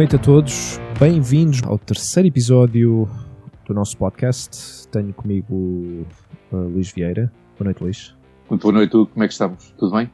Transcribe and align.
Boa 0.00 0.06
noite 0.06 0.16
a 0.16 0.18
todos, 0.18 0.80
bem-vindos 0.98 1.62
ao 1.62 1.78
terceiro 1.78 2.26
episódio 2.26 3.06
do 3.66 3.74
nosso 3.74 3.98
podcast. 3.98 4.88
Tenho 4.88 5.12
comigo 5.12 6.06
uh, 6.50 6.56
Luís 6.56 6.90
Vieira. 6.90 7.30
Boa 7.58 7.66
noite, 7.66 7.82
Luís. 7.82 8.16
Muito 8.48 8.62
boa 8.62 8.72
noite, 8.72 8.92
como 8.92 9.22
é 9.22 9.26
que 9.26 9.34
estamos? 9.34 9.74
Tudo 9.76 9.94
bem? 9.94 10.10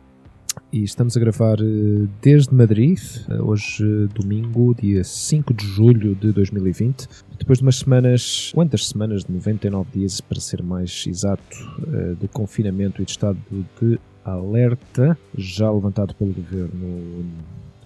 E 0.73 0.83
estamos 0.83 1.17
a 1.17 1.21
gravar 1.21 1.61
uh, 1.61 2.09
desde 2.21 2.53
Madrid, 2.53 2.99
uh, 3.29 3.49
hoje 3.49 4.09
domingo, 4.13 4.75
dia 4.75 5.05
5 5.05 5.55
de 5.55 5.65
julho 5.65 6.17
de 6.17 6.33
2020. 6.33 7.07
Depois 7.39 7.59
de 7.59 7.65
umas 7.65 7.77
semanas, 7.77 8.51
quantas 8.53 8.89
semanas? 8.89 9.23
De 9.25 9.31
99 9.31 9.89
dias, 9.93 10.21
para 10.21 10.41
ser 10.41 10.65
mais 10.65 11.05
exato, 11.07 11.57
de 12.21 12.27
confinamento 12.27 13.01
e 13.01 13.05
de 13.05 13.13
estado 13.13 13.39
de 13.81 14.01
alerta, 14.25 15.17
já 15.39 15.71
levantado 15.71 16.13
pelo 16.17 16.33
governo 16.33 17.25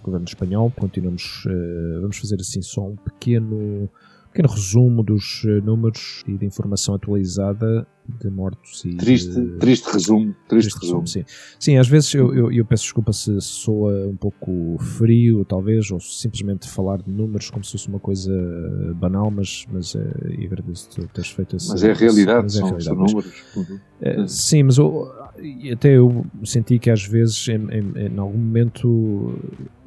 governo 0.03 0.27
espanhol. 0.27 0.73
Continuamos, 0.79 1.45
uh, 1.47 2.01
vamos 2.01 2.19
fazer 2.19 2.37
assim 2.41 2.63
só 2.63 2.87
um 2.89 2.97
pequeno, 2.97 3.89
pequeno 4.33 4.49
resumo 4.49 5.03
dos 5.03 5.45
uh, 5.45 5.63
números 5.65 6.23
e 6.27 6.37
de 6.37 6.47
informação 6.47 6.95
atualizada 6.95 7.87
de 8.19 8.29
mortos 8.29 8.85
e 8.85 8.97
triste, 8.97 9.31
de... 9.31 9.59
triste 9.59 9.87
resumo, 9.93 10.35
triste, 10.49 10.71
triste 10.71 10.81
resumo. 10.81 11.07
Sim, 11.07 11.25
sim 11.59 11.77
às 11.77 11.87
vezes 11.87 12.13
eu, 12.13 12.35
eu, 12.35 12.51
eu, 12.51 12.65
peço 12.65 12.83
desculpa 12.83 13.13
se 13.13 13.41
soa 13.41 14.09
um 14.09 14.17
pouco 14.17 14.77
frio, 14.79 15.45
talvez, 15.45 15.91
ou 15.93 16.01
simplesmente 16.01 16.69
falar 16.69 16.99
de 16.99 17.11
números 17.11 17.51
como 17.51 17.65
se 17.65 17.73
fosse 17.73 17.89
uma 17.89 18.01
coisa 18.01 18.33
banal, 18.97 19.31
mas, 19.31 19.65
mas 19.71 19.95
uh, 19.95 20.01
e 20.37 20.45
agradeço 20.45 20.89
teres 21.09 21.31
feito 21.31 21.57
esse. 21.57 21.69
Mas 21.69 21.85
é 21.85 21.93
a 21.93 21.95
realidade, 21.95 22.43
mas 22.43 22.57
é 22.57 22.59
são, 22.59 22.67
realidade, 22.67 22.85
são 22.85 22.97
mas, 22.97 23.13
números. 23.13 23.45
Uhum. 23.57 24.27
sim, 24.27 24.63
mas 24.65 24.79
eu, 24.79 25.09
até 25.73 25.97
eu 25.97 26.27
senti 26.45 26.79
que 26.79 26.91
às 26.91 27.05
vezes, 27.05 27.49
em, 27.49 27.55
em, 27.71 28.07
em, 28.07 28.19
algum 28.19 28.39
momento, 28.39 29.39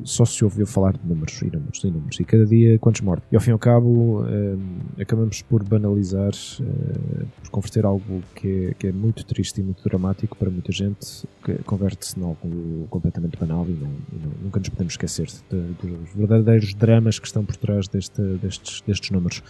só 0.04 0.26
se 0.26 0.44
ouviu 0.44 0.66
falar 0.66 0.94
de 0.94 1.08
números 1.08 1.42
e 1.42 1.46
números 1.46 1.84
e 1.84 1.88
números, 1.88 2.20
e 2.20 2.24
cada 2.24 2.46
dia 2.46 2.80
quantos 2.80 3.02
mortos. 3.02 3.28
E 3.32 3.36
ao 3.36 3.42
fim 3.42 3.52
e 3.52 3.54
ao 3.54 3.60
cabo, 3.60 4.26
acabamos 5.00 5.42
por 5.42 5.64
banalizar, 5.64 6.32
por 7.42 7.50
converter 7.50 7.86
algo 7.86 8.22
que 8.36 8.68
é, 8.70 8.74
que 8.74 8.88
é, 8.88 8.92
muito 8.92 9.26
triste 9.26 9.62
e 9.62 9.64
muito 9.64 9.84
dramático 9.84 10.38
para 10.38 10.50
muita 10.50 10.72
gente, 10.72 11.28
converte-se 11.66 12.20
em 12.20 12.24
algo 12.24 12.88
completamente 12.90 13.38
banal 13.38 13.66
e, 13.68 13.74
não, 13.74 13.92
e 14.12 14.26
não, 14.26 14.32
nunca 14.44 14.60
nos 14.60 14.70
podemos 14.70 14.94
esquecer 14.94 15.28
dos 15.50 16.14
verdadeiros 16.16 16.74
dramas 16.74 17.20
que 17.20 17.28
estão 17.28 17.46
por 17.46 17.56
trás 17.56 17.88
deste, 17.88 18.22
destes, 18.22 18.82
destes 18.82 19.12
números. 19.12 19.42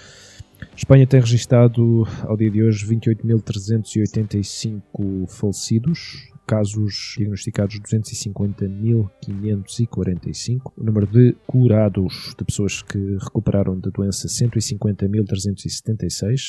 Espanha 0.76 1.08
tem 1.08 1.20
registado 1.20 2.08
ao 2.24 2.38
dia 2.38 2.50
de 2.50 2.64
hoje 2.64 2.88
28.385 2.88 5.28
falecidos, 5.28 6.32
casos 6.46 7.16
diagnosticados 7.18 7.80
250.545, 7.80 10.72
o 10.78 10.84
número 10.84 11.08
de 11.08 11.34
curados 11.48 12.36
de 12.38 12.44
pessoas 12.44 12.82
que 12.82 13.18
recuperaram 13.20 13.80
da 13.80 13.90
doença 13.90 14.28
150.376, 14.28 16.42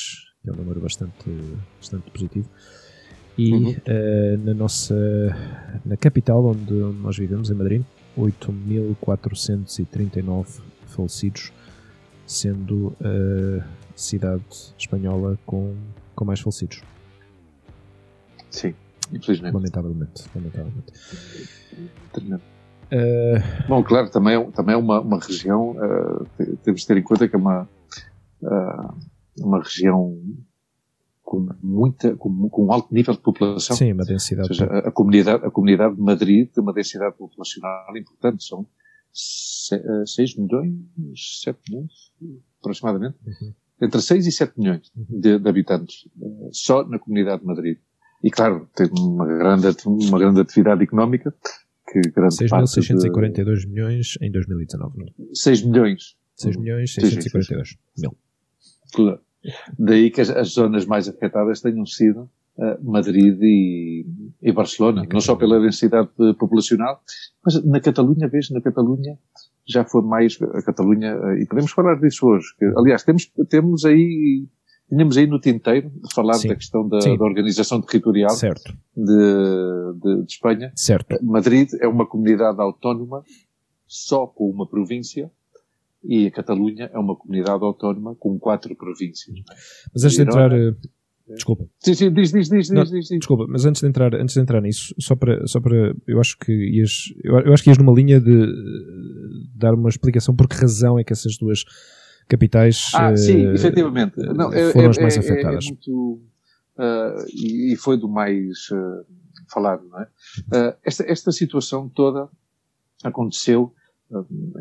que 0.43 0.49
é 0.49 0.53
um 0.53 0.55
número 0.55 0.81
bastante, 0.81 1.31
bastante 1.79 2.11
positivo. 2.11 2.49
E 3.37 3.53
uhum. 3.53 3.71
uh, 3.71 4.37
na 4.45 4.53
nossa 4.53 4.95
na 5.85 5.97
capital 5.97 6.45
onde, 6.45 6.73
nós 6.73 7.17
vivemos, 7.17 7.49
em 7.49 7.53
Madrid, 7.53 7.81
8.439 8.17 10.61
falecidos, 10.87 11.51
sendo 12.25 12.95
a 13.01 13.65
cidade 13.95 14.43
espanhola 14.77 15.37
com, 15.45 15.75
com 16.15 16.25
mais 16.25 16.39
falecidos. 16.39 16.81
Sim, 18.49 18.73
infelizmente. 19.11 19.53
Lamentavelmente. 19.53 20.23
lamentavelmente. 20.35 20.93
Uh, 22.85 23.67
Bom, 23.67 23.83
claro, 23.83 24.09
também, 24.09 24.35
é 24.35 24.51
também 24.51 24.75
é 24.75 24.77
uma, 24.77 25.01
uma 25.01 25.19
região, 25.19 25.71
uh, 25.71 26.57
temos 26.63 26.81
de 26.81 26.87
ter 26.87 26.97
em 26.97 27.03
conta 27.03 27.27
que 27.27 27.35
é 27.35 27.39
uma, 27.39 27.67
uh, 28.43 28.95
uma 29.39 29.61
região 29.61 30.17
com 31.23 31.49
muita, 31.61 32.15
com, 32.15 32.47
com 32.49 32.65
um 32.65 32.71
alto 32.71 32.93
nível 32.93 33.13
de 33.15 33.19
população. 33.19 33.75
Sim, 33.75 33.93
uma 33.93 34.05
densidade. 34.05 34.47
Ou 34.47 34.55
seja, 34.55 34.71
a, 34.71 34.87
a, 34.87 34.91
comunidade, 34.91 35.43
a 35.43 35.49
comunidade 35.49 35.95
de 35.95 36.01
Madrid 36.01 36.49
tem 36.51 36.63
uma 36.63 36.71
densidade 36.71 37.17
populacional 37.17 37.97
importante, 37.97 38.43
são 38.43 38.65
6 39.11 39.71
eh, 39.71 40.41
milhões, 40.41 41.41
7 41.43 41.59
milhões, 41.69 42.11
aproximadamente. 42.59 43.15
Uhum. 43.25 43.53
Entre 43.81 44.01
6 44.01 44.27
e 44.27 44.31
7 44.31 44.53
milhões 44.57 44.91
uhum. 44.95 45.19
de, 45.19 45.39
de, 45.39 45.49
habitantes, 45.49 46.07
eh, 46.21 46.49
só 46.51 46.87
na 46.87 46.97
comunidade 46.97 47.41
de 47.41 47.47
Madrid. 47.47 47.77
E 48.23 48.31
claro, 48.31 48.69
tem 48.73 48.89
uma 48.97 49.25
grande, 49.25 49.67
uma 49.85 50.17
grande 50.17 50.39
atividade 50.39 50.83
económica, 50.83 51.33
que 51.91 51.99
grande 52.11 52.35
6.642 52.35 53.59
de... 53.59 53.67
milhões 53.67 54.17
em 54.21 54.31
2019. 54.31 55.13
6 55.33 55.63
milhões. 55.63 56.15
6 56.35 56.57
milhões 56.57 56.93
642 56.93 57.77
mil. 57.97 58.17
Claro. 58.93 59.19
Daí 59.77 60.09
que 60.09 60.21
as, 60.21 60.29
as, 60.29 60.49
zonas 60.49 60.85
mais 60.85 61.07
afetadas 61.07 61.61
tenham 61.61 61.85
sido 61.85 62.29
uh, 62.57 62.83
Madrid 62.83 63.37
e, 63.41 64.05
e 64.41 64.51
Barcelona, 64.51 65.05
não 65.11 65.21
só 65.21 65.35
pela 65.35 65.59
densidade 65.59 66.09
populacional, 66.39 67.01
mas 67.43 67.63
na 67.63 67.79
Catalunha, 67.79 68.27
vejo, 68.27 68.53
na 68.53 68.61
Catalunha 68.61 69.19
já 69.67 69.83
foi 69.83 70.01
mais 70.01 70.37
a 70.41 70.61
Catalunha, 70.61 71.15
uh, 71.15 71.37
e 71.37 71.45
podemos 71.45 71.71
falar 71.71 71.95
disso 71.99 72.27
hoje. 72.27 72.47
Que, 72.57 72.65
aliás, 72.77 73.03
temos, 73.03 73.31
temos 73.49 73.85
aí, 73.85 74.47
tínhamos 74.89 75.17
aí 75.17 75.27
no 75.27 75.39
tinteiro 75.39 75.91
falar 76.13 76.35
Sim. 76.35 76.49
da 76.49 76.55
questão 76.55 76.87
da, 76.87 76.99
da, 76.99 77.23
organização 77.23 77.81
territorial 77.81 78.35
de, 78.35 78.53
de, 78.95 80.23
de 80.23 80.31
Espanha. 80.31 80.71
Certo. 80.75 81.17
Madrid 81.23 81.69
é 81.79 81.87
uma 81.87 82.05
comunidade 82.05 82.61
autónoma 82.61 83.23
só 83.87 84.27
com 84.27 84.49
uma 84.49 84.67
província, 84.67 85.31
e 86.07 86.27
a 86.27 86.31
Catalunha 86.31 86.89
é 86.93 86.99
uma 86.99 87.15
comunidade 87.15 87.63
autónoma 87.63 88.15
com 88.15 88.37
quatro 88.37 88.75
províncias. 88.75 89.35
É? 89.37 89.53
Mas 89.93 90.03
antes 90.03 90.17
de 90.17 90.23
entrar. 90.23 90.51
Eh, 90.51 90.73
desculpa. 91.33 91.65
Sim, 91.79 91.93
sim, 91.95 92.13
diz, 92.13 92.31
diz, 92.31 92.49
diz, 92.49 92.69
Não, 92.69 92.83
diz, 92.83 92.91
diz, 92.91 93.07
Desculpa, 93.07 93.45
mas 93.49 93.65
antes 93.65 93.81
de 93.81 93.87
entrar, 93.87 94.13
antes 94.13 94.35
de 94.35 94.41
entrar 94.41 94.61
nisso, 94.61 94.93
só 94.99 95.15
para, 95.15 95.45
só 95.47 95.59
para, 95.59 95.95
eu 96.07 96.19
acho 96.19 96.37
que 96.37 96.51
ias, 96.51 97.13
eu, 97.23 97.53
acho 97.53 97.63
que 97.63 97.69
ias 97.69 97.77
numa 97.77 97.93
linha 97.93 98.19
de 98.19 98.31
dar 99.55 99.73
uma 99.73 99.89
explicação 99.89 100.35
por 100.35 100.47
que 100.47 100.55
razão 100.55 100.99
é 100.99 101.03
que 101.03 101.13
essas 101.13 101.37
duas 101.37 101.63
capitais 102.27 102.91
ah, 102.93 103.11
uh, 103.11 103.17
sim, 103.17 103.51
efetivamente. 103.53 104.17
Não, 104.17 104.51
é, 104.51 104.71
foram 104.71 104.87
é, 104.87 104.89
as 104.89 104.97
mais 104.97 105.15
é, 105.15 105.19
afetadas. 105.19 105.65
É 105.65 105.67
muito, 105.69 106.21
uh, 106.77 107.25
e, 107.33 107.73
e, 107.73 107.75
foi 107.75 107.97
do 107.97 108.09
mais 108.09 108.67
falado, 109.51 109.87
não 109.87 110.01
é? 110.01 110.07
esta, 110.83 111.03
esta 111.03 111.31
situação 111.31 111.87
toda 111.87 112.27
aconteceu 113.03 113.73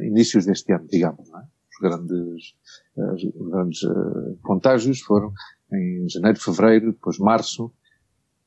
inícios 0.03 0.44
deste 0.44 0.72
ano, 0.72 0.87
digamos, 0.91 1.28
não 1.31 1.41
é? 1.41 1.44
Os 1.75 1.78
grandes, 1.81 2.55
os 3.34 3.50
grandes 3.50 3.82
uh, 3.82 4.38
contágios 4.43 5.00
foram 5.00 5.32
em 5.72 6.09
janeiro, 6.09 6.38
fevereiro, 6.38 6.93
depois 6.93 7.19
março, 7.19 7.72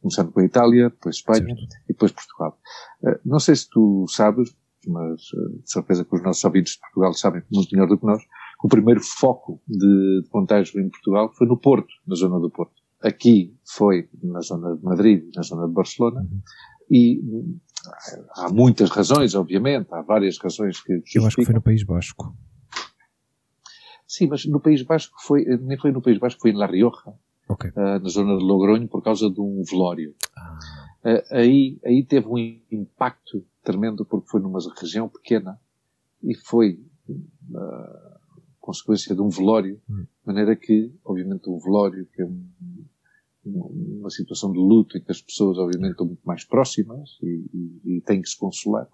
começando 0.01 0.31
com 0.31 0.39
a 0.39 0.45
Itália, 0.45 0.89
depois 0.89 1.17
Espanha 1.17 1.55
certo. 1.55 1.75
e 1.85 1.87
depois 1.93 2.11
Portugal. 2.11 2.57
Uh, 3.01 3.19
não 3.25 3.39
sei 3.39 3.55
se 3.55 3.69
tu 3.69 4.05
sabes, 4.07 4.55
mas 4.87 5.21
uh, 5.33 5.61
de 5.61 5.71
certeza 5.71 6.05
que 6.05 6.15
os 6.15 6.23
nossos 6.23 6.43
ouvintes 6.43 6.73
de 6.73 6.79
Portugal 6.79 7.13
sabem 7.13 7.43
muito 7.51 7.69
melhor 7.71 7.87
do 7.87 7.97
que 7.97 8.05
nós, 8.05 8.21
que 8.21 8.65
o 8.65 8.69
primeiro 8.69 9.01
foco 9.01 9.61
de, 9.67 10.21
de 10.23 10.29
contágio 10.29 10.79
em 10.79 10.89
Portugal 10.89 11.31
foi 11.33 11.47
no 11.47 11.57
Porto, 11.57 11.93
na 12.07 12.15
zona 12.15 12.39
do 12.39 12.49
Porto. 12.49 12.73
Aqui 13.01 13.55
foi 13.63 14.09
na 14.23 14.41
zona 14.41 14.75
de 14.75 14.83
Madrid, 14.83 15.29
na 15.35 15.43
zona 15.43 15.67
de 15.67 15.73
Barcelona, 15.73 16.27
e 16.89 17.21
há 18.35 18.49
muitas 18.49 18.89
razões, 18.89 19.35
obviamente, 19.35 19.87
há 19.91 20.01
várias 20.01 20.37
razões 20.37 20.81
que 20.81 20.95
justificam. 20.95 21.21
Eu 21.21 21.27
acho 21.27 21.35
que 21.35 21.45
foi 21.45 21.55
no 21.55 21.61
País 21.61 21.83
Basco. 21.83 22.35
Sim, 24.07 24.27
mas 24.27 24.45
no 24.45 24.59
País 24.59 24.81
Basco 24.83 25.15
foi, 25.21 25.45
nem 25.45 25.77
foi 25.77 25.91
no 25.91 26.01
País 26.01 26.17
Basco, 26.17 26.41
foi 26.41 26.51
em 26.51 26.55
La 26.55 26.65
Rioja, 26.65 27.13
okay. 27.49 27.69
uh, 27.71 27.99
na 27.99 28.09
zona 28.09 28.37
de 28.37 28.43
Logronho, 28.43 28.87
por 28.87 29.03
causa 29.03 29.29
de 29.29 29.39
um 29.39 29.61
velório. 29.69 30.15
Ah. 30.35 30.57
Uh, 31.03 31.35
aí, 31.35 31.79
aí 31.85 32.03
teve 32.03 32.27
um 32.27 32.37
impacto 32.71 33.45
tremendo 33.67 34.05
porque 34.05 34.29
foi 34.29 34.39
numa 34.39 34.59
região 34.79 35.09
pequena 35.09 35.59
e 36.23 36.33
foi 36.33 36.79
uh, 37.09 38.17
consequência 38.61 39.13
de 39.13 39.21
um 39.21 39.27
velório, 39.27 39.81
hum. 39.89 40.03
de 40.03 40.25
maneira 40.25 40.55
que, 40.55 40.89
obviamente, 41.03 41.49
o 41.49 41.59
velório, 41.59 42.07
que 42.13 42.21
é 42.21 42.25
um, 42.25 42.47
uma 43.99 44.09
situação 44.09 44.53
de 44.53 44.57
luto 44.57 44.97
em 44.97 45.01
que 45.01 45.11
as 45.11 45.21
pessoas, 45.21 45.57
obviamente, 45.57 45.91
estão 45.91 46.05
muito 46.05 46.23
mais 46.23 46.45
próximas 46.45 47.17
e, 47.21 47.45
e, 47.53 47.97
e 47.97 48.01
têm 48.01 48.21
que 48.21 48.29
se 48.29 48.37
consolar. 48.37 48.87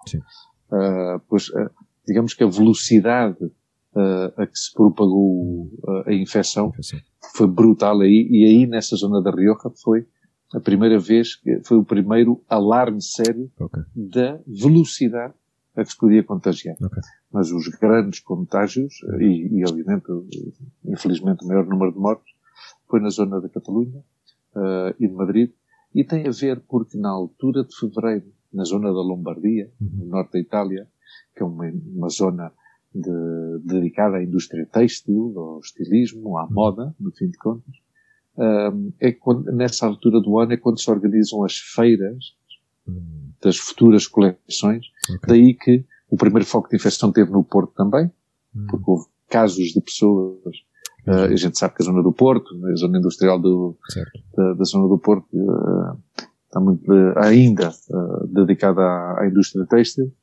Uh, 0.72 1.20
pois, 1.28 1.50
uh, 1.50 1.70
digamos 2.08 2.34
que 2.34 2.44
a 2.44 2.48
velocidade 2.48 3.46
uh, 3.46 4.42
a 4.42 4.48
que 4.48 4.58
se 4.58 4.74
propagou 4.74 5.72
a 6.08 6.14
infecção 6.14 6.72
foi 7.36 7.48
brutal 7.48 8.02
aí, 8.02 8.28
e 8.28 8.44
aí 8.44 8.66
nessa 8.66 8.96
zona 8.96 9.22
da 9.22 9.30
Rioja 9.30 9.70
foi 9.84 10.08
a 10.54 10.60
primeira 10.60 11.00
vez, 11.00 11.42
foi 11.64 11.78
o 11.78 11.84
primeiro 11.84 12.44
alarme 12.48 13.02
sério 13.02 13.52
okay. 13.60 13.84
da 13.96 14.40
velocidade 14.48 15.34
a 15.76 15.84
que 15.84 15.92
se 15.92 15.98
podia 15.98 16.24
contagiar. 16.24 16.76
Okay. 16.76 17.02
Mas 17.32 17.52
os 17.52 17.68
grandes 17.68 18.20
contágios, 18.20 18.94
e, 19.20 19.60
e 19.60 19.64
obviamente, 19.68 20.06
infelizmente, 20.86 21.44
o 21.44 21.48
maior 21.48 21.66
número 21.66 21.92
de 21.92 21.98
mortes, 21.98 22.32
foi 22.88 23.00
na 23.00 23.10
zona 23.10 23.42
da 23.42 23.50
Catalunha, 23.50 24.04
uh, 24.56 24.94
e 25.00 25.08
de 25.08 25.14
Madrid, 25.14 25.52
e 25.96 26.04
tem 26.04 26.28
a 26.28 26.32
ver 26.32 26.62
porque 26.68 26.98
na 26.98 27.10
altura 27.10 27.64
de 27.64 27.76
fevereiro, 27.76 28.32
na 28.54 28.64
zona 28.64 28.90
da 28.90 29.02
Lombardia, 29.02 29.72
uhum. 29.82 29.90
no 29.98 30.06
norte 30.06 30.34
da 30.34 30.40
Itália, 30.40 30.88
que 31.36 31.42
é 31.42 31.46
uma, 31.46 31.66
uma 31.66 32.10
zona 32.10 32.52
de, 32.94 33.60
dedicada 33.64 34.18
à 34.18 34.24
indústria 34.24 34.68
têxtil, 34.68 35.34
ao 35.36 35.60
estilismo, 35.60 36.38
à 36.38 36.48
moda, 36.48 36.96
no 37.00 37.12
fim 37.12 37.30
de 37.30 37.38
contas. 37.38 37.76
Um, 38.36 38.92
é 39.00 39.12
quando, 39.12 39.52
nessa 39.52 39.86
altura 39.86 40.20
do 40.20 40.40
ano 40.40 40.54
é 40.54 40.58
quando 40.58 40.80
se 40.80 40.90
organizam 40.90 41.44
as 41.44 41.56
feiras 41.56 42.34
das 43.42 43.58
futuras 43.58 44.08
coleções. 44.08 44.86
Okay. 45.16 45.28
Daí 45.28 45.54
que 45.54 45.86
o 46.10 46.18
primeiro 46.18 46.46
foco 46.46 46.70
de 46.70 46.76
infecção 46.76 47.12
teve 47.12 47.32
no 47.32 47.44
Porto 47.44 47.74
também, 47.76 48.12
hum. 48.56 48.68
porque 48.70 48.90
houve 48.90 49.06
casos 49.30 49.68
de 49.70 49.82
pessoas. 49.82 50.56
Uh, 51.08 51.34
a 51.34 51.36
gente 51.36 51.58
sabe 51.58 51.76
que 51.76 51.84
a 51.84 51.86
zona 51.86 52.02
do 52.02 52.14
Porto, 52.14 52.50
a 52.66 52.76
zona 52.76 52.98
industrial 52.98 53.40
do, 53.40 53.78
da, 54.36 54.54
da, 54.54 54.64
zona 54.64 54.88
do 54.88 54.98
Porto, 54.98 55.28
uh, 55.34 55.98
está 56.46 56.60
muito 56.62 56.90
uh, 56.90 57.18
ainda 57.18 57.72
dedicada 58.32 58.82
à, 58.82 59.22
à, 59.22 59.28
indústria 59.28 59.66
têxtil. 59.66 60.14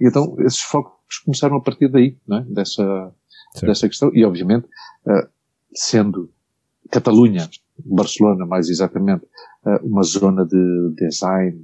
então, 0.00 0.36
esses 0.40 0.60
focos 0.60 1.18
começaram 1.24 1.56
a 1.56 1.60
partir 1.60 1.88
daí, 1.88 2.16
é? 2.32 2.40
dessa, 2.44 3.12
dessa 3.62 3.88
questão. 3.88 4.10
E, 4.14 4.24
obviamente, 4.24 4.66
sendo 5.74 6.32
Catalunha, 6.90 7.48
Barcelona 7.84 8.46
mais 8.46 8.68
exatamente, 8.68 9.26
uma 9.82 10.02
zona 10.02 10.44
de 10.44 10.94
design 10.96 11.56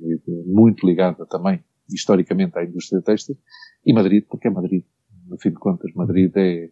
muito 0.46 0.87
ligada 0.87 1.26
também 1.26 1.62
historicamente 1.93 2.58
à 2.58 2.64
indústria 2.64 3.00
têxtil, 3.00 3.37
e 3.84 3.93
Madrid, 3.93 4.25
porque 4.28 4.49
é 4.49 4.50
Madrid. 4.50 4.84
No 5.28 5.38
fim 5.38 5.50
de 5.50 5.56
contas, 5.56 5.93
Madrid 5.94 6.32
é, 6.37 6.69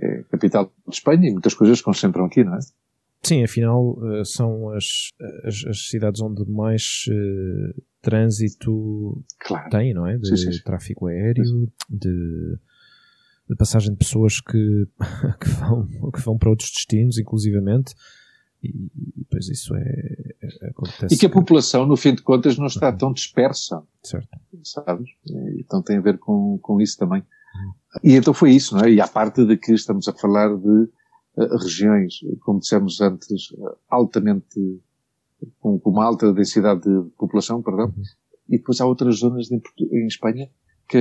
é 0.00 0.22
capital 0.30 0.72
de 0.86 0.94
Espanha 0.94 1.28
e 1.28 1.32
muitas 1.32 1.54
coisas 1.54 1.78
se 1.78 1.84
concentram 1.84 2.24
aqui, 2.24 2.42
não 2.44 2.54
é? 2.54 2.58
Sim, 3.22 3.42
afinal 3.42 3.96
eh, 4.02 4.24
são 4.24 4.70
as, 4.70 5.10
as, 5.44 5.64
as 5.66 5.88
cidades 5.88 6.20
onde 6.20 6.44
mais 6.50 7.06
uh, 7.08 7.82
trânsito 8.02 9.24
claro. 9.38 9.70
tem, 9.70 9.94
não 9.94 10.06
é? 10.06 10.18
De 10.18 10.36
sim, 10.36 10.52
sim. 10.52 10.62
tráfego 10.62 11.06
aéreo, 11.06 11.42
de, 11.88 12.58
de, 13.48 13.56
passagem 13.56 13.90
de 13.90 13.96
pessoas 13.96 14.40
que, 14.40 14.86
que, 15.40 15.48
vão, 15.50 15.86
que 16.10 16.20
vão 16.20 16.38
para 16.38 16.50
outros 16.50 16.70
destinos, 16.70 17.18
inclusivamente. 17.18 17.94
E, 18.62 18.90
depois 19.18 19.48
isso 19.48 19.74
é, 19.74 20.34
é, 20.42 20.68
acontece. 20.68 21.14
E 21.14 21.18
que 21.18 21.26
a 21.26 21.30
população, 21.30 21.86
no 21.86 21.96
fim 21.96 22.14
de 22.14 22.22
contas, 22.22 22.56
não 22.56 22.66
está 22.66 22.90
uhum. 22.90 22.96
tão 22.96 23.12
dispersa. 23.12 23.82
Certo. 24.02 24.28
Sabes? 24.62 25.10
Então 25.58 25.82
tem 25.82 25.98
a 25.98 26.00
ver 26.00 26.18
com, 26.18 26.58
com 26.58 26.80
isso 26.80 26.96
também. 26.98 27.20
Uhum. 27.20 27.72
E 28.02 28.14
então 28.14 28.32
foi 28.32 28.52
isso, 28.52 28.74
não 28.74 28.84
é? 28.84 28.90
E 28.90 29.00
à 29.00 29.06
parte 29.06 29.44
de 29.44 29.56
que 29.56 29.72
estamos 29.72 30.08
a 30.08 30.12
falar 30.12 30.48
de 30.56 30.88
uh, 31.36 31.56
regiões, 31.62 32.14
como 32.40 32.60
dissemos 32.60 33.00
antes, 33.00 33.50
uh, 33.50 33.76
altamente, 33.88 34.80
com, 35.60 35.78
com, 35.78 35.90
uma 35.90 36.04
alta 36.04 36.32
densidade 36.32 36.82
de 36.82 37.10
população, 37.18 37.62
perdão, 37.62 37.86
uhum. 37.86 38.02
e 38.48 38.58
depois 38.58 38.80
há 38.80 38.86
outras 38.86 39.18
zonas 39.18 39.50
em, 39.50 39.60
em 39.92 40.06
Espanha 40.06 40.48
que, 40.88 40.98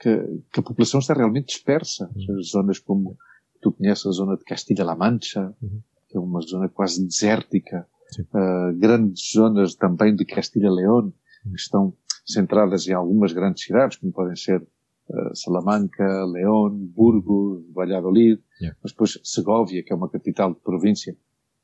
que, 0.00 0.16
que, 0.52 0.60
a 0.60 0.62
população 0.62 1.00
está 1.00 1.14
realmente 1.14 1.48
dispersa. 1.48 2.10
Uhum. 2.16 2.42
Zonas 2.42 2.78
como, 2.78 3.16
tu 3.60 3.72
conheces 3.72 4.06
a 4.06 4.12
zona 4.12 4.36
de 4.36 4.44
Castilha-La 4.44 4.96
Mancha, 4.96 5.54
uhum 5.62 5.82
que 6.10 6.16
é 6.16 6.20
uma 6.20 6.40
zona 6.40 6.68
quase 6.68 7.06
desértica, 7.06 7.86
uh, 8.34 8.76
grandes 8.76 9.30
zonas 9.32 9.76
também 9.76 10.14
de 10.14 10.24
Castilha-León, 10.24 11.12
que 11.44 11.54
estão 11.54 11.94
centradas 12.26 12.86
em 12.88 12.92
algumas 12.92 13.32
grandes 13.32 13.62
cidades, 13.62 13.96
como 13.96 14.12
podem 14.12 14.34
ser 14.34 14.60
uh, 14.60 15.34
Salamanca, 15.34 16.24
León, 16.26 16.90
Burgos, 16.92 17.64
Valladolid, 17.72 18.40
yeah. 18.60 18.76
mas 18.82 18.92
depois 18.92 19.20
Segovia, 19.22 19.84
que 19.84 19.92
é 19.92 19.96
uma 19.96 20.10
capital 20.10 20.52
de 20.52 20.60
província, 20.60 21.16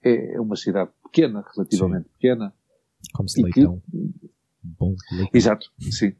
é, 0.02 0.36
é 0.36 0.40
uma 0.40 0.54
cidade 0.54 0.90
pequena, 1.02 1.44
relativamente 1.54 2.04
sim. 2.04 2.12
pequena. 2.12 2.54
Como 3.12 3.28
se 3.28 3.42
leitão. 3.42 3.82
Que, 3.90 4.30
Bom 4.62 4.94
leitão. 5.10 5.30
Exato, 5.32 5.66
sim. 5.90 6.14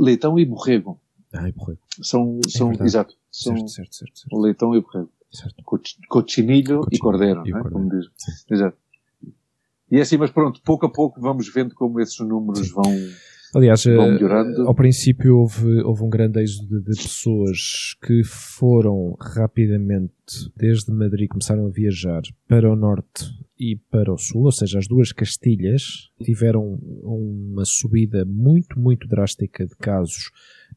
Leitão 0.00 0.38
e 0.38 0.46
borrego. 0.46 0.98
Ah, 1.34 1.48
e 1.48 1.52
borrego. 1.52 1.80
São, 2.02 2.40
são, 2.48 2.72
é 2.72 2.84
exato. 2.84 3.14
São 3.30 3.54
certo, 3.56 3.70
certo, 3.70 3.94
certo, 3.94 4.18
certo. 4.18 4.40
Leitão 4.40 4.74
e 4.74 4.80
borrego. 4.80 5.10
Certo. 5.30 5.62
Cochinilho, 6.08 6.82
e 6.90 6.98
cordeiro, 6.98 7.42
e 7.46 7.52
cordeiro. 7.52 7.70
como 7.70 7.88
diz. 7.88 8.06
Exato. 8.50 8.76
E 9.90 9.98
é 9.98 10.00
assim, 10.00 10.16
mas 10.16 10.30
pronto, 10.30 10.60
pouco 10.62 10.86
a 10.86 10.90
pouco 10.90 11.20
vamos 11.20 11.52
vendo 11.52 11.74
como 11.74 12.00
esses 12.00 12.18
números 12.20 12.70
vão, 12.70 12.84
Aliás, 13.52 13.84
eh, 13.84 13.96
ao 14.64 14.74
princípio 14.74 15.38
houve, 15.38 15.82
houve 15.82 16.04
um 16.04 16.08
grande 16.08 16.40
êxodo 16.40 16.80
de, 16.80 16.92
de, 16.92 17.02
pessoas 17.02 17.96
que 18.00 18.22
foram 18.22 19.16
rapidamente, 19.20 20.12
desde 20.56 20.92
Madrid, 20.92 21.28
começaram 21.28 21.66
a 21.66 21.68
viajar 21.68 22.22
para 22.46 22.70
o 22.70 22.76
norte 22.76 23.24
e 23.58 23.76
para 23.90 24.12
o 24.12 24.16
sul, 24.16 24.44
ou 24.44 24.52
seja, 24.52 24.78
as 24.78 24.86
duas 24.86 25.10
Castilhas 25.10 26.10
tiveram 26.22 26.78
uma 27.02 27.64
subida 27.64 28.24
muito, 28.24 28.78
muito 28.78 29.08
drástica 29.08 29.66
de 29.66 29.74
casos 29.74 30.30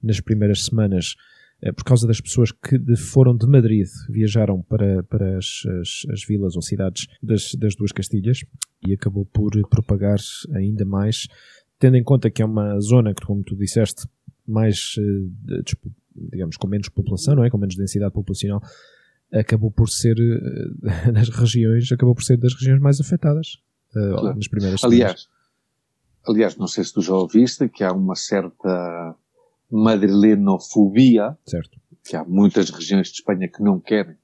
nas 0.03 0.19
primeiras 0.19 0.65
semanas 0.65 1.15
eh, 1.63 1.71
por 1.71 1.85
causa 1.85 2.05
das 2.05 2.19
pessoas 2.19 2.51
que 2.51 2.77
de, 2.77 2.97
foram 2.97 3.35
de 3.37 3.47
Madrid, 3.47 3.87
viajaram 4.09 4.61
para, 4.61 5.01
para 5.03 5.37
as, 5.37 5.63
as, 5.79 6.05
as 6.11 6.23
vilas 6.25 6.57
ou 6.57 6.61
cidades 6.61 7.07
das, 7.21 7.55
das 7.55 7.73
duas 7.73 7.93
Castilhas 7.93 8.43
e 8.85 8.91
acabou 8.93 9.25
por 9.25 9.51
propagar 9.69 10.17
ainda 10.53 10.83
mais, 10.83 11.27
tendo 11.79 11.95
em 11.95 12.03
conta 12.03 12.29
que 12.29 12.41
é 12.41 12.45
uma 12.45 12.77
zona 12.81 13.13
que, 13.13 13.25
como 13.25 13.43
tu 13.43 13.55
disseste, 13.55 14.05
mais, 14.45 14.95
eh, 14.97 15.61
digamos, 16.31 16.57
com 16.57 16.67
menos 16.67 16.89
população, 16.89 17.33
não 17.33 17.45
é? 17.45 17.49
Com 17.49 17.57
menos 17.57 17.77
densidade 17.77 18.13
populacional, 18.13 18.61
acabou 19.31 19.71
por 19.71 19.89
ser, 19.89 20.17
nas 21.13 21.29
eh, 21.29 21.31
regiões, 21.33 21.89
acabou 21.93 22.13
por 22.13 22.25
ser 22.25 22.35
das 22.35 22.53
regiões 22.53 22.81
mais 22.81 22.99
afetadas 22.99 23.57
claro. 23.93 24.35
nas 24.35 24.49
primeiras 24.49 24.83
Aliás, 24.83 25.29
aliás, 26.27 26.57
não 26.57 26.67
sei 26.67 26.83
se 26.83 26.93
tu 26.93 27.01
já 27.01 27.13
ouviste 27.13 27.69
que 27.69 27.85
há 27.85 27.93
uma 27.93 28.15
certa 28.15 29.15
madrilenofobia, 29.73 31.37
certo. 31.45 31.79
que 32.03 32.15
há 32.15 32.23
muitas 32.23 32.69
regiões 32.69 33.07
de 33.07 33.15
Espanha 33.15 33.49
que 33.49 33.63
não 33.63 33.79
querem 33.79 34.15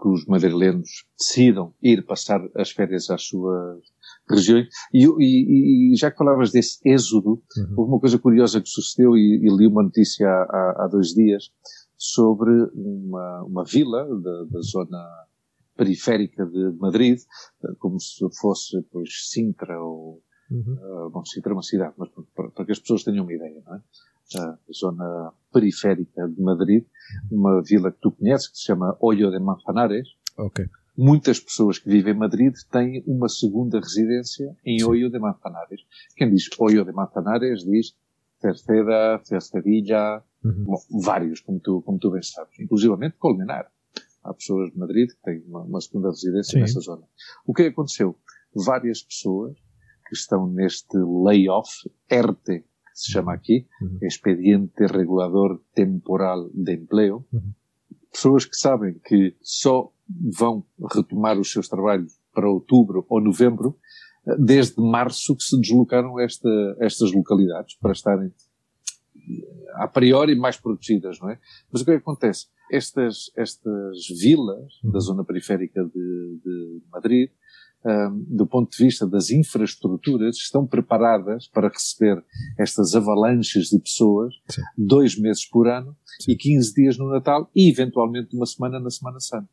que 0.00 0.08
os 0.08 0.26
madrilenos 0.26 1.06
decidam 1.18 1.74
ir 1.82 2.04
passar 2.04 2.40
as 2.54 2.70
férias 2.70 3.08
às 3.10 3.22
suas 3.22 3.80
regiões. 4.28 4.68
E, 4.92 5.06
e, 5.06 5.92
e 5.92 5.96
já 5.96 6.10
que 6.10 6.18
falavas 6.18 6.52
desse 6.52 6.78
êxodo, 6.84 7.42
uhum. 7.56 7.74
houve 7.76 7.92
uma 7.92 8.00
coisa 8.00 8.18
curiosa 8.18 8.60
que 8.60 8.68
sucedeu 8.68 9.16
e, 9.16 9.40
e 9.42 9.56
li 9.56 9.66
uma 9.66 9.82
notícia 9.82 10.28
há, 10.28 10.84
há, 10.84 10.88
dois 10.88 11.08
dias 11.08 11.50
sobre 11.96 12.50
uma, 12.74 13.44
uma 13.44 13.64
vila 13.64 14.04
da, 14.20 14.44
da 14.44 14.60
zona 14.60 15.26
periférica 15.76 16.44
de 16.44 16.72
Madrid, 16.78 17.18
como 17.78 18.00
se 18.00 18.26
fosse, 18.38 18.82
pois, 18.90 19.28
Sintra 19.30 19.80
ou, 19.80 20.22
uhum. 20.50 21.06
uh, 21.06 21.10
bom, 21.10 21.24
Sintra 21.24 21.52
é 21.52 21.54
uma 21.54 21.62
cidade, 21.62 21.94
mas 21.96 22.10
para, 22.34 22.50
para, 22.50 22.64
que 22.64 22.72
as 22.72 22.78
pessoas 22.78 23.04
tenham 23.04 23.24
uma 23.24 23.32
ideia, 23.32 23.62
não 23.64 23.76
é? 23.76 23.80
Zona 24.72 25.32
periférica 25.52 26.28
de 26.28 26.40
Madrid, 26.42 26.84
uma 27.30 27.62
vila 27.62 27.90
que 27.92 27.98
tu 28.00 28.10
conheces, 28.10 28.48
que 28.48 28.58
se 28.58 28.64
chama 28.64 28.96
Olho 29.00 29.30
de 29.30 29.38
Manzanares. 29.38 30.08
Okay. 30.36 30.66
Muitas 30.96 31.40
pessoas 31.40 31.78
que 31.78 31.88
vivem 31.88 32.14
em 32.14 32.18
Madrid 32.18 32.54
têm 32.70 33.02
uma 33.06 33.28
segunda 33.28 33.78
residência 33.78 34.56
em 34.64 34.82
Olho 34.84 35.10
de 35.10 35.18
Manzanares. 35.18 35.82
Quem 36.16 36.30
diz 36.30 36.48
Olho 36.58 36.84
de 36.84 36.92
Manzanares 36.92 37.64
diz 37.64 37.94
Cerceda, 38.40 39.20
Cercedilla, 39.24 40.22
uhum. 40.44 40.64
bom, 40.64 40.76
vários, 41.02 41.40
como 41.40 41.60
tu, 41.60 41.82
como 41.82 41.98
tu 41.98 42.10
bem 42.10 42.22
sabes. 42.22 42.58
Inclusivamente 42.58 43.16
Colmenar. 43.18 43.70
Há 44.22 44.34
pessoas 44.34 44.72
de 44.72 44.78
Madrid 44.78 45.08
que 45.08 45.22
têm 45.22 45.42
uma, 45.46 45.62
uma 45.62 45.80
segunda 45.80 46.08
residência 46.08 46.52
Sim. 46.52 46.60
nessa 46.60 46.80
zona. 46.80 47.02
O 47.46 47.54
que 47.54 47.62
aconteceu? 47.62 48.16
Várias 48.54 49.02
pessoas 49.02 49.56
que 50.08 50.14
estão 50.14 50.46
neste 50.46 50.96
layoff, 50.96 51.90
ERTE, 52.10 52.64
se 52.96 53.12
chama 53.12 53.34
aqui, 53.34 53.66
uhum. 53.82 53.98
Expediente 54.00 54.86
Regulador 54.86 55.60
Temporal 55.74 56.48
de 56.54 56.72
Empleo. 56.72 57.26
Uhum. 57.30 57.52
Pessoas 58.10 58.46
que 58.46 58.56
sabem 58.56 58.98
que 59.04 59.36
só 59.42 59.92
vão 60.08 60.64
retomar 60.94 61.38
os 61.38 61.52
seus 61.52 61.68
trabalhos 61.68 62.18
para 62.32 62.48
outubro 62.48 63.04
ou 63.06 63.20
novembro, 63.20 63.76
eh, 64.26 64.34
desde 64.38 64.80
março 64.80 65.36
que 65.36 65.42
se 65.42 65.60
deslocaram 65.60 66.18
esta, 66.18 66.48
estas 66.80 67.12
localidades 67.12 67.76
para 67.76 67.92
estarem 67.92 68.32
eh, 69.14 69.72
a 69.74 69.86
priori 69.86 70.34
mais 70.34 70.56
protegidas, 70.56 71.20
não 71.20 71.28
é? 71.28 71.38
Mas 71.70 71.82
o 71.82 71.84
que, 71.84 71.90
é 71.90 71.96
acontece? 71.96 72.46
Estas, 72.72 73.30
estas 73.36 74.08
vilas 74.18 74.72
da 74.82 75.00
zona 75.00 75.22
periférica 75.22 75.84
de, 75.84 76.40
de 76.42 76.82
Madrid 76.90 77.30
do 78.28 78.46
ponto 78.46 78.76
de 78.76 78.84
vista 78.84 79.06
das 79.06 79.30
infraestruturas, 79.30 80.36
estão 80.36 80.66
preparadas 80.66 81.46
para 81.48 81.68
receber 81.68 82.24
estas 82.58 82.94
avalanches 82.94 83.68
de 83.68 83.78
pessoas, 83.78 84.34
Sim. 84.48 84.62
dois 84.76 85.18
meses 85.18 85.48
por 85.48 85.68
ano 85.68 85.96
Sim. 86.20 86.32
e 86.32 86.36
15 86.36 86.74
dias 86.74 86.98
no 86.98 87.08
Natal 87.08 87.50
e 87.54 87.70
eventualmente 87.70 88.34
uma 88.34 88.46
semana 88.46 88.80
na 88.80 88.90
Semana 88.90 89.20
Santa. 89.20 89.48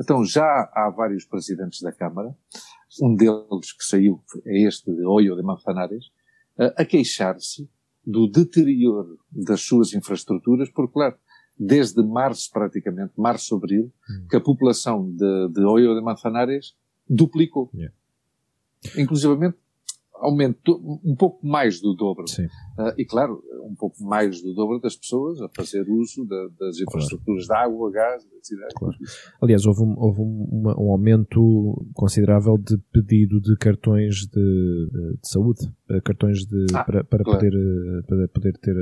Então 0.00 0.24
já 0.24 0.70
há 0.74 0.90
vários 0.90 1.24
presidentes 1.24 1.80
da 1.80 1.92
Câmara, 1.92 2.36
um 3.00 3.14
deles 3.14 3.72
que 3.72 3.84
saiu 3.84 4.22
é 4.44 4.62
este 4.66 4.92
de 4.92 5.04
Oio 5.04 5.36
de 5.36 5.42
Manzanares, 5.42 6.10
a 6.76 6.84
queixar-se 6.84 7.68
do 8.04 8.26
deterioro 8.26 9.18
das 9.30 9.62
suas 9.62 9.94
infraestruturas, 9.94 10.68
porque 10.70 10.92
claro, 10.92 11.16
desde 11.58 12.02
março 12.02 12.50
praticamente, 12.52 13.12
março, 13.16 13.54
abril, 13.54 13.92
hum. 14.08 14.26
que 14.28 14.36
a 14.36 14.40
população 14.40 15.10
de, 15.10 15.48
de 15.48 15.60
Oio 15.64 15.94
de 15.94 16.02
Manzanares 16.02 16.74
duplicou. 17.10 17.70
Yeah. 17.74 17.94
Inclusivamente 18.96 19.56
aumentou 20.20 21.00
um 21.04 21.16
pouco 21.16 21.44
mais 21.46 21.80
do 21.80 21.94
dobro. 21.94 22.24
Uh, 22.78 22.92
e 22.96 23.04
claro, 23.04 23.42
um 23.64 23.74
pouco 23.74 24.02
mais 24.04 24.42
do 24.42 24.54
dobro 24.54 24.78
das 24.78 24.96
pessoas 24.96 25.40
a 25.40 25.48
fazer 25.48 25.88
uso 25.88 26.26
da, 26.26 26.48
das 26.58 26.78
infraestruturas 26.78 27.46
claro. 27.46 27.70
de 27.70 27.74
água, 27.74 27.90
gás, 27.90 28.24
eletricidade. 28.24 28.74
Claro. 28.74 28.96
Aliás, 29.40 29.66
houve, 29.66 29.82
um, 29.82 29.94
houve 29.98 30.20
um, 30.20 30.62
um, 30.78 30.92
aumento 30.92 31.86
considerável 31.94 32.58
de 32.58 32.76
pedido 32.92 33.40
de 33.40 33.56
cartões 33.56 34.26
de, 34.26 34.88
de, 34.92 35.16
de 35.16 35.28
saúde, 35.28 35.72
eh, 35.88 36.00
cartões 36.00 36.44
de, 36.44 36.66
ah, 36.74 36.84
para, 36.84 37.04
para, 37.04 37.24
claro. 37.24 37.38
poder, 37.38 37.54
eh, 37.54 38.02
para 38.06 38.28
poder 38.28 38.58
ter. 38.58 38.76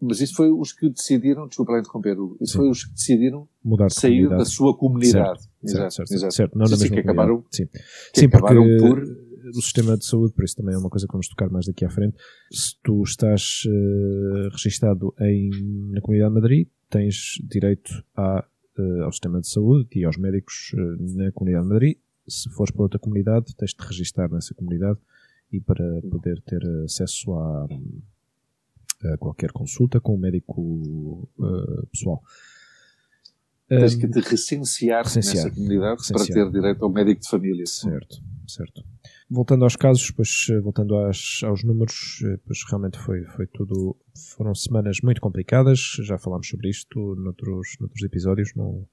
Mas 0.00 0.20
isso 0.20 0.34
foi 0.34 0.50
os 0.50 0.72
que 0.72 0.88
decidiram, 0.88 1.46
desculpa 1.46 1.72
lá 1.72 1.80
interromper, 1.80 2.16
isso 2.40 2.52
Sim. 2.52 2.58
foi 2.58 2.70
os 2.70 2.84
que 2.84 2.92
decidiram 2.92 3.48
Mudar 3.64 3.90
sair 3.90 4.28
da 4.28 4.44
sua 4.44 4.76
comunidade. 4.76 5.40
Certo, 5.42 5.48
exato, 5.62 5.94
certo, 5.94 6.08
certo, 6.08 6.34
certo. 6.34 6.58
Não 6.58 6.64
na 6.64 6.76
mesma 6.76 6.88
que 6.88 7.00
acabaram, 7.00 7.44
Sim, 7.50 7.68
Sim 8.14 8.26
acabaram 8.26 8.62
porque, 8.62 8.78
por 8.78 9.30
do 9.50 9.62
sistema 9.62 9.96
de 9.96 10.04
saúde, 10.04 10.32
por 10.32 10.44
isso 10.44 10.56
também 10.56 10.74
é 10.74 10.78
uma 10.78 10.90
coisa 10.90 11.06
que 11.06 11.12
vamos 11.12 11.28
tocar 11.28 11.48
mais 11.50 11.66
daqui 11.66 11.84
à 11.84 11.90
frente. 11.90 12.16
Se 12.52 12.74
tu 12.82 13.02
estás 13.02 13.62
uh, 13.66 14.48
registado 14.52 15.14
em, 15.20 15.50
na 15.90 16.00
Comunidade 16.00 16.34
de 16.34 16.40
Madrid, 16.40 16.68
tens 16.88 17.38
direito 17.48 17.90
a, 18.16 18.44
uh, 18.78 19.02
ao 19.04 19.12
sistema 19.12 19.40
de 19.40 19.48
saúde 19.48 19.88
e 19.94 20.04
aos 20.04 20.16
médicos 20.16 20.72
uh, 20.74 21.16
na 21.16 21.32
Comunidade 21.32 21.66
de 21.66 21.72
Madrid. 21.72 21.96
Se 22.28 22.48
fores 22.50 22.72
para 22.72 22.82
outra 22.82 22.98
comunidade, 22.98 23.54
tens 23.56 23.70
de 23.70 23.84
registar 23.84 24.30
nessa 24.30 24.54
comunidade 24.54 24.98
e 25.52 25.60
para 25.60 26.00
poder 26.02 26.40
ter 26.42 26.64
acesso 26.84 27.32
a, 27.32 27.66
a 29.04 29.16
qualquer 29.18 29.52
consulta 29.52 30.00
com 30.00 30.14
o 30.14 30.18
médico 30.18 31.28
pessoal. 31.92 32.22
Tens 33.68 33.94
que 33.94 34.08
te 34.08 34.20
recensear, 34.20 35.04
recensear 35.04 35.44
nessa 35.44 35.54
comunidade 35.54 36.00
recensear. 36.00 36.26
para 36.26 36.34
ter 36.34 36.50
direito 36.50 36.84
ao 36.84 36.90
médico 36.90 37.20
de 37.20 37.28
família. 37.28 37.66
Certo, 37.66 38.16
certo 38.48 38.84
voltando 39.30 39.62
aos 39.62 39.76
casos, 39.76 40.10
pois, 40.10 40.48
eh, 40.50 40.58
voltando 40.58 40.98
às, 40.98 41.40
aos 41.44 41.62
números, 41.62 42.20
eh, 42.24 42.38
pois 42.44 42.58
realmente 42.68 42.98
foi, 42.98 43.24
foi 43.26 43.46
tudo. 43.46 43.96
Foram 44.36 44.54
semanas 44.54 44.98
muito 45.02 45.20
complicadas, 45.20 45.78
já 46.02 46.18
falámos 46.18 46.48
sobre 46.48 46.68
isto 46.68 47.14
noutros, 47.14 47.76
noutros 47.78 48.02
episódios, 48.02 48.52
não, 48.56 48.86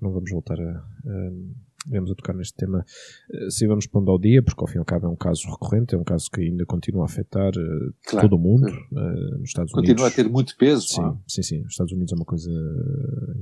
não 0.00 0.12
vamos 0.12 0.30
voltar 0.30 0.60
a, 0.60 0.70
a, 0.70 1.30
vamos 1.86 2.10
a 2.10 2.14
tocar 2.14 2.34
neste 2.34 2.54
tema 2.54 2.84
eh, 3.32 3.50
se 3.50 3.66
vamos 3.66 3.86
pondo 3.86 4.10
ao 4.10 4.18
dia, 4.18 4.42
porque 4.42 4.60
ao 4.60 4.66
fim 4.66 4.76
e 4.76 4.78
ao 4.78 4.84
cabo 4.84 5.06
é 5.06 5.08
um 5.08 5.16
caso 5.16 5.48
recorrente, 5.50 5.94
é 5.94 5.98
um 5.98 6.04
caso 6.04 6.30
que 6.30 6.40
ainda 6.40 6.64
continua 6.66 7.02
a 7.02 7.06
afetar 7.06 7.52
claro. 8.06 8.28
todo 8.28 8.36
o 8.36 8.42
mundo, 8.42 8.66
nos 8.90 9.48
Estados 9.48 9.72
continua 9.72 9.80
Unidos. 9.80 10.02
Continua 10.02 10.06
a 10.08 10.10
ter 10.10 10.28
muito 10.28 10.56
peso. 10.56 10.86
Sim, 10.88 11.18
sim, 11.26 11.42
sim. 11.42 11.62
Nos 11.62 11.72
Estados 11.72 11.92
Unidos 11.92 12.12
é 12.12 12.16
uma 12.16 12.24
coisa 12.24 12.50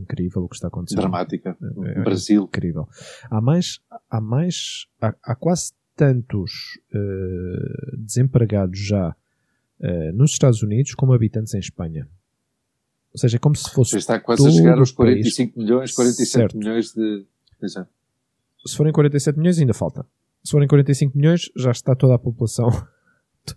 incrível 0.01 0.45
o 0.45 0.49
que 0.49 0.57
está 0.57 0.69
acontecendo. 0.69 1.01
Dramática. 1.01 1.57
É, 1.85 2.01
é, 2.01 2.03
Brasil. 2.03 2.45
Incrível. 2.45 2.89
Há 3.31 3.41
mais, 3.41 3.81
há 4.11 4.21
mais, 4.21 4.87
há, 5.01 5.15
há 5.23 5.35
quase 5.35 5.73
tantos 5.97 6.79
uh, 6.93 7.97
desempregados 7.97 8.79
já 8.79 9.11
uh, 9.81 10.13
nos 10.13 10.33
Estados 10.33 10.63
Unidos 10.63 10.95
como 10.95 11.13
habitantes 11.13 11.55
em 11.55 11.59
Espanha. 11.59 12.09
Ou 13.13 13.19
seja, 13.19 13.37
é 13.37 13.39
como 13.39 13.55
se 13.55 13.71
fosse. 13.71 13.97
está 13.97 14.19
quase 14.19 14.47
a 14.47 14.51
chegar 14.51 14.79
aos 14.79 14.91
45 14.91 15.53
país. 15.53 15.65
milhões, 15.65 15.93
47 15.93 16.31
certo. 16.31 16.59
milhões 16.59 16.93
de. 16.93 17.25
Exato. 17.63 17.89
Se 18.67 18.77
forem 18.77 18.93
47 18.93 19.39
milhões, 19.39 19.59
ainda 19.59 19.75
falta. 19.75 20.07
Se 20.43 20.53
forem 20.53 20.69
45 20.69 21.17
milhões, 21.17 21.51
já 21.57 21.71
está 21.71 21.95
toda 21.95 22.15
a 22.15 22.19
população. 22.19 22.69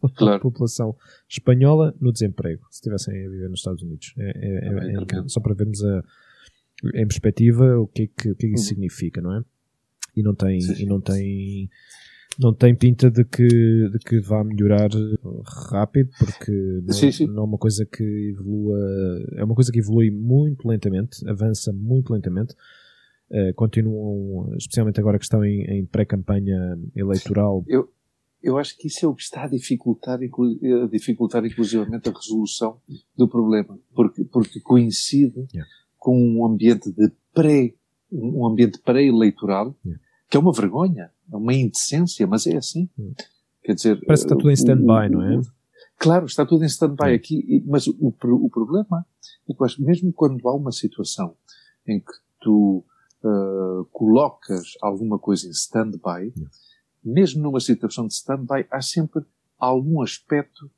Toda 0.02 0.14
claro. 0.16 0.36
a 0.36 0.40
população 0.42 0.98
espanhola 1.30 1.96
no 2.02 2.12
desemprego, 2.12 2.62
se 2.70 2.80
estivessem 2.80 3.26
a 3.26 3.30
viver 3.30 3.50
nos 3.50 3.62
Estados 3.62 3.82
Unidos. 3.82 4.14
É, 4.18 4.32
é, 4.36 4.68
é, 4.68 5.20
é 5.20 5.28
só 5.28 5.40
para 5.40 5.54
vermos 5.54 5.82
a, 5.82 6.04
em 6.94 7.08
perspectiva 7.08 7.80
o 7.80 7.88
que 7.88 8.04
é 8.04 8.08
que, 8.08 8.32
o 8.32 8.36
que, 8.36 8.48
é 8.48 8.50
que 8.50 8.56
isso 8.56 8.66
uhum. 8.66 8.68
significa, 8.68 9.22
não 9.22 9.34
é? 9.34 9.46
E 10.14 10.22
não 10.22 10.36
tem, 10.36 10.60
sim. 10.60 10.84
e 10.84 10.86
não 10.86 11.00
tem 11.00 11.70
não 12.40 12.54
tem 12.54 12.76
pinta 12.76 13.10
de 13.10 13.24
que, 13.24 13.48
de 13.48 14.00
que 14.00 14.20
vá 14.20 14.44
melhorar 14.44 14.90
rápido, 15.72 16.10
porque 16.20 16.52
não, 16.84 16.94
sim, 16.94 17.12
sim. 17.12 17.26
não 17.28 17.44
é 17.44 17.46
uma 17.46 17.58
coisa 17.58 17.86
que 17.86 18.04
evolua, 18.30 18.78
é 19.36 19.44
uma 19.44 19.56
coisa 19.56 19.72
que 19.72 19.80
evolui 19.80 20.12
muito 20.12 20.68
lentamente, 20.68 21.28
avança 21.28 21.74
muito 21.74 22.14
lentamente. 22.14 22.54
Uh, 23.30 23.54
continuam, 23.56 24.56
especialmente 24.56 25.00
agora 25.00 25.18
que 25.18 25.26
estão 25.26 25.44
em, 25.44 25.62
em 25.64 25.86
pré-campanha 25.86 26.80
eleitoral. 26.96 27.64
Eu, 27.68 27.92
eu 28.42 28.58
acho 28.58 28.78
que 28.78 28.88
isso 28.88 29.06
é 29.06 29.10
o 29.10 29.14
que 29.14 29.24
está 29.24 29.44
a 29.44 29.48
dificultar, 29.48 30.18
a 30.18 30.88
dificultar 30.88 31.46
inclusivamente 31.46 32.08
a 32.08 32.14
resolução 32.14 32.80
do 33.18 33.28
problema, 33.28 33.78
porque, 33.94 34.24
porque 34.24 34.62
coincide 34.62 35.46
yeah. 35.54 35.70
com 35.98 36.18
um 36.18 36.46
ambiente 36.46 36.90
de 36.92 37.12
pré, 37.34 37.74
um 38.10 38.48
ambiente 38.48 38.80
pré-eleitoral, 38.80 39.76
yeah. 39.86 40.02
que 40.30 40.38
é 40.38 40.40
uma 40.40 40.54
vergonha 40.54 41.12
é 41.32 41.36
uma 41.36 41.54
indecência, 41.54 42.26
mas 42.26 42.48
é 42.48 42.58
assim. 42.58 42.90
Hum. 42.98 43.14
Quer 43.64 43.74
dizer. 43.74 44.00
Parece 44.06 44.24
que 44.24 44.28
está 44.28 44.36
tudo 44.36 44.50
em 44.50 44.54
stand-by, 44.54 45.10
não 45.10 45.22
é? 45.22 45.42
Claro, 45.98 46.26
está 46.26 46.46
tudo 46.46 46.64
em 46.64 46.68
stand-by 46.68 47.14
aqui, 47.14 47.64
mas 47.66 47.88
o, 47.88 47.96
o 48.00 48.50
problema 48.50 49.06
é 49.50 49.54
que 49.54 49.82
mesmo 49.82 50.14
quando 50.14 50.48
há 50.48 50.56
uma 50.56 50.72
situação 50.72 51.36
em 51.86 52.00
que 52.00 52.14
tu 52.40 52.86
uh, 53.24 53.86
colocas 53.92 54.74
alguma 54.82 55.18
coisa 55.20 55.48
em 55.48 55.52
stand-by, 55.52 56.34
mesmo 57.04 57.42
numa 57.42 57.60
situação 57.60 58.08
de 58.08 58.14
stand-by, 58.14 58.66
há 58.70 58.82
sempre 58.82 59.24
algum 59.58 60.02
aspecto 60.02 60.70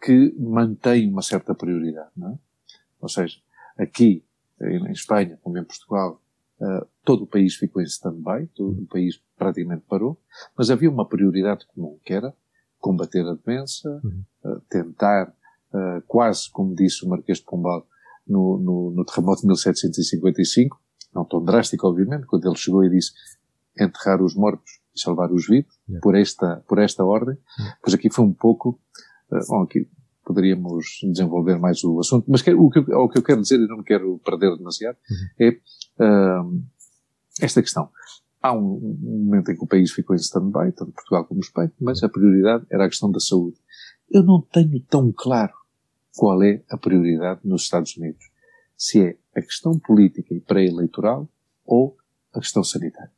que 0.00 0.34
mantém 0.38 1.10
uma 1.10 1.22
certa 1.22 1.54
prioridade, 1.54 2.10
não 2.16 2.32
é? 2.32 2.38
Ou 3.00 3.08
seja, 3.08 3.38
aqui 3.78 4.24
em 4.60 4.92
Espanha, 4.92 5.38
como 5.42 5.58
em 5.58 5.64
Portugal, 5.64 6.20
uh, 6.60 6.86
todo 7.04 7.24
o 7.24 7.26
país 7.26 7.54
ficou 7.54 7.82
em 7.82 7.84
stand-by, 7.84 8.46
todo 8.54 8.82
o 8.82 8.86
país 8.86 9.20
praticamente 9.36 9.84
parou, 9.88 10.18
mas 10.56 10.70
havia 10.70 10.90
uma 10.90 11.06
prioridade 11.06 11.66
comum, 11.66 11.98
que 12.04 12.12
era 12.12 12.34
combater 12.78 13.26
a 13.26 13.34
doença, 13.34 14.00
uhum. 14.02 14.22
uh, 14.44 14.60
tentar, 14.68 15.28
uh, 15.72 16.02
quase 16.06 16.50
como 16.50 16.74
disse 16.74 17.04
o 17.04 17.08
Marquês 17.08 17.38
de 17.38 17.44
Pombal 17.44 17.86
no, 18.26 18.58
no, 18.58 18.90
no, 18.90 19.04
terremoto 19.04 19.42
de 19.42 19.48
1755, 19.48 20.80
não 21.16 21.24
tão 21.24 21.42
drástico, 21.42 21.88
obviamente, 21.88 22.26
quando 22.26 22.46
ele 22.46 22.56
chegou 22.56 22.84
e 22.84 22.90
disse 22.90 23.12
enterrar 23.78 24.22
os 24.22 24.34
mortos 24.34 24.80
e 24.94 25.00
salvar 25.00 25.32
os 25.32 25.46
vivos, 25.46 25.74
yeah. 25.88 26.00
por, 26.02 26.14
esta, 26.14 26.62
por 26.68 26.78
esta 26.78 27.04
ordem, 27.04 27.36
yeah. 27.58 27.78
pois 27.82 27.94
aqui 27.94 28.10
foi 28.10 28.24
um 28.24 28.32
pouco, 28.32 28.78
uh, 29.30 29.46
bom, 29.48 29.62
aqui 29.62 29.88
poderíamos 30.24 30.86
desenvolver 31.02 31.58
mais 31.58 31.82
o 31.84 32.00
assunto, 32.00 32.26
mas 32.28 32.42
que, 32.42 32.52
o, 32.52 32.68
que, 32.68 32.80
o 32.80 33.08
que 33.08 33.18
eu 33.18 33.22
quero 33.22 33.40
dizer, 33.40 33.60
e 33.60 33.68
não 33.68 33.78
me 33.78 33.84
quero 33.84 34.18
perder 34.24 34.56
demasiado, 34.56 34.96
uhum. 35.08 35.46
é 35.46 35.50
uh, 36.04 36.62
esta 37.40 37.62
questão. 37.62 37.88
Há 38.42 38.52
um, 38.52 38.98
um, 39.02 39.24
momento 39.24 39.50
em 39.50 39.56
que 39.56 39.64
o 39.64 39.66
país 39.66 39.90
ficou 39.92 40.14
em 40.14 40.18
stand-by, 40.18 40.72
tanto 40.72 40.92
Portugal 40.92 41.24
como 41.24 41.40
Espanha, 41.40 41.72
mas 41.80 42.02
a 42.02 42.08
prioridade 42.08 42.66
era 42.70 42.84
a 42.84 42.88
questão 42.88 43.10
da 43.10 43.20
saúde. 43.20 43.56
Eu 44.10 44.22
não 44.22 44.40
tenho 44.40 44.80
tão 44.80 45.12
claro 45.12 45.52
qual 46.16 46.42
é 46.42 46.62
a 46.70 46.76
prioridade 46.76 47.40
nos 47.44 47.62
Estados 47.62 47.96
Unidos. 47.96 48.24
Se 48.76 49.02
é 49.02 49.16
a 49.36 49.42
questão 49.42 49.78
política 49.78 50.34
e 50.34 50.40
pré-eleitoral 50.40 51.28
ou 51.64 51.96
a 52.32 52.40
questão 52.40 52.64
sanitária. 52.64 53.10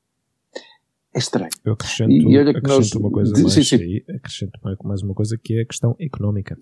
É 1.14 1.18
estranho. 1.18 1.50
Eu 1.64 1.72
acrescento, 1.72 2.10
e, 2.10 2.38
olha 2.38 2.52
que 2.52 2.58
acrescento 2.58 2.94
nós, 2.94 3.02
uma 3.02 3.10
coisa 3.10 3.32
mais 3.32 3.52
sim, 3.52 3.62
sim. 3.62 3.76
Aí, 3.76 4.04
acrescento 4.16 4.58
mais 4.84 5.02
uma 5.02 5.14
coisa 5.14 5.38
que 5.38 5.58
é 5.58 5.62
a 5.62 5.66
questão 5.66 5.96
económica. 5.98 6.58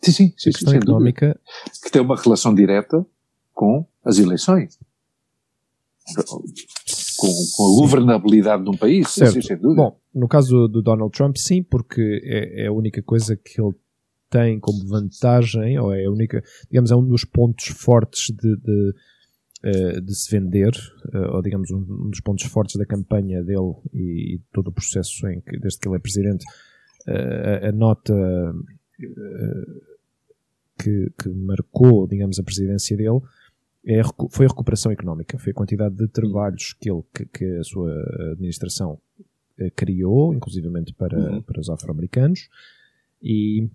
Sim, 0.00 0.12
sim, 0.12 0.34
sim. 0.36 0.50
A 0.50 0.52
questão 0.52 0.70
sim, 0.72 0.76
económica. 0.78 1.40
Que 1.82 1.90
tem 1.90 2.00
uma 2.00 2.16
relação 2.16 2.54
direta 2.54 3.04
com 3.52 3.86
as 4.04 4.18
eleições 4.18 4.78
com, 7.18 7.28
com 7.56 7.64
a 7.64 7.80
governabilidade 7.80 8.62
de 8.62 8.70
um 8.70 8.76
país, 8.76 9.08
certo. 9.08 9.34
Sim, 9.34 9.42
sem 9.42 9.56
dúvida. 9.56 9.82
Bom, 9.82 10.00
no 10.14 10.28
caso 10.28 10.68
do 10.68 10.80
Donald 10.80 11.12
Trump, 11.12 11.36
sim, 11.36 11.62
porque 11.62 12.20
é, 12.24 12.64
é, 12.64 12.66
a 12.68 12.72
única 12.72 13.02
coisa 13.02 13.36
que 13.36 13.60
ele 13.60 13.74
tem 14.30 14.60
como 14.60 14.86
vantagem, 14.86 15.78
ou 15.78 15.92
é 15.92 16.04
a 16.04 16.10
única, 16.10 16.42
digamos, 16.70 16.90
é 16.90 16.96
um 16.96 17.06
dos 17.06 17.24
pontos 17.24 17.66
fortes 17.68 18.34
de, 18.34 18.56
de, 18.56 18.94
eh, 19.62 20.00
de 20.00 20.14
se 20.14 20.30
vender, 20.30 20.72
eh, 21.12 21.28
ou 21.32 21.42
digamos, 21.42 21.70
um 21.70 22.10
dos 22.10 22.20
pontos 22.20 22.44
fortes 22.44 22.76
da 22.76 22.86
campanha 22.86 23.42
dele 23.42 23.74
e, 23.92 24.34
e 24.34 24.40
todo 24.52 24.68
o 24.68 24.72
processo 24.72 25.26
em 25.28 25.40
que, 25.40 25.58
desde 25.58 25.80
que 25.80 25.88
ele 25.88 25.96
é 25.96 25.98
presidente, 25.98 26.44
eh, 27.06 27.60
a, 27.64 27.68
a 27.68 27.72
nota 27.72 28.14
que, 30.78 31.12
que 31.20 31.28
marcou, 31.30 32.06
digamos, 32.06 32.38
a 32.38 32.42
presidência 32.42 32.96
dele 32.96 33.20
é, 33.84 34.00
foi 34.30 34.46
a 34.46 34.48
recuperação 34.48 34.92
económica, 34.92 35.38
foi 35.38 35.52
a 35.52 35.54
quantidade 35.54 35.94
de 35.94 36.06
trabalhos 36.08 36.74
que, 36.74 36.90
ele, 36.90 37.02
que, 37.14 37.26
que 37.26 37.44
a 37.56 37.64
sua 37.64 37.92
administração 38.32 39.00
criou, 39.74 40.32
inclusivamente 40.34 40.92
para, 40.94 41.18
uhum. 41.18 41.42
para 41.42 41.60
os 41.60 41.68
afro-americanos, 41.68 42.48
e 43.20 43.68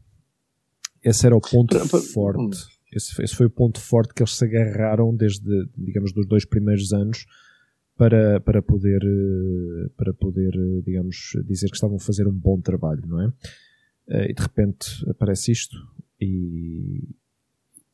esse 1.04 1.26
era 1.26 1.36
o 1.36 1.42
ponto 1.42 1.78
forte. 2.02 2.68
Esse, 2.92 3.22
esse, 3.24 3.36
foi 3.36 3.48
o 3.48 3.50
ponto 3.50 3.80
forte 3.80 4.14
que 4.14 4.22
eles 4.22 4.36
se 4.36 4.46
agarraram 4.46 5.16
desde, 5.16 5.68
digamos, 5.76 6.14
dos 6.14 6.28
dois 6.28 6.46
primeiros 6.46 6.94
anos 6.94 7.26
para, 7.98 8.40
para 8.40 8.62
poder, 8.62 9.02
eh, 9.04 9.90
para 9.98 10.14
poder, 10.14 10.54
eh, 10.56 10.82
digamos, 10.86 11.34
dizer 11.46 11.70
que 11.70 11.76
estavam 11.76 11.98
a 11.98 12.00
fazer 12.00 12.28
um 12.28 12.34
bom 12.34 12.60
trabalho, 12.62 13.04
não 13.08 13.22
é? 13.22 13.34
E 14.30 14.34
de 14.34 14.42
repente 14.42 14.88
aparece 15.10 15.52
isto 15.54 15.78
e, 16.20 17.08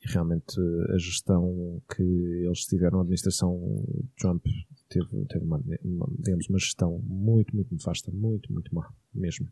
e 0.04 0.12
realmente 0.12 0.60
a 0.94 0.98
gestão 0.98 1.82
que 1.96 2.02
eles 2.02 2.66
tiveram, 2.66 3.00
a 3.00 3.02
administração 3.02 3.86
Trump 4.18 4.44
teve, 4.90 5.26
teve 5.26 5.46
uma, 5.46 5.62
uma, 5.84 6.10
digamos, 6.18 6.50
uma 6.50 6.58
gestão 6.58 7.00
muito, 7.06 7.56
muito 7.56 7.74
nefasta, 7.74 8.12
muito, 8.12 8.52
muito 8.52 8.74
má, 8.74 8.92
mesmo. 9.14 9.48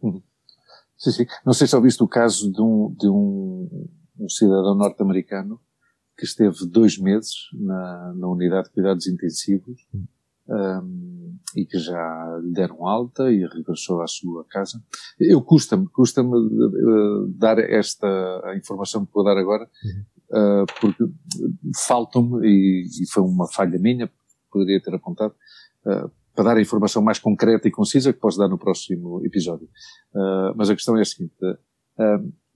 Uhum. 0.00 0.22
Sim, 0.98 1.12
sim. 1.12 1.26
Não 1.46 1.52
sei 1.52 1.66
se 1.66 1.76
ouviste 1.76 2.02
o 2.02 2.08
caso 2.08 2.50
de 2.50 2.60
um, 2.60 2.94
de 2.98 3.08
um, 3.08 3.88
um 4.18 4.28
cidadão 4.28 4.74
norte-americano 4.74 5.60
que 6.16 6.24
esteve 6.24 6.66
dois 6.66 6.98
meses 6.98 7.34
na, 7.52 8.12
na 8.14 8.28
unidade 8.28 8.66
de 8.66 8.74
cuidados 8.74 9.06
intensivos 9.06 9.86
um, 10.48 11.38
e 11.54 11.64
que 11.64 11.78
já 11.78 12.38
lhe 12.42 12.52
deram 12.52 12.86
alta 12.86 13.30
e 13.30 13.46
regressou 13.46 14.02
à 14.02 14.06
sua 14.06 14.44
casa. 14.44 14.82
Eu 15.20 15.40
custa-me, 15.42 15.86
custa-me 15.88 16.34
uh, 16.34 17.28
dar 17.28 17.58
esta 17.58 18.42
informação 18.56 19.06
que 19.06 19.12
vou 19.12 19.24
dar 19.24 19.36
agora, 19.36 19.68
uh, 20.30 20.66
porque 20.80 21.04
faltam-me, 21.86 22.46
e, 22.46 22.86
e, 23.02 23.06
foi 23.10 23.22
uma 23.22 23.46
falha 23.46 23.78
minha, 23.78 24.10
poderia 24.50 24.82
ter 24.82 24.94
apontado, 24.94 25.34
uh, 25.86 26.10
para 26.38 26.50
dar 26.50 26.56
a 26.56 26.62
informação 26.62 27.02
mais 27.02 27.18
concreta 27.18 27.66
e 27.66 27.70
concisa 27.72 28.12
que 28.12 28.20
posso 28.20 28.38
dar 28.38 28.46
no 28.46 28.56
próximo 28.56 29.20
episódio. 29.26 29.68
mas 30.54 30.70
a 30.70 30.74
questão 30.76 30.96
é 30.96 31.00
a 31.00 31.04
seguinte, 31.04 31.34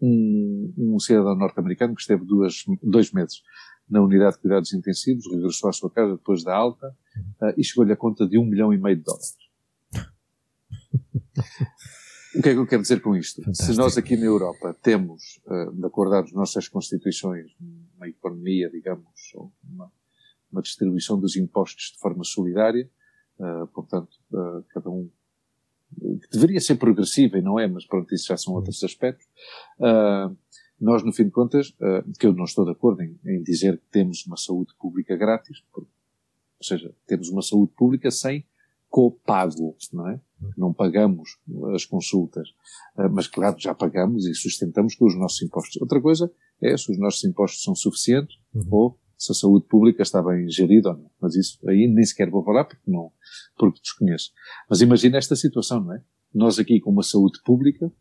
um, 0.00 0.72
um 0.78 1.00
cidadão 1.00 1.34
norte-americano 1.34 1.92
que 1.92 2.00
esteve 2.00 2.24
duas, 2.24 2.62
dois 2.80 3.10
meses 3.10 3.42
na 3.90 4.00
unidade 4.00 4.36
de 4.36 4.42
cuidados 4.42 4.72
intensivos, 4.72 5.28
regressou 5.28 5.68
à 5.68 5.72
sua 5.72 5.90
casa 5.90 6.12
depois 6.12 6.44
da 6.44 6.54
alta 6.54 6.94
uh, 7.42 7.52
e 7.58 7.64
chegou-lhe 7.64 7.92
a 7.92 7.96
conta 7.96 8.24
de 8.24 8.38
um 8.38 8.44
milhão 8.44 8.72
e 8.72 8.78
meio 8.78 8.96
de 8.96 9.02
dólares. 9.02 9.36
o 12.36 12.40
que 12.40 12.48
é 12.50 12.52
que 12.52 12.58
eu 12.60 12.66
quero 12.66 12.82
dizer 12.82 13.02
com 13.02 13.16
isto? 13.16 13.42
Fantástico. 13.42 13.72
Se 13.72 13.76
nós 13.76 13.98
aqui 13.98 14.16
na 14.16 14.26
Europa 14.26 14.76
temos, 14.80 15.40
uh, 15.46 15.72
de 15.72 15.84
acordo 15.84 16.14
às 16.14 16.30
nossas 16.32 16.68
constituições, 16.68 17.50
uma 17.96 18.08
economia, 18.08 18.70
digamos, 18.70 19.10
uma, 19.64 19.90
uma 20.52 20.62
distribuição 20.62 21.18
dos 21.18 21.34
impostos 21.36 21.90
de 21.92 21.98
forma 21.98 22.22
solidária, 22.22 22.88
uh, 23.42 23.66
portanto, 23.68 24.16
cada 24.70 24.88
um 24.88 25.11
que 26.00 26.28
deveria 26.32 26.61
ser 26.61 26.76
progressiva 26.76 27.38
e 27.38 27.42
não 27.42 27.58
é, 27.58 27.66
mas 27.66 27.87
pronto, 27.87 28.14
isso 28.14 28.26
já 28.26 28.37
são 28.37 28.54
outros 28.54 28.82
aspectos. 28.82 29.26
Uh, 29.78 30.34
nós, 30.80 31.02
no 31.04 31.12
fim 31.12 31.25
de 31.25 31.30
contas, 31.30 31.68
uh, 31.80 32.18
que 32.18 32.26
eu 32.26 32.32
não 32.32 32.44
estou 32.44 32.64
de 32.64 32.72
acordo 32.72 33.02
em, 33.02 33.18
em, 33.25 33.42
dizer 33.42 33.78
que 33.78 33.87
temos 33.90 34.26
uma 34.26 34.37
saúde 34.37 34.75
pública 34.78 35.16
grátis, 35.16 35.62
porque, 35.72 35.90
ou 36.58 36.66
seja, 36.66 36.94
temos 37.06 37.28
uma 37.28 37.42
saúde 37.42 37.72
pública 37.76 38.11
sem 38.11 38.44
copago, 38.88 39.76
não 39.92 40.08
é? 40.08 40.20
Não 40.56 40.72
pagamos 40.72 41.38
as 41.75 41.84
consultas, 41.84 42.49
uh, 42.96 43.08
mas 43.11 43.26
claro, 43.26 43.56
já 43.58 43.75
pagamos 43.75 44.26
e 44.26 44.34
sustentamos 44.34 44.94
com 44.94 45.06
os 45.06 45.16
nossos 45.16 45.40
impostos. 45.42 45.80
Outra 45.80 46.00
coisa 46.00 46.30
é 46.61 46.76
se 46.76 46.90
os 46.90 46.99
nossos 46.99 47.22
impostos 47.25 47.62
são 47.62 47.75
suficientes 47.75 48.37
uhum. 48.54 48.68
ou 48.70 48.99
se 49.23 49.31
a 49.31 49.35
saúde 49.35 49.67
pública 49.69 50.02
está 50.02 50.21
bem 50.21 50.49
gerida 50.49 50.91
ou 50.91 50.97
não. 50.97 51.11
Mas 51.21 51.37
isso 51.37 51.59
aí 51.69 51.87
nem 51.87 52.05
sequer 52.05 52.29
vou 52.29 52.45
falar 52.45 52.64
porque 52.64 52.91
não, 52.91 53.12
porque 53.57 53.81
desconheço. 53.81 54.33
Mas 54.69 54.81
imagina 54.81 55.17
esta 55.17 55.37
situação, 55.37 55.81
não 55.81 55.95
é? 55.95 56.02
Nós 56.35 56.59
aqui 56.59 56.81
com 56.81 56.91
uma 56.91 57.05
saúde 57.05 57.41
pública, 57.45 57.93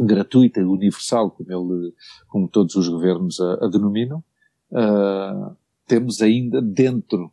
gratuita 0.00 0.60
e 0.60 0.64
universal, 0.64 1.30
como, 1.30 1.52
ele, 1.52 1.94
como 2.26 2.48
todos 2.48 2.74
os 2.74 2.88
governos 2.88 3.38
a, 3.40 3.66
a 3.66 3.68
denominam, 3.68 4.24
uh, 4.72 5.56
temos 5.86 6.20
ainda 6.20 6.60
dentro 6.60 7.30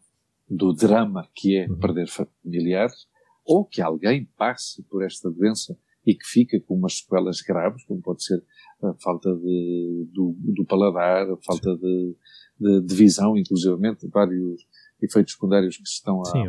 do 0.48 0.72
drama 0.72 1.28
que 1.34 1.58
é 1.58 1.68
uhum. 1.68 1.80
perder 1.80 2.08
familiares, 2.08 3.08
ou 3.44 3.66
que 3.66 3.82
alguém 3.82 4.30
passe 4.38 4.84
por 4.84 5.04
esta 5.04 5.32
doença 5.32 5.76
e 6.06 6.14
que 6.14 6.26
fica 6.26 6.60
com 6.60 6.76
umas 6.76 7.00
sequelas 7.00 7.42
graves, 7.42 7.84
como 7.86 8.02
pode 8.02 8.24
ser 8.24 8.44
a 8.84 8.94
falta 8.96 9.36
de, 9.36 10.08
do, 10.14 10.36
do 10.38 10.66
paladar, 10.66 11.30
a 11.30 11.38
falta 11.38 11.76
de, 11.76 12.16
de, 12.60 12.82
de 12.82 12.96
visão, 12.96 13.38
inclusivamente, 13.38 14.08
vários 14.08 14.66
efeitos 15.02 15.34
secundários 15.34 15.78
que 15.78 15.88
se 15.88 15.96
estão 15.96 16.22
a, 16.22 16.26
Sim, 16.26 16.44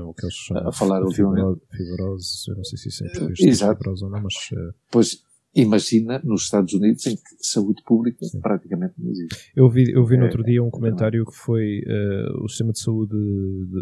a, 0.54 0.68
a 0.68 0.72
falar 0.72 1.02
ultimamente. 1.02 1.60
Fibrose, 1.70 2.50
eu 2.50 2.56
não 2.56 2.64
sei 2.64 2.78
se 2.78 2.88
isso 2.88 3.04
é 3.04 3.08
uh, 3.08 3.32
Exato. 3.38 3.76
fibrose 3.76 4.04
ou 4.04 4.10
não, 4.10 4.22
mas... 4.22 4.34
Uh... 4.52 4.74
Pois, 4.90 5.22
Imagina 5.54 6.20
nos 6.22 6.42
Estados 6.42 6.72
Unidos 6.74 7.04
em 7.06 7.16
que 7.16 7.22
saúde 7.40 7.82
pública 7.84 8.24
Sim. 8.24 8.40
praticamente 8.40 8.94
não 8.98 9.10
existe. 9.10 9.50
Eu 9.56 9.68
vi, 9.68 9.90
eu 9.90 10.06
vi 10.06 10.16
no 10.16 10.22
é, 10.22 10.26
outro 10.26 10.44
dia 10.44 10.62
um 10.62 10.70
comentário 10.70 11.26
que 11.26 11.34
foi 11.34 11.80
uh, 11.80 12.44
o 12.44 12.48
sistema 12.48 12.72
de 12.72 12.78
saúde 12.78 13.16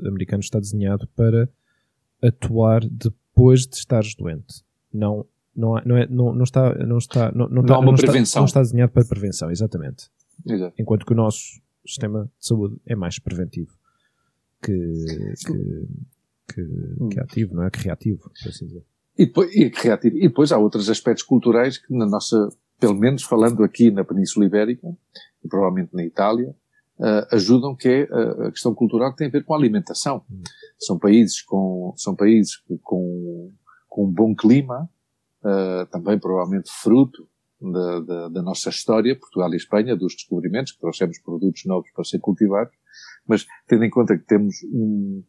americano 0.06 0.40
está 0.40 0.58
desenhado 0.58 1.06
para 1.14 1.46
atuar 2.22 2.80
depois 2.88 3.66
de 3.66 3.76
estares 3.76 4.14
doente. 4.14 4.62
Não, 4.92 5.26
não, 5.54 5.74
não, 5.84 5.96
é, 5.98 6.06
não, 6.08 6.32
não 6.32 6.42
está, 6.42 6.74
não 6.74 6.96
está, 6.96 7.30
não, 7.32 7.48
não, 7.50 7.62
não 7.62 7.80
uma 7.80 7.92
não 7.92 7.94
prevenção. 7.94 8.22
Está, 8.22 8.40
não 8.40 8.46
está 8.46 8.62
desenhado 8.62 8.92
para 8.92 9.04
prevenção, 9.04 9.50
exatamente. 9.50 10.08
Exato. 10.46 10.74
Enquanto 10.78 11.04
que 11.04 11.12
o 11.12 11.16
nosso 11.16 11.60
sistema 11.88 12.24
de 12.38 12.46
saúde 12.46 12.76
é 12.86 12.94
mais 12.94 13.18
preventivo 13.18 13.78
que, 14.62 14.72
que, 15.46 15.88
que, 16.48 16.54
que 16.54 17.20
hum. 17.20 17.22
ativo, 17.22 17.54
não 17.54 17.64
é? 17.64 17.70
Que 17.70 17.80
reativo, 17.80 18.30
por 18.42 18.48
assim 18.48 18.66
dizer. 18.66 18.84
E 19.16 19.26
depois, 19.26 19.54
e 19.54 19.70
criativo. 19.70 20.16
E 20.16 20.28
depois 20.28 20.52
há 20.52 20.58
outros 20.58 20.88
aspectos 20.88 21.24
culturais 21.24 21.78
que 21.78 21.92
na 21.94 22.06
nossa, 22.06 22.48
pelo 22.78 22.94
menos 22.94 23.22
falando 23.22 23.64
aqui 23.64 23.90
na 23.90 24.04
Península 24.04 24.46
Ibérica, 24.46 24.88
e 25.44 25.48
provavelmente 25.48 25.94
na 25.94 26.04
Itália, 26.04 26.54
uh, 26.98 27.34
ajudam 27.34 27.74
que 27.74 27.88
é 27.88 28.02
uh, 28.04 28.42
a 28.44 28.50
questão 28.52 28.74
cultural 28.74 29.10
que 29.10 29.18
tem 29.18 29.28
a 29.28 29.30
ver 29.30 29.44
com 29.44 29.54
a 29.54 29.56
alimentação. 29.56 30.24
Hum. 30.30 30.42
São 30.78 30.98
países 30.98 31.42
com, 31.42 31.92
são 31.96 32.14
países 32.14 32.56
com, 32.82 33.52
com 33.88 34.04
um 34.06 34.12
bom 34.12 34.34
clima, 34.34 34.88
uh, 35.42 35.86
também 35.90 36.18
provavelmente 36.18 36.70
fruto 36.70 37.28
da, 37.60 38.00
da, 38.00 38.28
da, 38.28 38.42
nossa 38.42 38.70
história, 38.70 39.18
Portugal 39.18 39.52
e 39.52 39.56
Espanha, 39.56 39.96
dos 39.96 40.14
descobrimentos, 40.14 40.72
que 40.72 40.80
trouxemos 40.80 41.18
produtos 41.18 41.64
novos 41.64 41.90
para 41.92 42.04
ser 42.04 42.20
cultivados, 42.20 42.74
mas 43.26 43.46
tendo 43.66 43.84
em 43.84 43.90
conta 43.90 44.16
que 44.16 44.24
temos 44.24 44.56
um, 44.72 45.22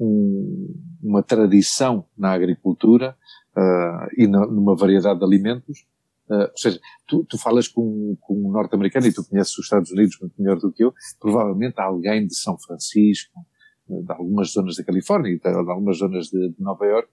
um, 0.00 0.74
uma 1.02 1.22
tradição 1.22 2.06
na 2.16 2.32
agricultura 2.32 3.16
uh, 3.56 4.08
e 4.16 4.26
na, 4.26 4.46
numa 4.46 4.74
variedade 4.74 5.18
de 5.18 5.24
alimentos, 5.24 5.86
uh, 6.30 6.50
ou 6.50 6.56
seja, 6.56 6.80
tu, 7.06 7.24
tu 7.28 7.38
falas 7.38 7.68
com, 7.68 8.16
com 8.20 8.34
um 8.34 8.50
norte-americano 8.50 9.06
e 9.06 9.12
tu 9.12 9.24
conheces 9.28 9.56
os 9.58 9.66
Estados 9.66 9.90
Unidos 9.90 10.18
muito 10.20 10.34
melhor 10.40 10.58
do 10.58 10.72
que 10.72 10.84
eu, 10.84 10.92
provavelmente 11.20 11.80
alguém 11.80 12.26
de 12.26 12.34
São 12.34 12.58
Francisco, 12.58 13.40
de 13.86 14.12
algumas 14.12 14.50
zonas 14.50 14.76
da 14.76 14.84
Califórnia 14.84 15.38
de 15.38 15.48
algumas 15.70 15.98
zonas 15.98 16.28
de, 16.28 16.48
de 16.48 16.62
Nova 16.62 16.86
York, 16.86 17.08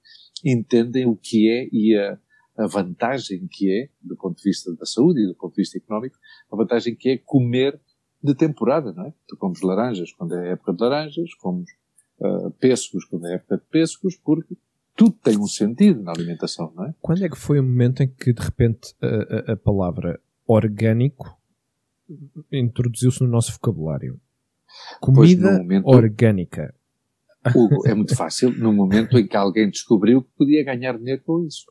entendem 0.46 1.06
o 1.06 1.18
que 1.18 1.50
é 1.50 1.68
e 1.72 1.96
a, 1.98 2.18
a 2.62 2.68
vantagem 2.68 3.48
que 3.48 3.72
é, 3.72 3.90
do 4.02 4.16
ponto 4.16 4.38
de 4.38 4.44
vista 4.44 4.74
da 4.76 4.86
saúde 4.86 5.24
e 5.24 5.28
do 5.28 5.36
ponto 5.36 5.56
de 5.56 5.62
vista 5.62 5.78
económico, 5.78 6.18
a 6.52 6.56
vantagem 6.56 6.96
que 6.96 7.10
é 7.10 7.18
comer 7.18 7.80
de 8.24 8.36
temporada, 8.36 8.94
não 8.94 9.08
é? 9.08 9.14
Tu 9.28 9.36
comes 9.38 9.62
laranjas 9.62 10.12
quando 10.14 10.36
é 10.36 10.52
época 10.52 10.74
de 10.74 10.82
laranjas, 10.82 11.34
comes 11.36 11.70
uh, 12.20 12.52
pêssegos 12.52 13.06
quando 13.06 13.28
é 13.28 13.36
época 13.36 13.58
de 13.58 13.64
pêssegos, 13.64 14.16
porque 14.16 14.56
tudo 14.96 15.16
tem 15.24 15.38
um 15.38 15.48
sentido 15.48 16.04
na 16.04 16.12
alimentação, 16.12 16.72
não 16.76 16.86
é? 16.86 16.96
Quando 17.02 17.24
é 17.24 17.30
que 17.30 17.38
foi 17.38 17.60
o 17.60 17.64
momento 17.64 18.04
em 18.04 18.08
que, 18.08 18.32
de 18.32 18.42
repente, 18.42 18.94
a, 19.02 19.52
a, 19.52 19.54
a 19.54 19.58
palavra 19.58 20.20
orgânico 20.46 21.36
introduziu-se 22.52 23.24
no 23.24 23.30
nosso 23.30 23.54
vocabulário? 23.54 24.20
Comida 25.00 25.58
momento, 25.58 25.88
orgânica. 25.88 26.74
Hugo, 27.56 27.88
é 27.88 27.94
muito 27.96 28.16
fácil, 28.16 28.52
no 28.52 28.72
momento 28.72 29.18
em 29.18 29.26
que 29.26 29.36
alguém 29.36 29.70
descobriu 29.70 30.22
que 30.22 30.30
podia 30.38 30.64
ganhar 30.64 30.98
dinheiro 30.98 31.24
com 31.26 31.44
isso. 31.44 31.66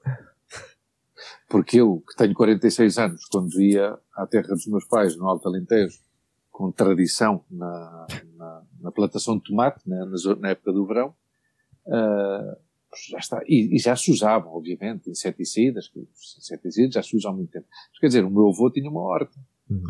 Porque 1.48 1.80
eu, 1.80 2.02
que 2.08 2.16
tenho 2.16 2.34
46 2.34 2.98
anos, 2.98 3.24
quando 3.26 3.60
ia 3.60 3.98
à 4.14 4.26
terra 4.26 4.48
dos 4.48 4.66
meus 4.66 4.84
pais, 4.84 5.16
no 5.16 5.26
Alto 5.28 5.48
Alentejo, 5.48 5.98
com 6.50 6.70
tradição 6.70 7.42
na, 7.50 8.06
na, 8.36 8.62
na 8.80 8.92
plantação 8.92 9.38
de 9.38 9.44
tomate, 9.44 9.88
né, 9.88 10.04
na, 10.04 10.36
na, 10.36 10.48
época 10.50 10.72
do 10.72 10.86
verão, 10.86 11.14
uh, 11.86 12.56
já 13.10 13.18
está. 13.18 13.42
E, 13.46 13.74
e, 13.74 13.78
já 13.78 13.96
se 13.96 14.10
usavam, 14.10 14.52
obviamente, 14.52 15.08
inseticidas, 15.08 15.88
que 15.88 16.06
inseticidas 16.38 16.92
já 16.92 17.02
se 17.02 17.16
usam 17.16 17.32
há 17.32 17.34
muito 17.34 17.50
tempo. 17.50 17.66
Mas, 17.70 17.98
quer 17.98 18.06
dizer, 18.08 18.24
o 18.24 18.30
meu 18.30 18.48
avô 18.48 18.70
tinha 18.70 18.90
uma 18.90 19.00
horta. 19.00 19.38
Uhum. 19.70 19.82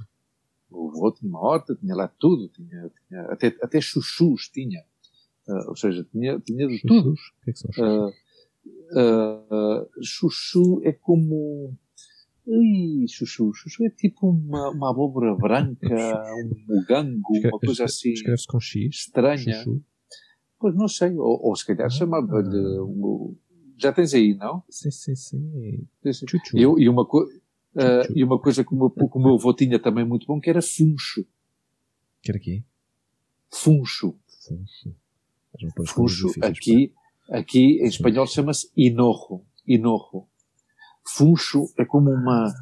O 0.70 0.90
avô 0.90 1.10
tinha 1.10 1.28
uma 1.28 1.40
horta, 1.40 1.74
tinha 1.74 1.94
lá 1.94 2.06
tudo, 2.06 2.48
tinha, 2.48 2.90
tinha 3.08 3.22
até, 3.22 3.48
até 3.62 3.80
chuchus 3.80 4.48
tinha. 4.48 4.84
Uh, 5.48 5.70
ou 5.70 5.76
seja, 5.76 6.06
tinha, 6.12 6.38
tinha 6.38 6.68
de 6.68 6.80
tudo. 6.82 7.12
O 7.12 7.44
que, 7.44 7.50
é 7.50 7.52
que 7.52 7.58
são 7.58 7.72
chuchus? 7.72 8.10
Uh, 8.10 8.29
chuchu 10.02 10.80
é 10.84 10.92
como 10.92 11.76
Ih, 12.46 13.06
chuchu, 13.06 13.52
chuchu 13.54 13.84
é 13.84 13.90
tipo 13.90 14.28
uma, 14.28 14.70
uma 14.70 14.90
abóbora 14.90 15.34
branca, 15.36 15.86
um 15.86 16.50
mugango, 16.66 17.38
uma 17.44 17.58
coisa 17.60 17.84
assim. 17.84 18.10
Escreve-se 18.10 18.46
com 18.46 18.58
X. 18.58 18.96
Estranha. 18.96 19.62
Chuchu. 19.62 19.82
Pois 20.58 20.74
não 20.74 20.88
sei, 20.88 21.12
ou, 21.12 21.40
ou 21.42 21.56
se 21.56 21.64
calhar 21.64 21.86
ah, 21.86 21.90
chamava-lhe. 21.90 22.80
Um, 22.80 23.36
já 23.78 23.92
tens 23.92 24.12
aí, 24.14 24.34
não? 24.34 24.62
Sim, 24.68 24.90
sim, 24.90 25.14
sim. 25.14 25.86
Chuchu. 26.12 26.58
Eu, 26.58 26.78
e, 26.78 26.88
uma 26.88 27.06
co, 27.06 27.22
uh, 27.22 28.12
e 28.14 28.24
uma 28.24 28.38
coisa 28.38 28.64
que 28.64 28.74
o, 28.74 28.76
meu, 28.76 28.90
que 28.90 29.18
o 29.18 29.20
meu 29.20 29.34
avô 29.34 29.54
tinha 29.54 29.78
também 29.78 30.04
muito 30.04 30.26
bom, 30.26 30.40
que 30.40 30.50
era 30.50 30.60
funcho. 30.60 31.24
Que 32.20 32.32
era 32.32 32.38
quê? 32.38 32.64
Funcho. 33.52 34.18
Funcho. 34.46 34.94
Funcho, 35.86 36.28
aqui, 36.42 36.92
aqui 37.30 37.80
em 37.80 37.86
espanhol 37.86 38.26
chama-se 38.26 38.70
inorro. 38.76 39.46
Inorro 39.66 40.28
funcho 41.16 41.66
é 41.78 41.84
como 41.84 42.10
uma, 42.10 42.52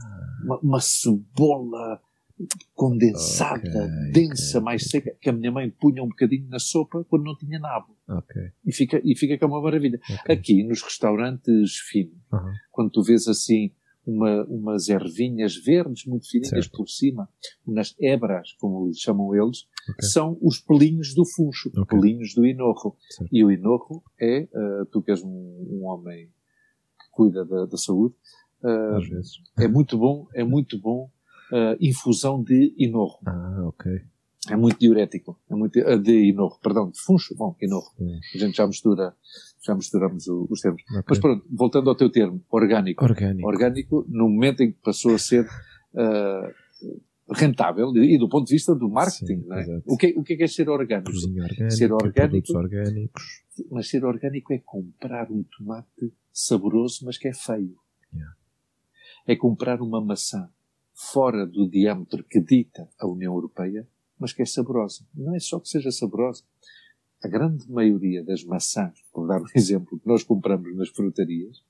uma, 0.45 0.59
uma 0.61 0.81
cebola 0.81 2.01
condensada, 2.73 3.69
okay, 3.69 4.13
densa, 4.13 4.59
okay. 4.59 4.65
mais 4.65 4.85
seca, 4.85 5.13
que 5.21 5.29
a 5.29 5.33
minha 5.33 5.51
mãe 5.51 5.69
punha 5.69 6.03
um 6.05 6.09
bocadinho 6.09 6.49
na 6.49 6.61
sopa 6.61 7.05
quando 7.09 7.25
não 7.25 7.37
tinha 7.37 7.59
nabo. 7.59 7.97
Okay. 8.09 8.53
E 8.65 8.73
fica, 8.73 9.01
e 9.05 9.17
fica 9.17 9.37
que 9.37 9.43
é 9.43 9.47
uma 9.47 9.61
maravilha. 9.61 9.99
Aqui, 10.29 10.63
nos 10.63 10.83
restaurantes 10.83 11.77
finos, 11.89 12.17
quando 12.71 12.91
tu 12.91 13.03
vês 13.03 13.27
assim 13.27 13.73
uma, 14.09 14.43
umas 14.45 14.89
ervinhas 14.89 15.55
verdes 15.55 16.07
muito 16.07 16.27
fininhas 16.31 16.49
Certo. 16.65 16.79
por 16.79 16.89
cima, 16.89 17.29
umas 17.67 17.95
hebras, 18.01 18.53
como 18.59 18.91
chamam 18.95 19.35
eles, 19.35 19.69
Ok. 19.91 20.09
são 20.09 20.39
os 20.41 20.59
pelinhos 20.59 21.15
do 21.15 21.25
funcho, 21.27 21.71
Ok. 21.77 21.99
pelinhos 21.99 22.35
do 22.35 22.47
inorro. 22.47 22.97
Certo. 23.11 23.29
E 23.31 23.45
o 23.45 23.51
inorro 23.51 24.03
é, 24.19 24.41
eh, 24.45 24.85
tu 24.91 25.03
que 25.03 25.11
és 25.11 25.23
um, 25.23 25.29
um 25.29 25.85
homem 25.85 26.27
que 26.27 27.11
cuida 27.13 27.45
da, 27.45 27.67
da 27.67 27.77
saúde, 27.77 28.15
vezes. 29.11 29.33
é 29.59 29.69
muito 29.69 29.99
bom, 29.99 30.27
é 30.35 30.43
muito 30.43 30.81
bom 30.81 31.11
eh, 31.53 31.77
infusão 31.81 32.43
de 32.43 32.75
inorro. 32.79 33.19
Ah, 33.27 33.63
ok. 33.67 33.93
É 34.51 34.57
muito 34.57 34.79
diurético. 34.79 35.39
É 35.51 35.55
muito, 35.55 35.79
de 36.01 36.29
inorro, 36.31 36.59
perdão, 36.63 36.91
de 36.91 36.99
funcho. 37.01 37.35
Bom, 37.37 37.55
inorro. 37.61 37.93
Hum. 38.01 38.19
A 38.35 38.39
gente 38.39 38.57
já 38.57 38.67
mistura, 38.67 39.15
já 39.69 39.75
misturamos 39.75 40.27
o- 40.29 40.47
os 40.51 40.61
termos. 40.61 40.83
Ok. 40.91 41.05
Mas 41.11 41.19
pronto, 41.19 41.47
voltando 41.51 41.91
ao 41.91 41.95
teu 41.97 42.11
termo, 42.11 42.43
orgânico. 42.51 43.05
Orgânico. 43.05 43.47
Orgânico, 43.49 44.05
no 44.09 44.29
momento 44.29 44.63
em 44.63 44.73
que 44.73 44.79
passou 44.83 45.15
a 45.15 45.19
ser 45.19 45.47
eh, 45.97 46.55
rentável 47.31 47.95
e 47.97 48.19
do 48.19 48.29
ponto 48.29 48.47
de 48.47 48.55
vista 48.55 48.75
do 48.75 48.89
marketing, 48.89 49.43
Sim, 49.43 49.53
é? 49.53 49.61
exato. 49.61 49.83
O 49.87 49.97
que, 49.97 50.07
é- 50.07 50.15
o 50.17 50.23
que 50.23 50.33
é 50.33 50.37
que 50.37 50.43
é 50.45 50.47
ser 50.47 50.69
orgânico? 50.69 51.13
Ser 51.71 51.93
orgânico. 51.93 52.53
orgânicos. 52.57 53.23
Mas 53.71 53.89
ser 53.89 54.05
orgânico 54.05 54.53
é 54.53 54.59
comprar 54.59 55.31
um 55.31 55.43
tomate 55.57 56.13
saboroso, 56.33 57.05
mas 57.05 57.19
que 57.19 57.29
é 57.29 57.35
feio. 57.35 57.77
Yeah. 58.15 58.35
É 59.27 59.37
comprar 59.37 59.81
uma 59.83 60.01
maçã 60.01 60.49
fora 60.95 61.47
do 61.47 61.69
diâmetro 61.69 62.25
que 62.25 62.41
dita 62.41 62.89
a 62.99 63.07
União 63.07 63.35
Europeia, 63.35 63.87
mas 64.19 64.33
que 64.33 64.43
é 64.43 64.47
saborosa. 64.47 65.05
Não 65.15 65.35
é 65.35 65.39
só 65.41 65.59
que 65.61 65.69
seja 65.69 65.91
saborosa. 65.91 66.43
A 67.23 67.29
grande 67.29 67.71
maioria 67.71 68.23
das 68.23 68.45
maçãs, 68.45 69.03
por 69.13 69.27
dar 69.27 69.41
um 69.41 69.47
exemplo, 69.55 69.99
que 69.99 70.07
nós 70.07 70.23
compramos 70.23 70.75
nas 70.77 70.89
frutarias, 70.89 71.63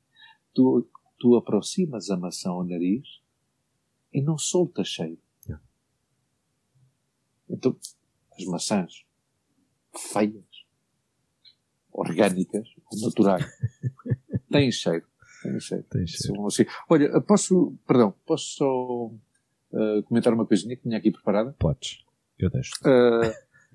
tu, 0.54 0.86
tu 1.18 1.36
aproximas 1.36 2.10
a 2.10 2.16
maçã 2.16 2.50
ao 2.50 2.64
nariz 2.64 3.20
e 4.12 4.22
não 4.22 4.36
solta 4.38 4.84
cheiro. 4.84 5.18
Então, 7.48 7.76
as 8.38 8.44
maçãs 8.44 9.04
feias, 9.96 10.44
orgânicas, 11.90 12.68
naturais, 13.02 13.46
têm 14.52 14.70
cheiro. 14.70 15.06
Têm 15.42 15.58
cheiro. 15.58 15.84
Tem 15.84 16.06
cheiro. 16.06 16.36
São 16.36 16.46
assim. 16.46 16.64
Olha, 16.88 17.20
posso, 17.22 17.74
perdão, 17.86 18.14
posso 18.26 18.56
só 18.56 19.06
uh, 19.06 20.02
comentar 20.04 20.34
uma 20.34 20.46
coisinha 20.46 20.76
que 20.76 20.82
tinha 20.82 20.98
aqui 20.98 21.10
preparada? 21.10 21.54
Podes. 21.58 22.04
Eu 22.38 22.50
deixo. 22.50 22.72
Uh, 22.82 23.32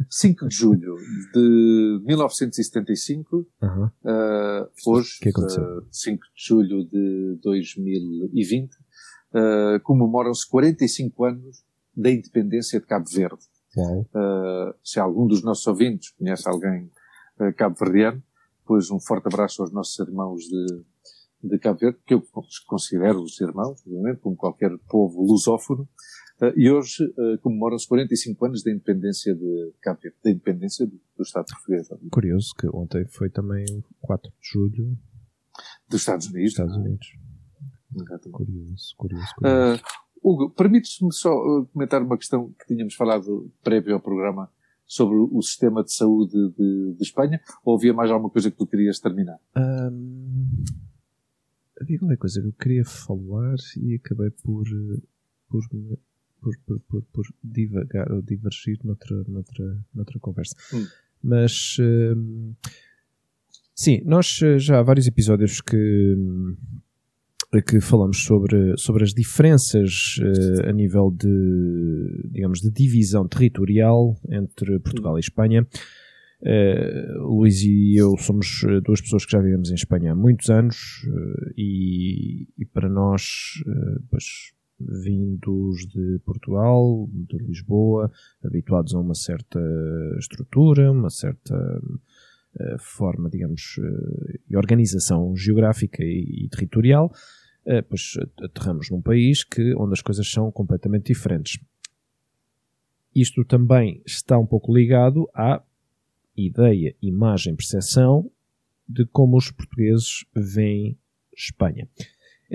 5 0.10 0.48
de 0.48 0.56
julho 0.56 0.96
de 1.34 2.02
1975, 2.06 3.48
Aham. 3.62 3.92
uh, 4.04 4.92
hoje, 4.92 5.20
que 5.22 5.30
uh, 5.30 5.88
5 5.92 6.24
de 6.36 6.44
julho 6.46 6.84
de 6.86 7.40
2020, 7.42 8.72
uh, 8.74 9.80
comemoram-se 9.84 10.48
45 10.50 11.26
anos 11.26 11.64
da 11.96 12.10
independência 12.10 12.80
de 12.80 12.86
Cabo 12.86 13.06
Verde. 13.10 13.44
Uh, 13.78 14.74
se 14.84 15.00
algum 15.00 15.26
dos 15.28 15.44
nossos 15.44 15.66
ouvintes 15.68 16.12
conhece 16.12 16.48
alguém 16.48 16.92
uh, 17.40 17.54
cabo-verdiano, 17.56 18.22
pois 18.66 18.92
um 18.92 19.00
forte 19.00 19.28
abraço 19.28 19.62
aos 19.62 19.72
nossos 19.72 19.98
irmãos 20.00 20.44
de, 20.44 20.84
de 21.50 21.60
Cabo 21.60 21.80
Verde, 21.80 22.00
que 22.06 22.14
eu 22.14 22.24
considero 22.68 23.22
os 23.22 23.40
irmãos, 23.42 23.82
obviamente, 23.86 24.20
como 24.20 24.36
qualquer 24.36 24.72
povo 24.90 25.24
lusófono, 25.24 25.88
e 26.56 26.70
hoje 26.70 27.04
uh, 27.06 27.38
comemoram-se 27.42 27.88
45 27.88 28.46
anos 28.46 28.64
da 28.64 28.72
independência 28.72 29.34
de 29.36 29.72
Cabo 29.82 30.00
Verde, 30.02 30.18
da 30.24 30.32
independência 30.32 30.86
do, 30.86 31.00
do 31.18 31.24
Estado 31.24 31.46
português, 31.48 31.88
Curioso 32.12 32.54
que 32.58 32.68
ontem 32.68 33.06
foi 33.08 33.30
também 33.30 33.66
4 34.02 34.30
de 34.32 34.36
julho 34.42 34.98
dos 35.90 36.02
Estados 36.02 36.28
Unidos. 36.28 36.52
Estados 36.52 36.76
Unidos. 36.76 37.08
Curioso, 38.32 38.32
curioso, 38.32 38.96
curioso. 38.98 39.28
Uh, 39.44 40.04
Hugo, 40.24 40.50
permites-me 40.52 41.14
só 41.14 41.30
comentar 41.74 42.02
uma 42.02 42.18
questão 42.18 42.50
que 42.58 42.66
tínhamos 42.66 42.96
falado 42.96 43.52
prévio 43.62 43.94
ao 43.94 44.00
programa 44.00 44.50
sobre 44.86 45.16
o 45.18 45.42
sistema 45.42 45.84
de 45.84 45.94
saúde 45.94 46.32
de, 46.58 46.94
de 46.96 47.04
Espanha, 47.04 47.42
ou 47.64 47.76
havia 47.76 47.94
mais 47.94 48.10
alguma 48.10 48.30
coisa 48.30 48.50
que 48.50 48.58
tu 48.58 48.66
querias 48.66 49.00
terminar? 49.00 49.38
Ahm, 49.56 50.64
havia 51.82 52.00
qualquer 52.00 52.18
coisa 52.18 52.42
que 52.42 52.48
eu 52.48 52.54
queria 52.54 52.86
falar 52.86 53.56
e 53.82 53.96
acabei 53.96 54.30
por, 54.32 54.66
eh, 54.68 55.02
por, 55.50 55.62
me- 55.74 55.98
por, 56.44 56.58
por, 56.66 56.80
por, 56.82 57.02
por 57.14 57.26
divagar 57.44 58.12
ou 58.12 58.22
divergir 58.22 58.78
noutra, 58.84 59.24
noutra, 59.28 59.78
noutra 59.94 60.20
conversa. 60.20 60.56
Hum. 60.74 60.86
Mas 61.24 61.78
ahm, 61.80 62.52
sim, 63.74 64.02
nós 64.06 64.42
eh, 64.44 64.60
já 64.60 64.80
há 64.80 64.84
vários 64.84 65.08
episódios 65.08 65.62
que, 65.62 66.16
hum, 66.18 66.58
que 67.66 67.80
falamos 67.80 68.24
sobre, 68.26 68.76
sobre 68.78 69.04
as 69.04 69.14
diferenças 69.14 70.18
eh, 70.22 70.70
a 70.70 70.74
nível 70.74 71.10
de, 71.10 72.30
digamos, 72.30 72.60
de 72.60 72.70
divisão 72.70 73.26
territorial 73.28 74.20
entre 74.30 74.80
Portugal 74.80 75.18
e 75.18 75.22
Espanha. 75.22 75.66
Eh, 76.46 77.08
Luís 77.20 77.64
e 77.64 77.96
eu 77.96 78.18
somos 78.18 78.66
duas 78.84 79.00
pessoas 79.00 79.26
que 79.26 79.32
já 79.32 79.40
vivemos 79.40 79.72
em 79.72 79.76
Espanha 79.76 80.12
há 80.12 80.16
muitos 80.16 80.50
anos 80.50 81.08
eh, 81.08 81.54
e, 81.58 82.48
e 82.58 82.66
para 82.66 82.90
nós, 82.90 83.64
eh, 83.66 84.00
pois, 84.10 84.52
vindos 84.88 85.88
de 85.88 86.20
Portugal, 86.26 87.08
de 87.12 87.38
Lisboa, 87.38 88.12
habituados 88.44 88.94
a 88.94 89.00
uma 89.00 89.16
certa 89.16 89.60
estrutura, 90.20 90.92
uma 90.92 91.10
certa 91.10 91.56
eh, 92.60 92.76
forma, 92.78 93.32
digamos, 93.32 93.80
eh, 93.80 94.40
e 94.48 94.56
organização 94.56 95.36
geográfica 95.36 96.04
e, 96.04 96.48
territorial, 96.52 97.12
eh, 97.66 97.82
pois 97.82 98.14
aterramos 98.44 98.92
num 98.92 99.02
país 99.02 99.44
que, 99.44 99.74
onde 99.76 99.94
as 99.94 100.02
coisas 100.02 100.30
são 100.30 100.52
completamente 100.52 101.08
diferentes. 101.08 101.60
Isto 103.16 103.44
também 103.44 104.04
está 104.06 104.38
um 104.38 104.46
pouco 104.46 104.72
ligado 104.72 105.28
à 105.34 105.64
ideia, 106.38 106.96
imagem, 107.02 107.56
percepção 107.56 108.30
de 108.88 109.06
como 109.08 109.36
os 109.36 109.50
portugueses 109.50 110.24
veem 110.36 110.96
Espanha. 111.36 111.88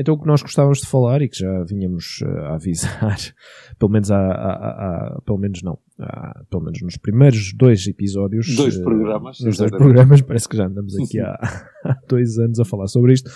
Então 0.01 0.15
o 0.15 0.19
que 0.21 0.27
nós 0.29 0.41
gostávamos 0.43 0.79
de 0.79 0.87
falar 0.87 1.21
e 1.23 1.29
que 1.29 1.39
já 1.41 1.65
vínhamos 1.65 2.21
eh, 2.23 2.41
a 2.47 2.55
avisar, 2.55 3.19
pelo 3.79 3.91
menos 3.91 4.11
há, 4.13 4.17
há- 4.19 4.53
há- 5.17 5.21
pelo 5.27 5.39
menos 5.39 5.61
não, 5.63 5.77
pelo 6.49 6.63
menos 6.63 6.81
nos 6.83 6.97
primeiros 6.97 7.53
dois 7.53 7.85
episódios, 7.87 8.55
Dois 8.55 8.79
eh, 8.79 8.83
programas, 8.83 9.41
nos 9.41 9.57
dois 9.57 9.71
programas, 9.73 10.21
parece 10.23 10.49
que 10.49 10.57
já 10.57 10.67
andamos 10.67 10.95
aqui 10.97 11.19
há, 11.21 11.33
há 11.85 11.97
dois 12.09 12.39
anos 12.39 12.61
a 12.61 12.65
falar 12.65 12.87
sobre 12.87 13.13
isto, 13.15 13.29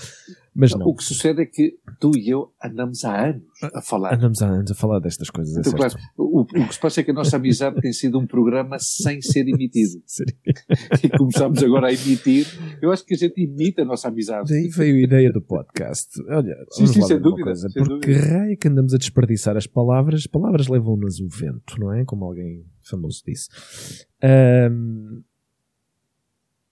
mas 0.54 0.74
não, 0.74 0.86
O 0.86 0.94
que 0.94 1.02
sucede 1.04 1.40
é 1.42 1.46
que 1.46 1.78
tu 1.98 2.10
e 2.16 2.28
eu 2.28 2.52
andamos 2.62 3.04
há 3.04 3.28
anos 3.30 3.42
a 3.74 3.80
falar. 3.80 4.14
andamos 4.14 4.42
há 4.42 4.48
anos 4.48 4.70
a 4.70 4.74
falar 4.74 4.98
destas 4.98 5.30
coisas, 5.30 5.56
é 5.56 5.60
Então, 5.60 5.72
certo. 5.78 5.96
claro, 5.96 6.10
o, 6.16 6.40
o 6.42 6.44
que 6.46 6.74
se 6.74 6.80
passa 6.80 7.00
é 7.00 7.04
que 7.04 7.10
a 7.10 7.14
nossa 7.14 7.36
amizade 7.36 7.80
tem 7.80 7.92
sido 7.92 8.18
um 8.18 8.26
programa 8.26 8.78
sem 8.78 9.20
ser 9.22 9.48
emitido. 9.48 10.02
E 11.02 11.08
começámos 11.16 11.62
agora 11.62 11.88
a 11.88 11.92
emitir. 11.92 12.46
Eu 12.82 12.90
acho 12.92 13.04
que 13.04 13.14
a 13.14 13.16
gente 13.16 13.40
imita 13.42 13.82
a 13.82 13.84
nossa 13.84 14.08
amizade. 14.08 14.48
Daí 14.52 14.68
veio 14.68 14.96
a 14.96 15.00
ideia 15.00 15.32
do 15.32 15.40
podcast. 15.40 16.08
Olha, 16.28 16.54
Sim, 16.70 16.86
sim, 16.86 17.02
sem 17.02 17.20
dúvida, 17.20 17.44
coisa. 17.44 17.68
sem 17.68 17.82
Por 17.84 17.98
que 18.00 18.12
dúvida. 18.12 18.26
raio 18.38 18.56
que 18.58 18.68
andamos 18.68 18.92
a 18.94 18.98
desperdiçar 18.98 19.56
as 19.56 19.66
palavras? 19.66 20.20
As 20.20 20.26
palavras 20.26 20.68
levam-nas 20.68 21.18
o 21.20 21.28
vento, 21.28 21.78
não 21.78 21.92
é? 21.92 22.04
Como 22.04 22.24
alguém 22.24 22.64
famoso 22.82 23.22
disse. 23.26 23.48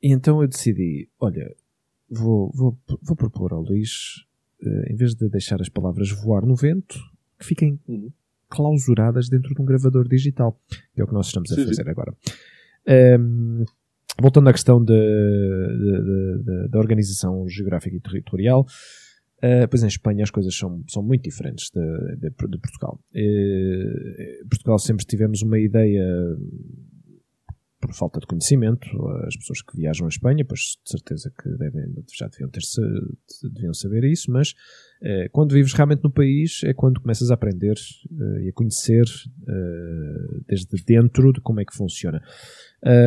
E 0.02 0.12
então 0.12 0.40
eu 0.42 0.48
decidi, 0.48 1.08
olha, 1.20 1.54
vou, 2.10 2.50
vou, 2.54 2.78
vou 3.02 3.16
propor 3.16 3.52
ao 3.52 3.62
Luís, 3.62 4.24
eh, 4.62 4.92
em 4.92 4.96
vez 4.96 5.14
de 5.14 5.28
deixar 5.28 5.60
as 5.60 5.68
palavras 5.68 6.10
voar 6.10 6.44
no 6.44 6.54
vento, 6.56 6.98
que 7.38 7.46
fiquem 7.46 7.78
Uhum. 7.88 8.10
clausuradas 8.48 9.28
dentro 9.28 9.54
de 9.54 9.62
um 9.62 9.64
gravador 9.64 10.08
digital, 10.08 10.60
que 10.94 11.00
é 11.00 11.04
o 11.04 11.06
que 11.06 11.14
nós 11.14 11.26
estamos 11.28 11.50
a 11.52 11.54
Sim, 11.54 11.62
sim. 11.62 11.68
fazer 11.68 11.88
agora. 11.88 12.12
Ahm, 12.86 13.64
voltando 14.20 14.48
à 14.48 14.52
questão 14.52 14.84
da 14.84 16.78
organização 16.78 17.48
geográfica 17.48 17.96
e 17.96 18.00
territorial, 18.00 18.66
Uh, 19.42 19.64
pois 19.70 19.82
em 19.82 19.86
Espanha 19.86 20.22
as 20.22 20.30
coisas 20.30 20.54
são, 20.54 20.84
são 20.86 21.02
muito 21.02 21.22
diferentes 21.22 21.70
de, 21.74 21.80
de- 22.16 22.28
de 22.28 22.58
Portugal. 22.58 23.00
Uh, 23.14 24.46
Portugal 24.50 24.78
sempre 24.78 25.06
tivemos 25.06 25.40
uma 25.40 25.58
ideia, 25.58 26.04
por 27.90 27.96
falta 27.96 28.20
de 28.20 28.26
conhecimento, 28.26 28.86
as 29.26 29.36
pessoas 29.36 29.62
que 29.62 29.76
viajam 29.76 30.06
à 30.06 30.08
Espanha, 30.08 30.44
pois 30.44 30.78
de 30.82 30.90
certeza 30.90 31.30
que 31.30 31.48
devem, 31.56 31.92
já 32.12 32.28
deviam, 32.28 32.48
ter, 32.48 32.62
deviam 33.52 33.74
saber 33.74 34.04
isso, 34.04 34.30
mas 34.30 34.52
uh, 35.02 35.28
quando 35.32 35.52
vives 35.52 35.72
realmente 35.72 36.04
no 36.04 36.10
país 36.10 36.62
é 36.64 36.72
quando 36.72 37.00
começas 37.00 37.30
a 37.30 37.34
aprender 37.34 37.76
uh, 38.10 38.38
e 38.40 38.48
a 38.48 38.52
conhecer 38.52 39.04
uh, 39.04 40.44
desde 40.46 40.84
dentro 40.84 41.32
de 41.32 41.40
como 41.40 41.60
é 41.60 41.64
que 41.64 41.74
funciona. 41.76 42.22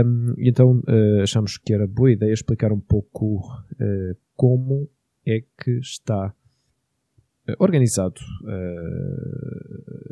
Um, 0.06 0.36
então 0.38 0.84
achamos 1.24 1.58
que 1.58 1.74
era 1.74 1.88
boa 1.88 2.12
ideia 2.12 2.32
explicar 2.32 2.72
um 2.72 2.80
pouco 2.80 3.42
como 4.36 4.88
é 5.26 5.42
que 5.42 5.80
está 5.80 6.32
organizado 7.58 8.22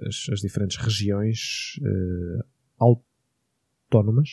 as, 0.07 0.29
as, 0.31 0.39
diferentes 0.39 0.77
regiões 0.77 1.79
uh, 1.83 2.43
autónomas. 3.91 4.29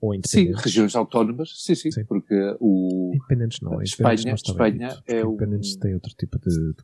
Ou 0.00 0.12
Sim, 0.12 0.18
independentes? 0.18 0.62
regiões 0.64 0.96
autónomas, 0.96 1.52
sim, 1.56 1.74
sim, 1.74 1.90
Sim. 1.90 2.04
porque 2.04 2.34
o. 2.60 3.12
Independentes 3.14 3.60
não. 3.62 3.80
Espanha- 3.82 4.22
não 4.26 4.34
Espanha 4.34 4.88
dito, 4.88 5.02
é 5.06 5.24
um- 5.24 5.32
Independentes 5.34 5.76
têm 5.76 5.94
outro 5.94 6.12
tipo 6.18 6.38
de. 6.38 6.74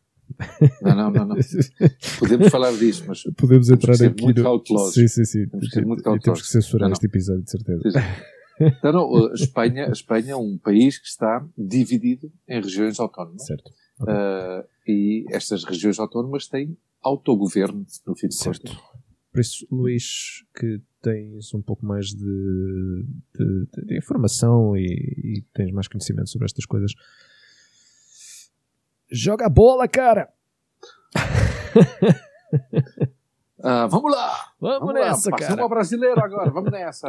Não, 0.81 0.94
não, 0.96 1.11
não, 1.11 1.24
não. 1.26 1.37
Podemos 2.18 2.48
falar 2.48 2.72
disso, 2.72 3.05
mas 3.07 3.22
Podemos 3.37 3.66
Temos 3.66 3.70
entrar 3.70 3.94
ser 3.96 4.11
aqui. 4.11 4.22
muito 4.22 4.38
no- 4.38 4.44
cautelosos. 4.44 4.94
Sim, 4.94 5.09
sim, 5.09 5.24
sim. 5.24 5.46
Temos 5.46 5.68
que 5.68 5.74
ser 5.74 5.85
muito 5.87 6.00
E 6.00 6.02
temos 6.05 6.16
cautelosos. 6.18 6.46
que 6.46 6.52
censurar 6.52 6.88
Não, 6.88 6.92
este 6.94 7.07
episódio, 7.07 7.42
de 7.42 7.50
certeza. 7.50 7.83
Sim, 7.83 7.90
sim. 7.90 8.76
Não, 8.83 8.92
não, 8.92 9.26
a 9.26 9.35
Espanha, 9.35 9.87
a 9.88 9.92
Espanha 9.92 10.33
é 10.33 10.37
um 10.37 10.57
país 10.57 10.98
que 10.98 11.07
está 11.07 11.46
dividido 11.59 12.33
em 12.48 12.62
regiões 12.62 12.98
autónomas. 12.98 13.44
Certo. 13.44 13.70
Ok. 14.00 14.12
Ah, 14.14 14.64
e 14.87 15.26
estas 15.31 15.64
regiões 15.64 15.98
autónomas 15.98 16.48
têm 16.48 16.76
autogoverno, 17.02 17.85
no 18.07 18.16
fim 18.16 18.28
de 18.28 18.35
Certo. 18.37 18.70
contas. 18.70 18.91
Por 19.32 19.40
isso, 19.40 19.66
Luís, 19.70 20.44
que 20.54 20.80
tens 21.00 21.54
um 21.54 21.62
pouco 21.62 21.84
mais 21.86 22.08
de, 22.08 23.04
de- 23.34 23.66
de- 23.86 23.96
informação 23.96 24.76
e, 24.76 24.84
e 25.38 25.44
tens 25.54 25.72
mais 25.72 25.88
conhecimento 25.88 26.28
sobre 26.28 26.44
estas 26.44 26.66
coisas, 26.66 26.92
joga 29.10 29.46
a 29.46 29.50
bola, 29.50 29.88
cara! 29.88 30.28
Ah, 33.64 33.86
vamos 33.86 34.10
lá! 34.10 34.52
Vamos, 34.60 34.88
lá, 34.88 34.92
nessa, 34.92 35.30
passamos 35.30 35.50
cara! 35.50 35.62
ao 35.62 35.68
brasileiro 35.68 36.20
agora, 36.20 36.50
vamos 36.50 36.72
nessa! 36.72 37.06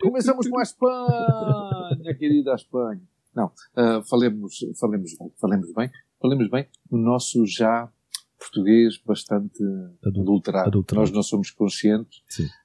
Começamos 0.00 0.46
com 0.46 0.58
a 0.60 0.62
Espanha, 0.62 2.14
querida 2.16 2.54
Espanha. 2.54 3.02
Não, 3.34 3.50
ah, 3.74 4.00
falemos, 4.08 4.60
falemos, 4.78 5.16
bem, 5.18 5.32
falemos 5.40 5.72
bem, 5.72 5.90
falemos 6.20 6.48
bem 6.48 6.68
no 6.88 6.96
nosso 6.98 7.44
já 7.44 7.90
português 8.40 8.98
bastante 9.06 9.62
Adul- 10.04 10.22
adulterado. 10.22 10.68
adulterado. 10.68 11.02
Nós 11.06 11.14
não 11.14 11.22
somos 11.22 11.50
conscientes, 11.50 12.22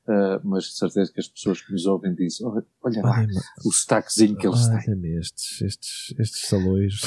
ah, 0.07 0.39
mas 0.43 0.63
de 0.63 0.77
certeza 0.77 1.11
que 1.13 1.19
as 1.19 1.27
pessoas 1.27 1.61
que 1.61 1.71
nos 1.73 1.85
ouvem 1.85 2.15
dizem, 2.15 2.47
olha, 2.47 2.65
olha 2.81 3.01
lá, 3.01 3.11
Olha-me 3.19 3.33
o 3.65 3.71
sotaquezinho 3.71 4.35
que 4.37 4.47
eles 4.47 4.67
têm. 4.67 5.17
estes, 5.19 5.61
estes, 5.61 6.15
estes 6.17 6.47
salões, 6.47 7.01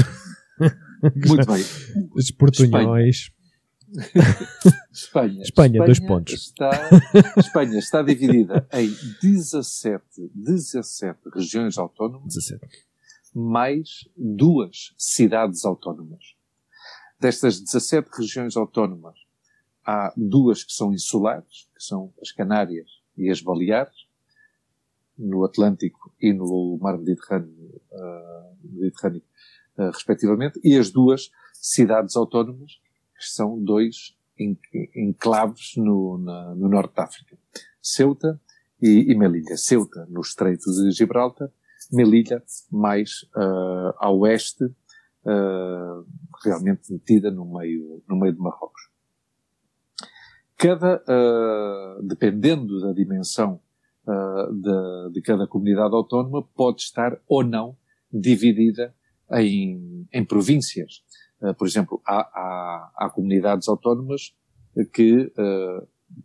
Muito 1.27 1.47
bem. 1.47 1.61
estes 2.19 2.31
portunhóis. 2.37 3.31
Espanha. 4.93 5.41
Espanha, 5.43 5.85
dois 5.85 5.99
pontos. 6.01 6.35
Está, 6.35 6.71
Espanha 7.39 7.79
está 7.79 8.03
dividida 8.03 8.69
em 8.75 8.95
17, 9.23 10.05
17 10.35 11.19
regiões 11.35 11.79
autónomas 11.79 12.35
17. 12.35 12.61
mais 13.35 13.89
duas 14.17 14.93
cidades 14.99 15.65
autónomas. 15.65 16.23
Destas 17.21 17.61
17 17.61 18.09
regiões 18.17 18.57
autónomas, 18.57 19.17
há 19.85 20.13
duas 20.17 20.63
que 20.63 20.73
são 20.73 20.93
insulares, 20.93 21.69
que 21.77 21.83
são 21.83 22.13
as 22.23 22.31
Canárias 22.31 22.89
e 23.17 23.29
as 23.31 23.41
Baleares, 23.41 24.07
no 25.17 25.45
Atlântico 25.45 26.15
e 26.21 26.33
no 26.33 26.79
Mar 26.81 26.97
Mediterrâneo, 26.97 27.81
ah, 27.93 28.53
Mediterrâneo 28.63 29.23
ah, 29.77 29.91
respectivamente, 29.93 30.61
e 30.63 30.77
as 30.79 30.91
duas 30.91 31.31
cidades 31.55 32.15
autónomas, 32.17 32.73
que 33.19 33.27
são 33.27 33.61
dois 33.63 34.17
en- 34.39 34.57
enclaves 34.95 35.73
no, 35.77 36.19
na- 36.19 36.55
no 36.55 36.69
norte 36.69 36.95
da 36.95 37.03
África. 37.05 37.37
Ceuta 37.83 38.41
e, 38.81 39.11
e 39.11 39.15
Melilla. 39.17 39.57
Ceuta, 39.57 40.07
no 40.09 40.21
Estreito 40.21 40.71
de 40.71 40.93
Gibraltar, 40.93 41.51
Melilla, 41.91 42.41
mais 42.71 43.27
ah, 43.35 43.95
a 43.99 44.11
oeste, 44.13 44.71
ah, 45.29 46.03
realmente 46.45 46.93
metida 46.93 47.31
no 47.31 47.45
meio, 47.45 48.03
no 48.09 48.17
meio 48.17 48.33
de 48.33 48.41
Marrocos. 48.41 48.81
Cada, 50.57 51.03
ah, 51.07 51.99
dependendo 52.03 52.81
da 52.81 52.93
dimensão 52.93 53.61
ah, 54.07 54.49
de, 54.51 55.13
de 55.15 55.23
cada 55.23 55.47
comunidade 55.47 55.95
autónoma, 55.95 56.43
pode 56.55 56.83
estar 56.83 57.21
ou 57.29 57.45
não 57.45 57.77
dividida 58.13 58.95
em, 59.33 60.07
em 60.13 60.25
províncias. 60.25 61.03
Por 61.57 61.69
exemplo, 61.69 62.03
há, 62.05 62.21
há, 62.21 62.93
há 62.97 63.11
comunidades 63.11 63.69
autónomas 63.69 64.35
que 64.93 65.31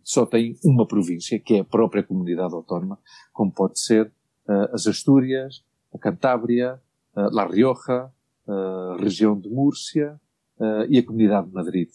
só 0.02 0.26
têm 0.26 0.56
uma 0.64 0.86
província, 0.86 1.38
que 1.38 1.54
é 1.54 1.60
a 1.60 1.64
própria 1.64 2.02
comunidade 2.02 2.54
autónoma, 2.54 2.98
como 3.32 3.52
pode 3.52 3.78
ser 3.78 4.10
ah, 4.48 4.70
as 4.72 4.86
Astúrias, 4.86 5.64
a 5.92 5.98
Cantábria, 5.98 6.80
ah, 7.14 7.28
La 7.32 7.46
Rioja, 7.46 8.10
a 8.46 8.96
região 8.98 9.38
de 9.38 9.48
Múrcia 9.48 10.20
ah, 10.60 10.86
e 10.88 10.98
a 10.98 11.04
Comunidade 11.04 11.48
de 11.48 11.54
Madrid. 11.54 11.88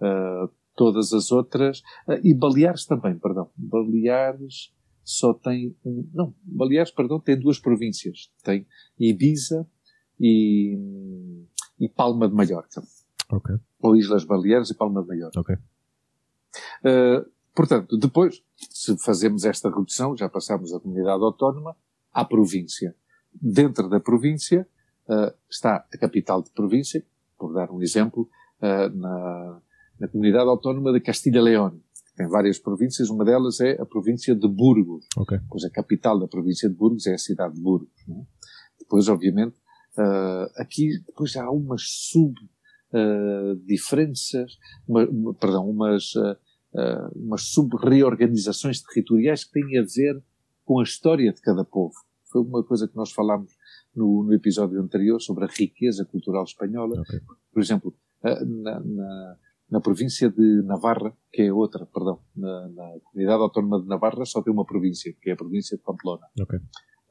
Ah, 0.00 0.48
todas 0.74 1.12
as 1.12 1.30
outras, 1.30 1.82
e 2.22 2.32
Baleares 2.32 2.86
também, 2.86 3.18
perdão. 3.18 3.50
Baleares 3.54 4.72
só 5.04 5.34
tem 5.34 5.76
um, 5.84 6.08
não, 6.14 6.34
Baleares, 6.42 6.90
perdão, 6.90 7.18
tem 7.20 7.38
duas 7.38 7.58
províncias. 7.58 8.30
Tem 8.42 8.66
Ibiza 8.98 9.66
e, 10.18 10.78
e 11.78 11.88
Palma 11.88 12.28
de 12.28 12.34
Mallorca. 12.34 12.82
Ok. 13.30 13.56
Ou 13.80 13.96
Islas 13.96 14.24
Baleares 14.24 14.70
e 14.70 14.74
Palma 14.74 15.02
de 15.02 15.08
Mallorca. 15.08 15.40
Ok. 15.40 15.54
Uh, 15.54 17.30
portanto, 17.54 17.96
depois, 17.96 18.42
se 18.70 18.96
fazemos 18.98 19.44
esta 19.44 19.68
redução, 19.68 20.16
já 20.16 20.28
passamos 20.28 20.70
da 20.70 20.78
comunidade 20.78 21.22
autónoma 21.22 21.76
à 22.12 22.24
província. 22.24 22.94
Dentro 23.34 23.88
da 23.88 23.98
província 23.98 24.68
uh, 25.12 25.32
está 25.50 25.86
a 25.92 25.98
capital 25.98 26.42
de 26.42 26.50
província, 26.50 27.04
por 27.38 27.52
dar 27.52 27.70
um 27.70 27.82
exemplo, 27.82 28.28
uh, 28.60 28.88
na, 28.96 29.60
na 30.00 30.08
comunidade 30.08 30.48
autónoma 30.48 30.92
de 30.92 31.00
Castilha-León, 31.00 31.70
que 32.06 32.14
tem 32.16 32.28
várias 32.28 32.58
províncias, 32.58 33.08
uma 33.10 33.24
delas 33.24 33.60
é 33.60 33.80
a 33.80 33.86
província 33.86 34.34
de 34.34 34.48
Burgos, 34.48 35.04
Ok. 35.16 35.38
pois 35.48 35.64
a 35.64 35.70
capital 35.70 36.18
da 36.18 36.28
província 36.28 36.68
de 36.68 36.74
Burgos 36.74 37.06
é 37.06 37.14
a 37.14 37.18
cidade 37.18 37.54
de 37.54 37.60
Burgos. 37.60 37.88
é? 38.08 38.24
Depois, 38.78 39.08
obviamente, 39.08 39.56
ah, 39.98 40.46
aqui 40.56 40.98
depois 41.06 41.36
há 41.36 41.50
umas 41.50 41.82
sub 42.10 42.34
ah, 42.94 43.54
diferenças, 43.64 44.58
uma- 44.86 45.06
uma- 45.08 45.34
perdão, 45.34 45.68
umas, 45.70 46.14
ah, 46.16 46.36
ah, 46.76 47.10
umas 47.16 47.42
sub-reorganizações 47.52 48.82
territoriais 48.82 49.44
que 49.44 49.52
têm 49.52 49.78
a 49.78 49.82
ver 49.82 50.22
com 50.64 50.78
a 50.80 50.82
história 50.82 51.32
de 51.32 51.40
cada 51.40 51.64
povo. 51.64 51.94
Foi 52.30 52.42
uma 52.42 52.62
coisa 52.64 52.86
que 52.88 52.96
nós 52.96 53.10
falámos 53.12 53.50
no, 53.94 54.22
no 54.24 54.32
episódio 54.32 54.80
anterior 54.80 55.20
sobre 55.20 55.44
a 55.44 55.48
riqueza 55.48 56.04
cultural 56.04 56.44
espanhola. 56.44 57.00
Ok. 57.00 57.20
Por 57.52 57.62
exemplo, 57.62 57.94
ah, 58.24 58.44
na, 58.44 58.80
na, 58.80 59.36
na 59.70 59.80
província 59.80 60.30
de 60.30 60.62
Navarra, 60.64 61.12
que 61.32 61.42
é 61.42 61.52
outra, 61.52 61.86
perdão, 61.86 62.20
na, 62.36 62.68
na 62.68 62.92
comunidade 63.04 63.42
autónoma 63.42 63.80
de 63.82 63.88
Navarra 63.88 64.24
só 64.24 64.42
tem 64.42 64.52
uma 64.52 64.64
província, 64.64 65.14
que 65.20 65.30
é 65.30 65.32
a 65.32 65.36
província 65.36 65.76
de 65.76 65.82
Pamplona. 65.82 66.26
Ok. 66.40 66.58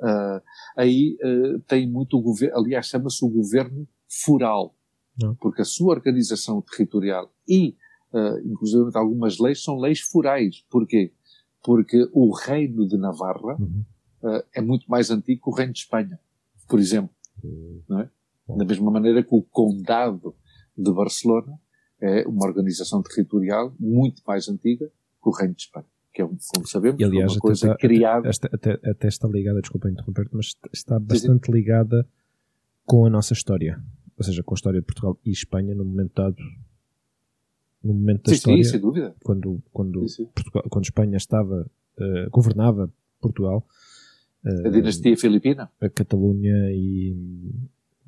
Ah, 0.02 0.42
aí 0.78 1.18
ah, 1.24 1.60
tem 1.68 1.90
muito 1.90 2.18
o 2.18 2.22
governo, 2.22 2.58
aliás, 2.58 2.88
chama-se 2.88 3.24
o 3.24 3.30
governo 3.30 3.88
foral, 4.26 4.76
Não. 5.22 5.36
porque 5.36 5.62
a 5.62 5.66
sua 5.66 5.94
organização 5.94 6.62
territorial 6.62 7.32
e, 7.48 7.76
ah, 8.14 8.36
inclusive, 8.44 8.90
algumas 8.96 9.38
leis 9.40 9.64
são 9.64 9.78
leis 9.78 10.00
forais. 10.00 10.64
Porquê? 10.70 11.14
Porque 11.64 12.10
o 12.12 12.32
reino 12.36 12.88
de 12.88 12.98
Navarra 12.98 13.56
Uhum. 13.60 13.86
ah, 14.24 14.44
é 14.56 14.62
muito 14.62 14.90
mais 14.90 15.12
antigo 15.12 15.44
que 15.44 15.50
o 15.50 15.54
reino 15.54 15.74
de 15.74 15.80
Espanha, 15.80 16.20
por 16.72 16.80
exemplo. 16.80 17.14
Não 17.90 18.00
é? 18.00 18.10
Da 18.58 18.66
mesma 18.66 18.90
maneira 18.92 19.22
que 19.24 19.34
o 19.36 19.42
condado 19.44 20.34
de 20.78 20.92
Barcelona 20.94 21.60
é 22.02 22.26
uma 22.28 22.46
organização 22.48 23.02
territorial 23.04 23.74
muito 23.80 24.22
mais 24.26 24.48
antiga 24.50 24.88
que 24.88 25.30
o 25.30 25.32
reino 25.32 25.54
de 25.54 25.62
Espanha, 25.64 25.86
que 26.14 26.22
é, 26.22 26.26
como 26.26 26.68
sabemos, 26.68 27.00
E 27.00 27.04
aliás, 27.04 27.32
uma 27.32 27.38
até 27.38 27.40
coisa 27.40 27.66
está- 27.68 27.78
criada. 27.78 28.28
Esta, 28.28 28.50
até, 28.52 28.72
até 28.90 29.08
está 29.08 29.28
ligada, 29.28 29.62
desculpa 29.62 29.90
interromper-te, 29.90 30.36
mas 30.36 30.56
está 30.74 31.00
bastante 31.00 31.52
ligada 31.52 32.08
com 32.86 33.06
a 33.06 33.10
nossa 33.10 33.34
história. 33.34 33.82
Ou 34.18 34.24
seja, 34.24 34.44
com 34.44 34.54
a 34.54 34.56
história 34.56 34.80
de 34.80 34.86
Portugal 34.86 35.18
e 35.26 35.32
Espanha 35.32 35.74
no 35.76 35.86
momento 35.86 36.14
dado. 36.16 36.36
No 37.84 37.94
momento 37.94 38.24
da 38.24 38.30
Sim, 38.30 38.36
história, 38.36 38.64
sim, 38.64 38.70
sem 38.72 38.80
dúvida. 38.80 39.16
quando, 39.24 39.62
quando, 39.74 40.02
Sim, 40.02 40.08
sim. 40.08 40.26
Portugal, 40.36 40.64
quando 40.70 40.86
Espanha 40.86 41.18
estava, 41.18 41.70
eh, 42.00 42.28
governava 42.30 42.92
Portugal, 43.20 43.66
A 44.46 44.70
dinastia 44.70 45.16
filipina. 45.18 45.70
a 45.80 45.90
Catalunha 45.90 46.72
e. 46.72 47.16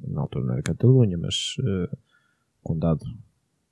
Na 0.07 0.21
altura 0.21 0.45
não 0.45 0.53
era 0.53 0.63
Catalunha, 0.63 1.17
mas. 1.17 1.55
eh, 1.59 1.97
condado. 2.63 3.05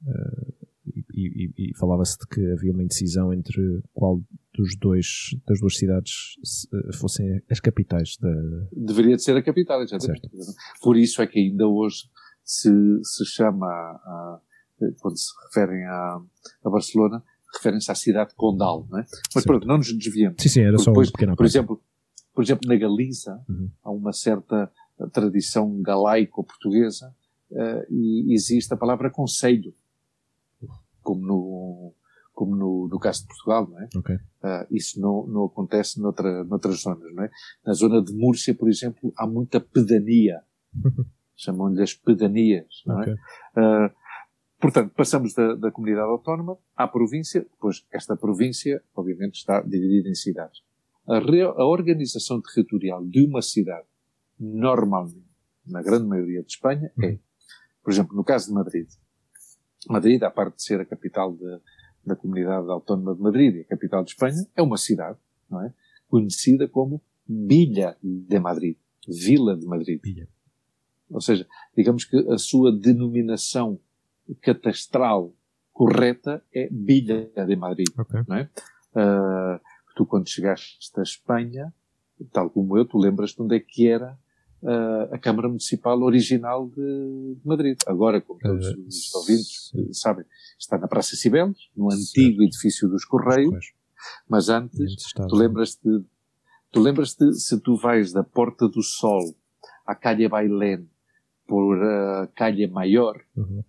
eh, 0.08 0.52
e 0.96 1.04
e- 1.14 1.54
e- 1.70 1.76
falava-se 1.78 2.18
de 2.20 2.26
que 2.28 2.52
havia 2.54 2.72
uma 2.72 2.84
indecisão 2.84 3.32
entre 3.34 3.82
qual 3.94 4.20
dos 4.54 4.76
dois, 4.76 5.36
das 5.48 5.60
duas 5.60 5.78
cidades 5.78 6.36
se- 6.44 6.68
eh, 6.74 6.94
fossem 6.94 7.42
as 7.50 7.60
capitais 7.60 8.18
da. 8.18 8.30
Deveria 8.76 9.16
de 9.16 9.24
ser 9.24 9.36
a 9.38 9.44
capital, 9.44 9.82
exatamente. 9.84 10.28
Por 10.82 10.98
isso 10.98 11.22
é 11.22 11.28
que 11.28 11.40
ainda 11.40 11.68
hoje 11.68 12.10
se, 12.44 12.70
se 13.04 13.26
chama, 13.26 13.68
a- 13.68 14.40
quando 15.00 15.18
se 15.18 15.32
referem 15.46 15.84
a, 15.86 16.20
a 16.66 16.70
Barcelona, 16.70 17.24
referem-se 17.56 17.92
à 17.92 17.96
cidade 17.96 18.34
condal, 18.36 18.88
não 18.90 18.98
é? 19.00 19.02
Mas 19.04 19.34
Certo. 19.34 19.46
pronto, 19.46 19.68
não 19.68 19.78
nos 19.78 19.94
desviemos. 19.96 20.42
Sim, 20.42 20.50
sim, 20.50 20.62
era 20.62 20.78
só 20.80 20.92
Depois, 20.92 21.10
um 21.10 21.12
pequeno 21.12 21.36
por 21.36 21.46
exemplo, 21.46 21.82
por 22.34 22.44
exemplo, 22.44 22.68
na 22.68 22.76
Galiza 22.76 23.42
Uhum. 23.50 23.70
há 23.84 23.92
uma 23.92 24.14
certa 24.14 24.72
tradição 25.12 25.82
galaico-portuguesa 25.82 27.14
eh, 27.52 27.88
e 27.90 28.34
existe 28.34 28.74
a 28.74 28.78
palavra 28.78 29.10
conselho, 29.10 29.74
como 31.02 31.22
no, 31.26 31.94
como 32.34 32.56
no, 32.56 32.88
no 32.88 33.00
caso 33.00 33.22
de 33.22 33.28
Portugal, 33.28 33.68
não 33.68 33.80
é? 33.82 33.90
Ok. 33.96 34.16
Uh, 34.16 34.68
isso 34.72 35.00
não, 35.02 35.26
não 35.28 35.46
acontece 35.46 36.00
noutra, 36.00 36.44
noutras 36.44 36.82
zonas, 36.82 37.14
não 37.14 37.24
é? 37.24 37.30
Na 37.66 37.74
zona 37.74 38.02
de 38.02 38.14
Múrcia, 38.14 38.54
por 38.56 38.70
exemplo, 38.70 39.12
há 39.18 39.26
muita 39.28 39.60
pedania. 39.60 40.42
Chamam-lhe 41.36 41.82
as 41.82 41.94
pedanias, 41.96 42.84
não 42.86 43.00
Ok. 43.00 43.14
é? 43.14 43.60
Uh, 43.60 43.92
portanto, 44.60 44.94
passamos 44.96 45.34
da, 45.34 45.56
da 45.56 45.72
comunidade 45.72 46.08
autónoma 46.08 46.56
à 46.76 46.88
província, 46.88 47.42
depois 47.42 47.84
esta 47.92 48.16
província, 48.16 48.84
obviamente, 48.96 49.36
está 49.36 49.60
dividida 49.62 50.08
em 50.08 50.14
cidades. 50.16 50.62
A, 51.14 51.62
a 51.62 51.66
organização 51.66 52.42
territorial 52.42 53.06
de 53.06 53.26
uma 53.26 53.42
cidade, 53.42 53.86
normalmente, 54.40 55.26
na 55.66 55.82
grande 55.82 56.06
maioria 56.08 56.42
de 56.42 56.52
Espanha, 56.52 56.92
é, 57.04 57.18
por 57.84 57.92
exemplo, 57.92 58.16
no 58.16 58.24
caso 58.24 58.48
de 58.48 58.54
Madrid. 58.54 58.88
Madrid, 59.90 60.22
à 60.24 60.30
parte 60.32 60.56
de 60.58 60.64
ser 60.64 60.80
a 60.80 60.86
capital 60.86 61.34
de- 61.34 61.60
da 62.06 62.16
comunidade 62.16 62.70
autónoma 62.70 63.14
de 63.16 63.22
Madrid 63.22 63.56
e 63.56 63.60
a 63.62 63.66
capital 63.66 64.04
de 64.04 64.12
Espanha, 64.12 64.46
é 64.56 64.62
uma 64.62 64.78
cidade, 64.78 65.18
não 65.50 65.62
é? 65.64 65.74
Conhecida 66.08 66.68
como 66.68 67.02
Villa 67.28 67.98
de 68.02 68.40
Madrid. 68.40 68.78
Vila 69.08 69.56
de 69.58 69.66
Madrid. 69.66 70.00
Villa. 70.04 70.28
Ou 71.10 71.22
seja, 71.22 71.48
digamos 71.76 72.06
que 72.06 72.18
a 72.32 72.38
sua 72.38 72.72
denominação 72.72 73.80
catastral 74.42 75.34
correta 75.72 76.44
é 76.54 76.68
Villa 76.72 77.30
de 77.46 77.56
Madrid. 77.56 77.88
Ok. 77.98 78.22
Não 78.28 78.36
é? 78.38 78.50
Ah, 78.96 79.60
tu, 79.96 80.06
quando 80.06 80.30
chegaste 80.30 80.78
a 81.00 81.02
Espanha, 81.04 81.74
tal 82.32 82.50
como 82.50 82.78
eu, 82.78 82.86
tu 82.86 82.98
lembras-te 82.98 83.42
onde 83.42 83.56
é 83.56 83.60
que 83.60 83.88
era 83.88 84.18
ah, 84.64 85.10
a 85.12 85.18
Câmara 85.18 85.48
Municipal 85.48 86.02
original 86.04 86.68
de, 86.70 87.36
de 87.36 87.42
Madrid. 87.48 87.78
Agora, 87.88 88.22
como 88.22 88.40
todos 88.40 88.68
Ah, 88.68 88.76
os 88.88 89.14
ouvintes 89.16 89.70
sim. 89.72 89.94
sabem, 89.94 90.26
está 90.60 90.78
na 90.78 90.88
Praça 90.88 91.16
Cibeles, 91.16 91.58
no 91.76 91.92
antigo 91.92 92.44
edifício 92.44 92.88
dos 92.90 93.06
Correios, 93.06 93.50
Pois. 93.50 93.66
mas 94.30 94.50
antes, 94.50 94.80
Antes 94.80 95.12
tu 95.30 95.36
lembras-te, 95.36 95.90
tu 96.72 96.80
lembras-te 96.80 97.34
se 97.34 97.60
tu 97.60 97.76
vais 97.76 98.12
da 98.14 98.24
Porta 98.24 98.68
do 98.68 98.82
Sol 98.84 99.36
à 99.86 99.96
Calle 99.96 100.28
Bailén 100.30 100.88
por 101.48 101.84
a 101.84 102.28
Calle 102.36 102.68
Maior, 102.68 103.20
Uhum. 103.36 103.64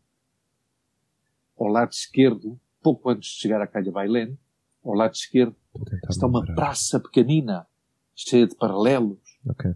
ao 1.58 1.68
lado 1.68 1.90
esquerdo, 1.92 2.58
pouco 2.82 3.11
antes 3.11 3.28
de 3.30 3.37
chegar 3.40 3.61
à 3.62 3.66
Calle 3.66 3.90
Bailén, 3.90 4.38
ao 4.85 4.94
lado 4.94 5.14
esquerdo, 5.14 5.54
Tentar 5.72 6.08
está 6.11 6.26
uma 6.26 6.44
praça 6.54 7.00
pequenina, 7.00 7.66
cheia 8.14 8.46
de 8.46 8.54
paralelos. 8.56 9.18
Ok. 9.48 9.72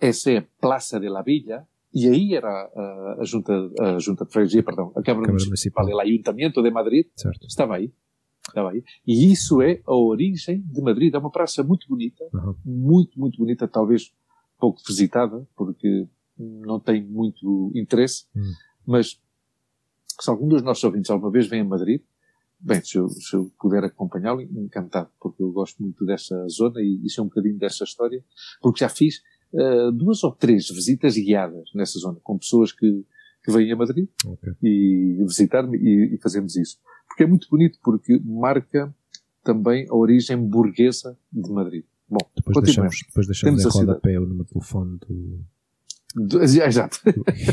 Essa 0.00 0.30
é 0.30 0.38
a 0.38 0.44
Praça 0.60 1.00
de 1.00 1.08
la 1.08 1.22
Villa, 1.22 1.66
e 1.92 2.06
aí 2.08 2.34
era 2.34 2.48
a, 2.48 3.16
a, 3.20 3.24
junta, 3.24 3.52
a 3.80 3.98
junta 3.98 4.24
de 4.26 4.32
freguesia, 4.32 4.62
perdão, 4.62 4.88
a 4.94 5.02
Câmara, 5.02 5.26
Câmara 5.26 5.32
Municipal, 5.32 5.84
Municipal. 5.84 5.88
el 5.88 6.00
Ayuntamiento 6.00 6.62
de 6.62 6.70
Madrid, 6.70 7.06
Certo. 7.16 7.46
estava 7.46 7.76
aí. 7.76 7.92
Estava 8.46 8.70
aí. 8.70 8.84
E 9.06 9.32
isso 9.32 9.60
é 9.62 9.80
a 9.86 9.94
origem 9.94 10.60
de 10.60 10.80
Madrid. 10.80 11.12
É 11.12 11.18
uma 11.18 11.30
praça 11.30 11.62
muito 11.64 11.88
bonita, 11.88 12.24
Uhum. 12.32 12.54
muito, 12.64 13.18
muito 13.18 13.38
bonita, 13.38 13.66
talvez 13.66 14.12
pouco 14.58 14.80
visitada, 14.86 15.46
porque 15.56 16.06
não 16.38 16.78
tem 16.78 17.02
muito 17.02 17.72
interesse, 17.74 18.26
Hum. 18.36 18.52
mas 18.86 19.20
se 20.20 20.30
algum 20.30 20.46
dos 20.48 20.62
nossos 20.62 20.84
ouvintes 20.84 21.10
alguma 21.10 21.30
vez 21.30 21.46
vem 21.48 21.62
a 21.62 21.64
Madrid, 21.64 22.02
bem, 22.66 22.82
se 22.84 22.98
eu, 22.98 23.08
se 23.08 23.34
eu 23.36 23.50
puder 23.60 23.84
acompanhá-lo, 23.84 24.40
encantado, 24.42 25.08
porque 25.20 25.42
eu 25.42 25.50
gosto 25.52 25.82
muito 25.82 26.04
dessa 26.04 26.46
zona 26.48 26.80
e 26.80 27.00
isso 27.06 27.20
é 27.20 27.22
um 27.24 27.28
bocadinho 27.28 27.58
dessa 27.58 27.84
história, 27.84 28.22
porque 28.60 28.80
já 28.80 28.88
fiz 28.88 29.22
eh, 29.54 29.90
duas 29.92 30.22
ou 30.24 30.32
três 30.32 30.68
visitas 30.68 31.16
guiadas 31.16 31.70
nessa 31.74 31.98
zona, 31.98 32.18
com 32.22 32.36
pessoas 32.38 32.72
que, 32.72 33.04
que 33.44 33.52
vêm 33.52 33.70
a 33.72 33.76
Madrid 33.76 34.08
Ok. 34.26 34.52
e 34.62 35.16
visitar-me 35.26 35.78
e, 35.78 36.14
e 36.14 36.18
fazemos 36.20 36.56
isso. 36.56 36.78
Porque 37.08 37.22
é 37.22 37.26
muito 37.26 37.48
bonito, 37.48 37.78
porque 37.84 38.20
marca 38.24 38.94
também 39.44 39.86
a 39.88 39.94
origem 39.94 40.36
burguesa 40.36 41.16
de 41.32 41.50
Madrid. 41.52 41.84
Bom, 42.08 42.18
Depois 42.36 42.64
deixamos, 42.64 42.96
depois 43.06 43.26
deixamos 43.26 43.62
Temos 43.62 43.64
em 43.64 43.68
a 43.68 43.70
cidade. 43.70 43.86
rodapé 43.88 44.18
o 44.18 44.26
número 44.26 44.44
de 44.44 44.52
telefone 44.52 44.98
do, 44.98 45.40
Do- 46.28 46.42
Exato. 46.42 46.98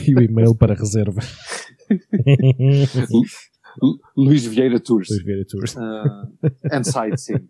e 0.07 0.15
o 0.15 0.21
e-mail 0.21 0.55
para 0.55 0.73
reserva. 0.73 1.21
Lu- 3.81 3.99
Luís 4.15 4.45
Vieira 4.45 4.79
Tours. 4.79 5.09
Luís 5.09 5.23
Vieira 5.23 5.45
Tours. 5.45 5.75
Ah, 5.77 6.27
and 6.71 6.83
sightseeing. 6.83 7.47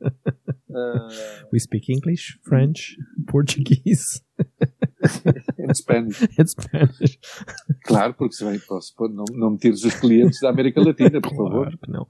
Ah, 0.75 1.07
We 1.53 1.59
speak 1.59 1.89
English, 1.91 2.39
French, 2.43 2.97
Portuguese 3.27 4.21
and 5.59 5.73
Spanish. 5.75 6.21
and 6.39 6.47
Spanish. 6.47 7.19
Claro, 7.83 8.13
porque 8.13 8.35
se 8.35 8.45
bem 8.45 8.59
posso 8.59 8.93
não, 9.09 9.25
não 9.33 9.51
me 9.51 9.57
tires 9.57 9.83
os 9.83 9.93
clientes 9.95 10.39
da 10.39 10.49
América 10.49 10.81
Latina, 10.81 11.19
por 11.21 11.29
favor. 11.35 11.51
Claro 11.65 11.77
que 11.77 11.91
não. 11.91 12.07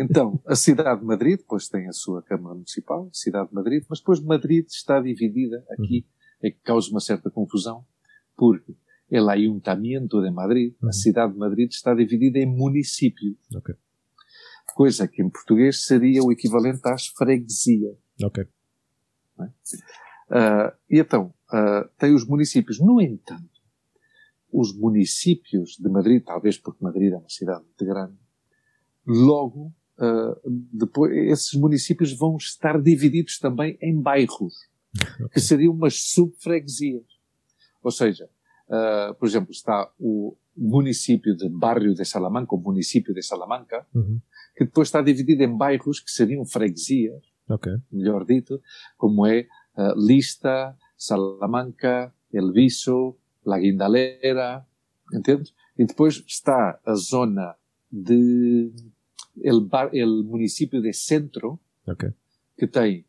Então, 0.00 0.40
a 0.46 0.54
cidade 0.54 1.00
de 1.00 1.06
Madrid, 1.06 1.38
depois 1.38 1.68
tem 1.68 1.88
a 1.88 1.92
sua 1.92 2.22
Câmara 2.22 2.54
Municipal, 2.54 3.10
cidade 3.12 3.48
de 3.48 3.54
Madrid, 3.54 3.82
mas 3.90 3.98
depois 3.98 4.20
Madrid 4.20 4.64
está 4.68 5.00
dividida, 5.00 5.64
aqui 5.70 6.06
é 6.40 6.50
que 6.50 6.58
causa 6.62 6.88
uma 6.90 7.00
certa 7.00 7.28
confusão, 7.30 7.84
porque 8.36 8.76
el 9.10 9.28
Ayuntamiento 9.28 10.20
de 10.20 10.30
Madrid, 10.30 10.74
Uhum. 10.82 10.88
a 10.88 10.92
cidade 10.92 11.32
de 11.32 11.38
Madrid, 11.38 11.68
está 11.70 11.94
dividida 11.94 12.38
em 12.38 12.46
municípios. 12.46 13.36
Ok. 13.54 13.74
Coisa 14.74 15.08
que 15.08 15.22
em 15.22 15.28
português 15.30 15.84
seria 15.84 16.22
o 16.22 16.30
equivalente 16.30 16.80
às 16.84 17.06
freguesias. 17.08 17.96
Ok. 18.22 18.46
Ah, 20.30 20.74
e 20.90 20.98
então, 21.00 21.32
ah, 21.50 21.88
tem 21.98 22.14
os 22.14 22.26
municípios. 22.26 22.78
No 22.80 23.00
entanto, 23.00 23.48
os 24.52 24.74
municípios 24.76 25.76
de 25.78 25.88
Madrid, 25.88 26.22
talvez 26.24 26.58
porque 26.58 26.82
Madrid 26.84 27.12
é 27.12 27.16
uma 27.16 27.28
cidade 27.28 27.64
muito 27.64 27.84
grande, 27.84 28.16
logo, 29.06 29.72
ah, 29.98 30.36
depois, 30.72 31.12
esses 31.32 31.54
municípios 31.54 32.12
vão 32.16 32.36
estar 32.36 32.80
divididos 32.80 33.38
também 33.38 33.78
em 33.80 34.00
bairros, 34.00 34.54
que 35.32 35.40
seriam 35.40 35.72
umas 35.72 36.02
subfreguesias. 36.12 37.06
Ou 37.82 37.90
seja, 37.90 38.28
ah, 38.70 39.14
por 39.18 39.28
exemplo, 39.28 39.50
está 39.52 39.90
o 39.98 40.36
município 40.56 41.36
de 41.36 41.48
Barrio 41.48 41.94
de 41.94 42.04
Salamanca, 42.04 42.54
o 42.54 42.58
município 42.60 43.14
de 43.14 43.22
Salamanca, 43.22 43.86
Uhum. 43.94 44.20
que 44.56 44.64
depois 44.64 44.88
está 44.88 45.00
dividido 45.02 45.42
em 45.44 45.56
bairros 45.56 46.00
que 46.00 46.10
seriam 46.10 46.44
freguesias, 46.44 47.22
Ok. 47.48 47.72
melhor 47.90 48.24
dito, 48.24 48.60
como 48.96 49.26
é 49.26 49.46
eh, 49.78 49.92
Lista, 49.96 50.76
Salamanca, 50.96 52.12
El 52.32 52.50
Viso, 52.52 53.16
La 53.44 53.58
Guindalera, 53.58 54.66
entende? 55.14 55.50
E 55.78 55.84
depois 55.86 56.24
está 56.26 56.80
a 56.84 56.94
zona 56.96 57.56
de 57.90 58.72
el, 59.40 59.60
bar, 59.60 59.90
el 59.94 60.24
município 60.24 60.82
de 60.82 60.92
Centro, 60.92 61.60
Ok. 61.86 62.12
que 62.58 62.66
tem 62.66 63.04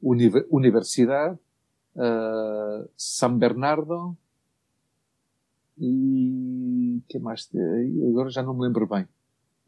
Univer- 0.00 0.46
Universidade, 0.50 1.36
eh, 1.96 2.88
San 2.96 3.38
Bernardo 3.38 4.16
e 5.84 7.02
que 7.08 7.18
mais 7.18 7.48
agora 8.10 8.30
já 8.30 8.42
não 8.42 8.54
me 8.54 8.62
lembro 8.66 8.86
bem 8.86 9.06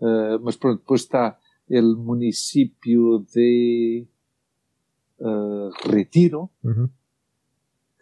Eh, 0.01 0.39
mas 0.43 0.57
pronto, 0.57 0.81
depois 0.81 1.03
está 1.03 1.39
o 1.71 1.97
município 1.97 3.25
de 3.33 4.05
eh, 5.21 5.71
Retiro 5.91 6.51
Uhum. 6.63 6.89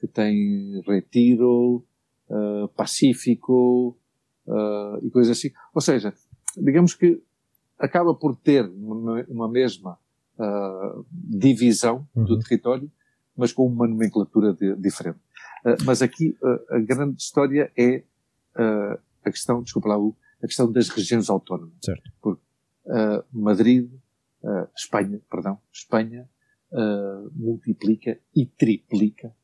que 0.01 0.07
tem 0.09 0.81
Retiro 0.87 1.85
eh, 2.31 2.68
Pacífico 2.77 3.96
e 5.03 5.11
coisas 5.11 5.38
assim 5.38 5.51
ou 5.75 5.81
seja, 5.81 6.12
digamos 6.57 6.94
que 6.94 7.22
acaba 7.79 8.12
por 8.14 8.35
ter 8.37 8.64
uma, 8.68 9.22
uma 9.29 9.48
mesma 9.48 9.96
divisão 11.12 12.07
do 12.14 12.35
Uhum. 12.35 12.38
território, 12.40 12.90
mas 13.37 13.53
com 13.53 13.66
uma 13.66 13.87
nomenclatura 13.87 14.53
de- 14.53 14.75
diferente. 14.77 15.18
Mas 15.85 16.03
aqui 16.03 16.36
a 16.70 16.78
grande 16.80 17.20
história 17.22 17.70
é 17.76 18.03
ah, 18.57 18.98
a 19.24 19.30
questão, 19.30 19.62
desculpa 19.62 19.88
lá, 19.88 19.96
a 20.42 20.46
questão 20.46 20.70
das 20.70 20.88
regiões 20.88 21.30
autónomas. 21.30 21.74
Certo. 21.84 22.11
Porque 22.20 22.42
ah, 22.88 23.24
Madrid, 23.32 23.90
ah, 24.44 24.68
Espanha, 24.76 25.20
perdão, 25.30 25.59
Espanha 25.72 26.28
multiplica 27.34 28.18
e 28.34 28.46
triplica 28.46 29.34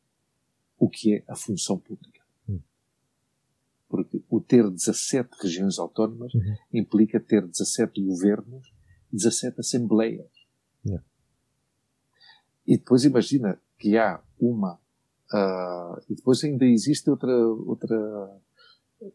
o 0.79 0.89
que 0.89 1.17
é 1.17 1.25
a 1.29 1.37
função 1.37 1.79
pública. 1.79 2.23
Hum. 2.49 2.59
Porque 3.87 4.23
o 4.31 4.41
ter 4.41 4.69
17 4.71 5.29
regiões 5.43 5.79
autónomas 5.79 6.33
Uhum. 6.33 6.57
implica 6.73 7.21
ter 7.21 7.47
17 7.47 8.03
governos, 8.03 8.73
17 9.13 9.61
assembleias. 9.61 10.31
Yeah. 10.87 11.05
E 12.67 12.79
depois 12.79 13.05
imagina 13.05 13.61
que 13.79 13.99
há 13.99 14.23
uma, 14.41 14.81
ah, 15.33 16.01
e 16.09 16.15
depois 16.15 16.43
ainda 16.45 16.65
existe 16.65 17.11
outra, 17.11 17.37
outra, 17.37 18.41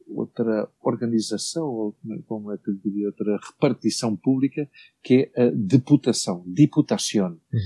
outra 0.07 0.69
organização, 0.81 1.65
ou 1.65 1.95
como- 2.27 2.51
é 2.51 2.57
que 2.57 2.69
eu 2.69 2.75
diria, 2.75 3.07
outra 3.07 3.37
repartição 3.51 4.15
pública, 4.15 4.67
que 5.03 5.29
é 5.35 5.47
a 5.47 5.51
deputação, 5.53 6.43
diputação. 6.47 7.31
Uhum. 7.53 7.59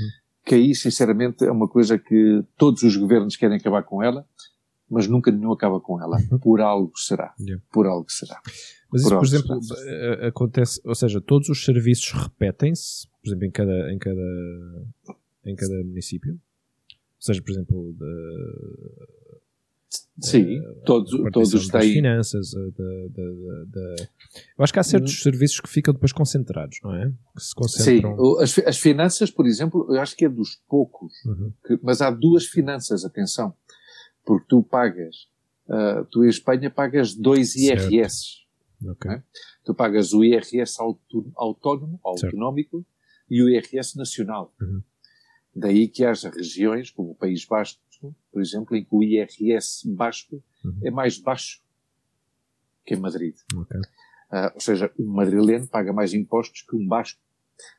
Que 0.46 0.56
aí, 0.56 0.74
sinceramente, 0.74 1.44
é 1.46 1.52
uma 1.52 1.68
coisa 1.68 1.98
que 2.00 2.44
todos 2.58 2.82
os 2.84 2.96
governos 2.96 3.36
querem 3.36 3.58
acabar 3.58 3.84
com 3.84 4.02
ela, 4.02 4.26
mas 4.90 5.06
nunca 5.08 5.30
nenhum 5.32 5.52
acaba 5.52 5.80
com 5.82 6.02
ela. 6.02 6.18
Uhum. 6.32 6.40
Por 6.40 6.62
algo 6.62 6.92
será. 6.98 7.34
Yeah. 7.40 7.62
Por 7.72 7.86
algo 7.86 8.10
será. 8.10 8.40
Mas 8.92 9.02
isso, 9.02 9.10
Por 9.10 9.20
por 9.20 9.26
exemplo, 9.28 9.62
será. 9.64 9.82
eh, 10.24 10.28
acontece, 10.28 10.82
ou 10.86 10.96
seja, 10.96 11.20
todos 11.20 11.50
os 11.50 11.66
serviços 11.66 12.12
repetem-se, 12.14 13.06
por 13.22 13.28
exemplo, 13.28 13.46
em 13.46 13.52
cada, 13.52 13.92
em 13.94 13.98
cada, 14.00 14.88
em 15.46 15.56
cada 15.56 15.84
município. 15.84 16.32
Ou 16.34 16.40
seja, 17.20 17.42
por 17.42 17.52
exemplo, 17.52 17.94
da 18.00 18.06
Sim, 20.20 20.60
todos, 20.86 21.12
repartição 21.14 21.32
todos 21.32 21.68
das 21.70 21.84
têm. 21.84 21.94
finanças, 21.94 22.52
eh, 22.54 22.72
da, 22.78 23.08
da- 23.22 23.64
da- 23.68 24.04
eu 24.58 24.64
acho 24.64 24.74
que 24.74 24.80
há 24.80 24.84
certos 24.84 25.22
serviços 25.22 25.60
que 25.62 25.70
ficam 25.70 25.94
depois 25.94 26.12
concentrados, 26.12 26.80
não 26.84 26.94
é? 26.96 27.10
Que 27.36 27.42
se 27.42 27.48
Sim, 27.50 27.54
concentram. 27.56 28.16
o- 28.18 28.40
as, 28.40 28.58
as 28.60 28.78
finanças, 28.80 29.30
por 29.32 29.46
exemplo, 29.46 29.88
eu 29.94 30.02
acho 30.02 30.16
que 30.16 30.26
é 30.26 30.30
dos 30.30 30.56
poucos. 30.68 31.14
Uhum. 31.26 31.54
que- 31.66 31.80
mas 31.84 32.02
há 32.02 32.10
duas 32.10 32.46
finanças, 32.46 33.06
atenção. 33.06 33.54
Porque 34.26 34.46
tu 34.50 34.62
pagas, 34.64 35.28
ah, 35.70 36.04
tu 36.12 36.26
em 36.26 36.30
Espanha 36.30 36.70
pagas 36.70 37.14
dois 37.14 37.54
Certo. 37.54 37.92
IRS. 37.94 38.46
Ok. 38.90 39.10
né? 39.10 39.24
Tu 39.64 39.74
pagas 39.74 40.14
o 40.14 40.24
IRS 40.24 40.78
autónomo, 41.36 42.00
Certo. 42.18 42.26
autonómico, 42.26 42.86
e 43.30 43.42
o 43.42 43.50
IRS 43.50 43.98
nacional. 43.98 44.54
Uhum. 44.62 44.82
Daí 45.56 45.88
que 45.88 46.04
haja 46.06 46.30
regiões, 46.30 46.92
como 46.92 47.12
o 47.12 47.16
País 47.16 47.44
Basco, 47.46 47.82
por 48.32 48.42
exemplo, 48.42 48.76
em 48.76 48.84
que 48.84 48.96
o 48.96 49.04
IRS 49.04 49.88
basco 49.94 50.42
Uhum. 50.66 50.80
é 50.84 50.92
mais 50.92 51.18
baixo 51.18 51.62
que 52.86 52.96
em 52.96 53.00
Madrid. 53.00 53.36
ok. 53.56 53.80
Ah, 54.32 54.52
ou 54.54 54.60
seja, 54.60 54.92
um 55.00 55.06
madrileno 55.06 55.68
paga 55.68 55.94
mais 55.94 56.14
impostos 56.14 56.62
que 56.62 56.76
um 56.76 56.86
basco. 56.88 57.20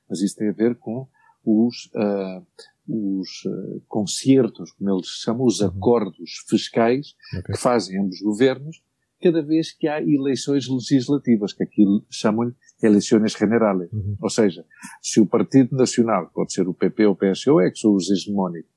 Mas 0.09 0.21
isso 0.23 0.37
tem 0.37 0.49
a 0.49 0.53
ver 0.53 0.75
com 0.77 1.07
os, 1.45 1.91
ah, 1.95 2.43
os 2.89 3.29
ah, 3.47 3.81
concertos, 3.87 4.73
como 4.73 4.91
eles 4.91 5.07
chamam, 5.09 5.45
os 5.47 5.61
Uhum. 5.61 5.69
acordos 5.69 6.45
fiscais 6.49 7.15
Ok. 7.39 7.55
que 7.55 7.61
fazem 7.61 8.01
ambos 8.01 8.21
governos 8.21 8.83
cada 9.21 9.43
vez 9.43 9.73
que 9.73 9.89
há 9.89 10.01
eleições 10.01 10.69
legislativas, 10.69 11.53
que 11.53 11.65
aqui 11.65 11.85
chamam-lhe 12.09 12.55
eleições 12.83 13.33
generales. 13.33 13.93
Uhum. 13.93 14.17
Ou 14.23 14.31
seja, 14.31 14.65
se 15.03 15.21
o 15.21 15.27
Partido 15.27 15.77
Nacional, 15.77 16.31
pode 16.33 16.53
ser 16.53 16.69
o 16.69 16.73
PP 16.73 17.07
ou 17.07 17.13
o 17.15 17.17
PSOE, 17.17 17.71
que 17.73 17.79
são 17.79 17.95
os 17.95 18.09
hegemónicos, 18.11 18.71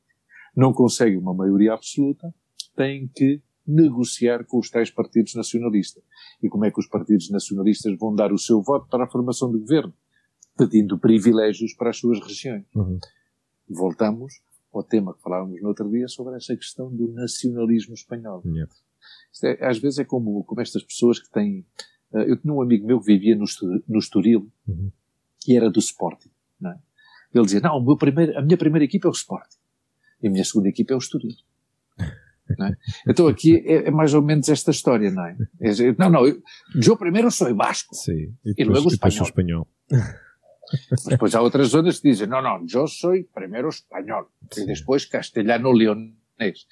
não 0.56 0.74
consegue 0.74 1.18
uma 1.18 1.34
maioria 1.34 1.74
absoluta, 1.74 2.34
tem 2.76 3.08
que 3.08 3.42
negociar 3.66 4.44
com 4.46 4.60
os 4.60 4.70
tais 4.70 4.90
partidos 4.90 5.36
nacionalistas. 5.36 6.04
E 6.42 6.50
como 6.50 6.66
é 6.66 6.72
que 6.72 6.80
os 6.80 6.88
partidos 6.88 7.30
nacionalistas 7.30 7.98
vão 7.98 8.14
dar 8.14 8.34
o 8.34 8.38
seu 8.38 8.62
voto 8.62 8.88
para 8.90 9.04
a 9.06 9.08
formação 9.08 9.52
do 9.52 9.60
governo? 9.60 9.94
Pedindo 10.58 10.98
privilégios 11.00 11.74
para 11.74 11.90
as 11.92 11.98
suas 11.98 12.20
regiões. 12.20 12.66
Uhum. 12.76 13.00
Voltamos 13.70 14.34
ao 14.74 14.84
tema 14.84 15.14
que 15.14 15.22
falávamos 15.22 15.62
no 15.62 15.68
outro 15.70 15.90
dia 15.90 16.08
sobre 16.08 16.36
essa 16.36 16.56
questão 16.56 16.94
do 16.94 17.08
nacionalismo 17.14 17.94
espanhol. 17.94 18.42
Yeah. 18.46 18.72
É- 19.44 19.66
às 19.66 19.78
vezes 19.80 20.00
é 20.00 20.06
como, 20.06 20.44
como 20.44 20.62
estas 20.62 20.84
pessoas 20.84 21.20
que 21.20 21.30
têm. 21.32 21.66
eh, 22.14 22.30
eu 22.32 22.38
tinha 22.38 22.54
um 22.54 22.62
amigo 22.62 22.86
meu 22.86 23.00
que 23.00 23.06
vivia 23.06 23.36
no, 23.36 23.46
no 23.88 24.00
Estoril 24.00 24.52
Uhum. 24.68 24.92
e 25.48 25.56
era 25.56 25.70
do 25.70 25.80
Sporting. 25.80 26.30
É? 26.66 26.78
Ele 27.34 27.46
dizia: 27.46 27.62
Não, 27.62 27.78
o 27.78 27.84
meu 27.84 27.98
primeiro, 27.98 28.38
a 28.38 28.42
minha 28.42 28.58
primeira 28.58 28.84
equipa 28.86 29.08
é 29.08 29.10
o 29.10 29.14
Sporting 29.14 29.58
e 30.22 30.28
a 30.28 30.32
minha 30.32 30.44
segunda 30.44 30.70
equipa 30.70 30.94
é 30.94 30.96
o 30.96 31.00
Estoril. 31.00 31.36
Não 32.58 32.68
é? 32.68 32.76
Então 33.08 33.28
aqui 33.28 33.58
é, 33.66 33.88
é 33.88 33.92
mais 33.92 34.14
ou 34.14 34.22
menos 34.22 34.50
esta 34.50 34.72
história, 34.72 35.10
não 35.12 35.26
é? 35.26 35.38
É 35.62 35.72
não, 35.98 36.10
não, 36.10 36.28
eu, 36.28 36.42
eu 36.86 36.98
primeiro 36.98 37.32
sou 37.32 37.54
Vasco, 37.56 37.96
Sim. 37.96 38.34
E 38.46 38.52
E 38.52 38.54
depois, 38.56 38.68
luego 38.68 38.90
e 38.90 38.92
depois 38.92 39.20
o 39.20 39.24
espanhol. 39.24 39.68
mas 39.90 41.04
depois 41.06 41.36
há 41.36 41.42
outras 41.42 41.70
zonas 41.70 42.00
que 42.00 42.10
dizem: 42.10 42.28
Não, 42.28 42.42
não, 42.42 42.66
eu 42.74 42.88
sou 42.88 43.14
primeiro 43.34 43.70
espanhol 43.70 44.30
e 44.58 44.66
depois 44.66 45.06
castelhano-leonês. 45.06 46.66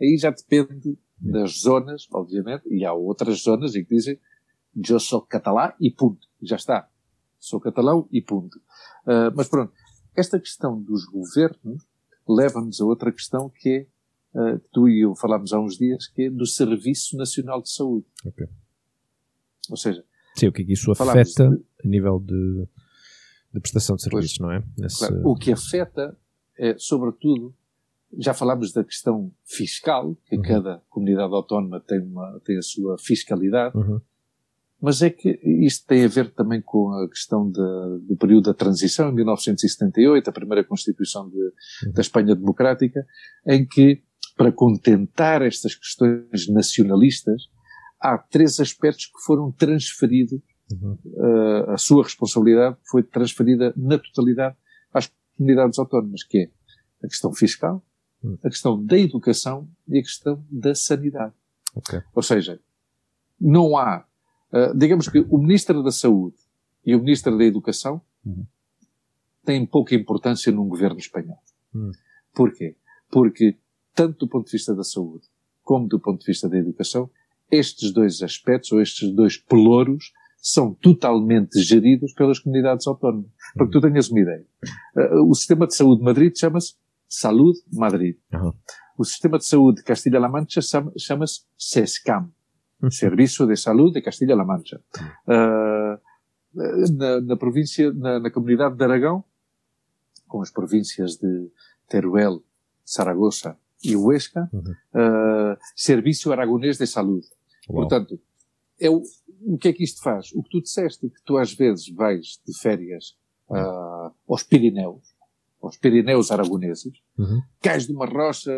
Aí 0.00 0.16
já 0.18 0.30
depende 0.30 0.98
das 1.18 1.60
zonas, 1.60 2.06
obviamente, 2.12 2.68
e 2.70 2.84
há 2.84 2.92
outras 2.92 3.42
zonas 3.42 3.74
em 3.74 3.84
que 3.84 3.94
dizem 3.94 4.18
eu 4.88 5.00
sou 5.00 5.22
catalã 5.22 5.72
e 5.80 5.90
ponto. 5.90 6.26
Já 6.42 6.56
está. 6.56 6.88
Sou 7.38 7.60
catalão 7.60 8.08
e 8.12 8.20
ponto. 8.20 8.60
Ah, 9.06 9.32
mas 9.34 9.48
pronto, 9.48 9.72
esta 10.16 10.38
questão 10.38 10.80
dos 10.80 11.04
governos 11.06 11.86
leva-nos 12.28 12.80
a 12.80 12.84
outra 12.84 13.12
questão 13.12 13.48
que 13.48 13.86
é, 14.34 14.58
que 14.58 14.68
tu 14.72 14.88
e 14.88 15.00
eu 15.00 15.14
falámos 15.14 15.52
há 15.52 15.60
uns 15.60 15.76
dias, 15.78 16.06
que 16.08 16.22
é 16.24 16.30
do 16.30 16.46
Serviço 16.46 17.16
Nacional 17.16 17.62
de 17.62 17.70
Saúde. 17.70 18.06
Ok. 18.24 18.46
Ou 19.70 19.76
seja, 19.76 20.04
Sim, 20.36 20.48
o 20.48 20.52
que 20.52 20.62
é 20.62 20.64
que 20.66 20.72
isso 20.74 20.90
afeta 20.92 21.48
de- 21.48 21.64
a 21.84 21.88
nível 21.88 22.20
de, 22.20 22.66
de 23.54 23.60
prestação 23.60 23.96
de 23.96 24.02
serviços, 24.02 24.38
não 24.38 24.50
é? 24.52 24.62
Nesse- 24.76 24.98
Claro, 24.98 25.22
o 25.26 25.34
que 25.34 25.50
afeta 25.52 26.16
é, 26.58 26.74
sobretudo, 26.78 27.54
já 28.18 28.32
falámos 28.34 28.72
da 28.72 28.84
questão 28.84 29.32
fiscal, 29.44 30.14
que 30.26 30.36
Uhum. 30.36 30.42
cada 30.42 30.82
comunidade 30.90 31.32
autónoma 31.32 31.80
tem, 31.80 32.00
uma, 32.00 32.38
tem 32.44 32.58
a 32.58 32.62
sua 32.62 32.96
fiscalidade, 32.98 33.76
Uhum. 33.76 34.00
Mas 34.80 35.02
é 35.02 35.10
que 35.10 35.40
isto 35.64 35.86
tem 35.86 36.04
a 36.04 36.08
ver 36.08 36.32
também 36.34 36.60
com 36.62 36.90
a 36.92 37.08
questão 37.08 37.50
da- 37.50 37.98
do 38.02 38.16
período 38.16 38.44
da 38.44 38.54
transição, 38.54 39.08
em 39.10 39.14
1978, 39.14 40.28
a 40.28 40.32
primeira 40.32 40.64
Constituição 40.64 41.28
de- 41.28 41.36
Uhum. 41.36 41.92
da 41.92 42.00
Espanha 42.00 42.34
Democrática, 42.36 43.04
em 43.46 43.66
que, 43.66 44.02
para 44.36 44.52
contentar 44.52 45.42
estas 45.42 45.74
questões 45.74 46.48
nacionalistas, 46.48 47.42
há 48.00 48.18
três 48.18 48.60
aspectos 48.60 49.06
que 49.06 49.20
foram 49.24 49.50
transferidos 49.52 50.40
Uhum. 50.72 50.98
uh, 51.14 51.70
a 51.70 51.76
sua 51.78 52.02
responsabilidade 52.02 52.76
foi 52.90 53.02
transferida 53.02 53.72
na 53.76 53.98
totalidade 53.98 54.56
às 54.92 55.08
comunidades 55.36 55.78
autónomas, 55.78 56.24
que 56.24 56.38
é 56.38 56.50
a 57.04 57.08
questão 57.08 57.32
fiscal, 57.32 57.84
Hum. 58.24 58.36
a 58.42 58.48
questão 58.48 58.82
da 58.84 58.98
educação 58.98 59.68
e 59.86 59.98
a 59.98 60.02
questão 60.02 60.44
da 60.50 60.74
sanidade. 60.74 61.32
Ok. 61.74 62.00
Ou 62.14 62.22
seja, 62.22 62.58
não 63.40 63.76
há, 63.76 64.04
uh, 64.52 64.76
digamos 64.76 65.08
que 65.08 65.24
o 65.28 65.38
Ministro 65.38 65.82
da 65.82 65.90
Saúde 65.90 66.36
e 66.84 66.94
o 66.94 67.00
Ministro 67.00 67.36
da 67.36 67.44
Educação 67.44 68.00
Uhum. 68.24 68.44
têm 69.44 69.64
pouca 69.64 69.94
importância 69.94 70.50
num 70.50 70.68
governo 70.68 70.98
espanhol. 70.98 71.38
Hum. 71.74 71.92
Porquê? 72.34 72.74
Porque, 73.10 73.56
tanto 73.94 74.26
do 74.26 74.28
ponto 74.28 74.46
de 74.46 74.52
vista 74.52 74.74
da 74.74 74.82
saúde 74.82 75.26
como 75.62 75.86
do 75.88 75.98
ponto 76.00 76.20
de 76.20 76.26
vista 76.26 76.48
da 76.48 76.56
educação, 76.58 77.08
estes 77.50 77.92
dois 77.92 78.22
aspectos, 78.22 78.72
ou 78.72 78.80
estes 78.80 79.12
dois 79.12 79.36
pelouros, 79.36 80.12
são 80.38 80.74
totalmente 80.74 81.60
geridos 81.60 82.12
pelas 82.14 82.38
comunidades 82.40 82.86
autónomas. 82.86 83.30
Para 83.54 83.66
que 83.66 83.72
tu 83.72 83.80
tenhas 83.80 84.08
uma 84.10 84.20
ideia. 84.20 84.44
Uh, 84.96 85.28
o 85.30 85.34
sistema 85.34 85.66
de 85.66 85.74
saúde 85.76 85.98
de 86.00 86.04
Madrid 86.04 86.32
chama-se 86.36 86.74
Saúde 87.08 87.60
Madrid. 87.72 88.16
Aham. 88.32 88.52
O 88.98 89.04
sistema 89.04 89.38
de 89.38 89.44
saúde 89.44 89.78
de 89.78 89.84
Castilha-La 89.84 90.28
Mancha 90.28 90.60
chama- 90.60 90.92
chama-se 90.98 91.42
SESCAM. 91.56 92.28
Serviço 92.90 93.46
de 93.46 93.56
Saúde 93.56 93.94
de 93.94 94.02
Castilha-La 94.02 94.44
Mancha. 94.44 94.80
Uh, 95.26 95.98
na, 96.96 97.20
na 97.20 97.36
província, 97.36 97.92
na, 97.92 98.18
na 98.20 98.30
comunidade 98.30 98.76
de 98.76 98.84
Aragão, 98.84 99.24
com 100.28 100.40
as 100.42 100.50
províncias 100.50 101.16
de 101.16 101.50
Teruel, 101.88 102.42
Saragossa 102.84 103.56
e 103.82 103.94
Huesca, 103.96 104.48
Uhum. 104.52 104.62
uh, 104.94 105.56
Serviço 105.74 106.32
Aragonês 106.32 106.78
de 106.78 106.86
Saúde. 106.86 107.26
Portanto, 107.66 108.18
é 108.80 108.88
o, 108.90 109.02
o 109.42 109.58
que 109.58 109.68
é 109.68 109.72
que 109.72 109.82
isto 109.84 110.02
faz? 110.02 110.32
O 110.32 110.42
que 110.42 110.50
tu 110.50 110.60
disseste, 110.62 111.08
que 111.08 111.22
tu 111.24 111.36
às 111.36 111.52
vezes 111.52 111.88
vais 111.88 112.40
de 112.46 112.58
férias 112.58 113.16
ah, 113.50 114.12
aos 114.28 114.42
Pirineus, 114.42 115.14
aos 115.62 115.76
Pirineus 115.76 116.30
aragoneses, 116.30 116.92
Uhum. 117.18 117.40
cais 117.60 117.86
de 117.86 117.92
uma 117.92 118.06
rocha, 118.06 118.50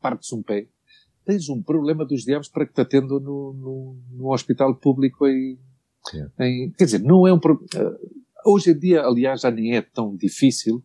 partes 0.00 0.32
um 0.32 0.42
pé, 0.42 0.68
tens 1.24 1.48
um 1.48 1.62
problema 1.62 2.04
dos 2.04 2.22
diabos 2.24 2.48
para 2.48 2.66
que 2.66 2.72
te 2.74 2.80
atendam 2.80 3.18
no, 3.20 3.52
no, 3.54 3.96
no 4.12 4.32
hospital 4.32 4.74
público 4.76 5.26
em, 5.26 5.58
em- 6.40 6.70
quer 6.72 6.84
dizer, 6.84 7.00
não 7.00 7.26
é 7.26 7.32
um 7.32 7.38
pro- 7.38 7.64
ah, 7.76 7.96
hoje 8.46 8.70
em 8.70 8.78
dia, 8.78 9.02
aliás, 9.02 9.40
já 9.40 9.50
nem 9.50 9.76
é 9.76 9.82
tão 9.82 10.16
difícil, 10.16 10.82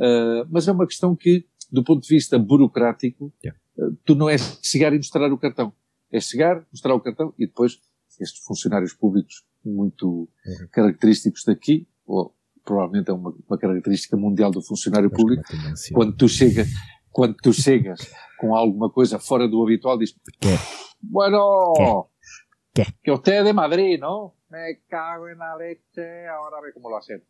ah, 0.00 0.46
mas 0.50 0.66
é 0.68 0.72
uma 0.72 0.86
questão 0.86 1.14
que, 1.14 1.46
do 1.70 1.82
ponto 1.84 2.02
de 2.02 2.08
vista 2.14 2.38
burocrático, 2.38 3.32
Yeah. 3.44 3.58
ah, 3.80 3.90
tu 4.04 4.14
não 4.14 4.28
é 4.28 4.36
chegar 4.38 4.92
e 4.92 4.96
mostrar 4.96 5.32
o 5.32 5.38
cartão. 5.38 5.72
É 6.12 6.20
chegar, 6.20 6.64
mostrar 6.72 6.94
o 6.94 7.00
cartão 7.00 7.32
e 7.38 7.46
depois 7.46 7.78
estes 8.20 8.42
funcionários 8.44 8.92
públicos 8.92 9.44
muito 9.64 10.06
Uhum. 10.46 10.68
característicos 10.70 11.42
daqui, 11.44 11.86
ou 12.06 12.32
provavelmente 12.64 13.10
é 13.10 13.12
uma, 13.12 13.34
uma 13.48 13.58
característica 13.58 14.16
mundial 14.16 14.50
do 14.50 14.62
funcionário 14.62 15.06
Acho 15.08 15.14
é 15.14 15.16
público, 15.16 15.42
quando 15.92 16.16
tu 16.16 16.28
chegas, 16.28 16.68
quando 17.16 17.34
tu 17.42 17.50
chegas 17.52 18.00
com 18.38 18.54
alguma 18.54 18.90
coisa 18.90 19.18
fora 19.18 19.48
do 19.48 19.62
habitual, 19.62 19.96
diz, 19.98 20.14
Quer. 20.38 20.58
bueno, 21.02 22.08
Quer. 22.74 22.88
que 23.02 23.10
usted 23.10 23.42
de 23.42 23.52
Madrid, 23.54 23.98
não? 23.98 24.34
Me 24.50 24.74
cago 24.90 25.34
na 25.34 25.54
leche, 25.56 26.04
agora 26.28 26.60
ve 26.60 26.72
como 26.74 26.90
lo 26.90 26.96
hacen. 26.98 27.22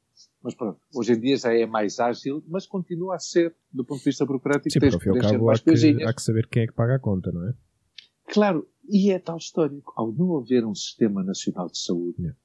Mas 0.42 0.54
pronto, 0.56 0.80
hoje 0.92 1.12
em 1.12 1.20
dia 1.20 1.36
já 1.36 1.52
é 1.54 1.66
mais 1.66 2.00
ágil, 2.00 2.42
mas 2.48 2.66
continua 2.66 3.14
a 3.14 3.18
ser, 3.18 3.54
do 3.72 3.84
ponto 3.84 3.98
de 4.00 4.04
vista 4.06 4.26
burocrático, 4.26 4.70
Sim, 4.72 4.80
tens 4.80 4.94
ao 4.94 5.00
que 5.00 5.12
cabo 5.20 5.44
há 5.44 5.46
mais 5.46 5.60
que, 5.60 5.66
coisinhas. 5.70 6.08
há 6.08 6.12
que 6.12 6.22
saber 6.22 6.48
quem 6.48 6.64
é 6.64 6.66
que 6.66 6.72
paga 6.72 6.96
a 6.96 6.98
conta, 6.98 7.30
não 7.30 7.48
é? 7.48 7.54
Claro, 8.28 8.66
e 8.88 9.12
é 9.12 9.18
tal 9.20 9.36
história. 9.36 9.78
Ao 9.94 10.10
não 10.12 10.36
haver 10.38 10.64
um 10.66 10.74
sistema 10.74 11.22
nacional 11.22 11.68
de 11.68 11.78
saúde, 11.78 12.16
Yeah. 12.18 12.38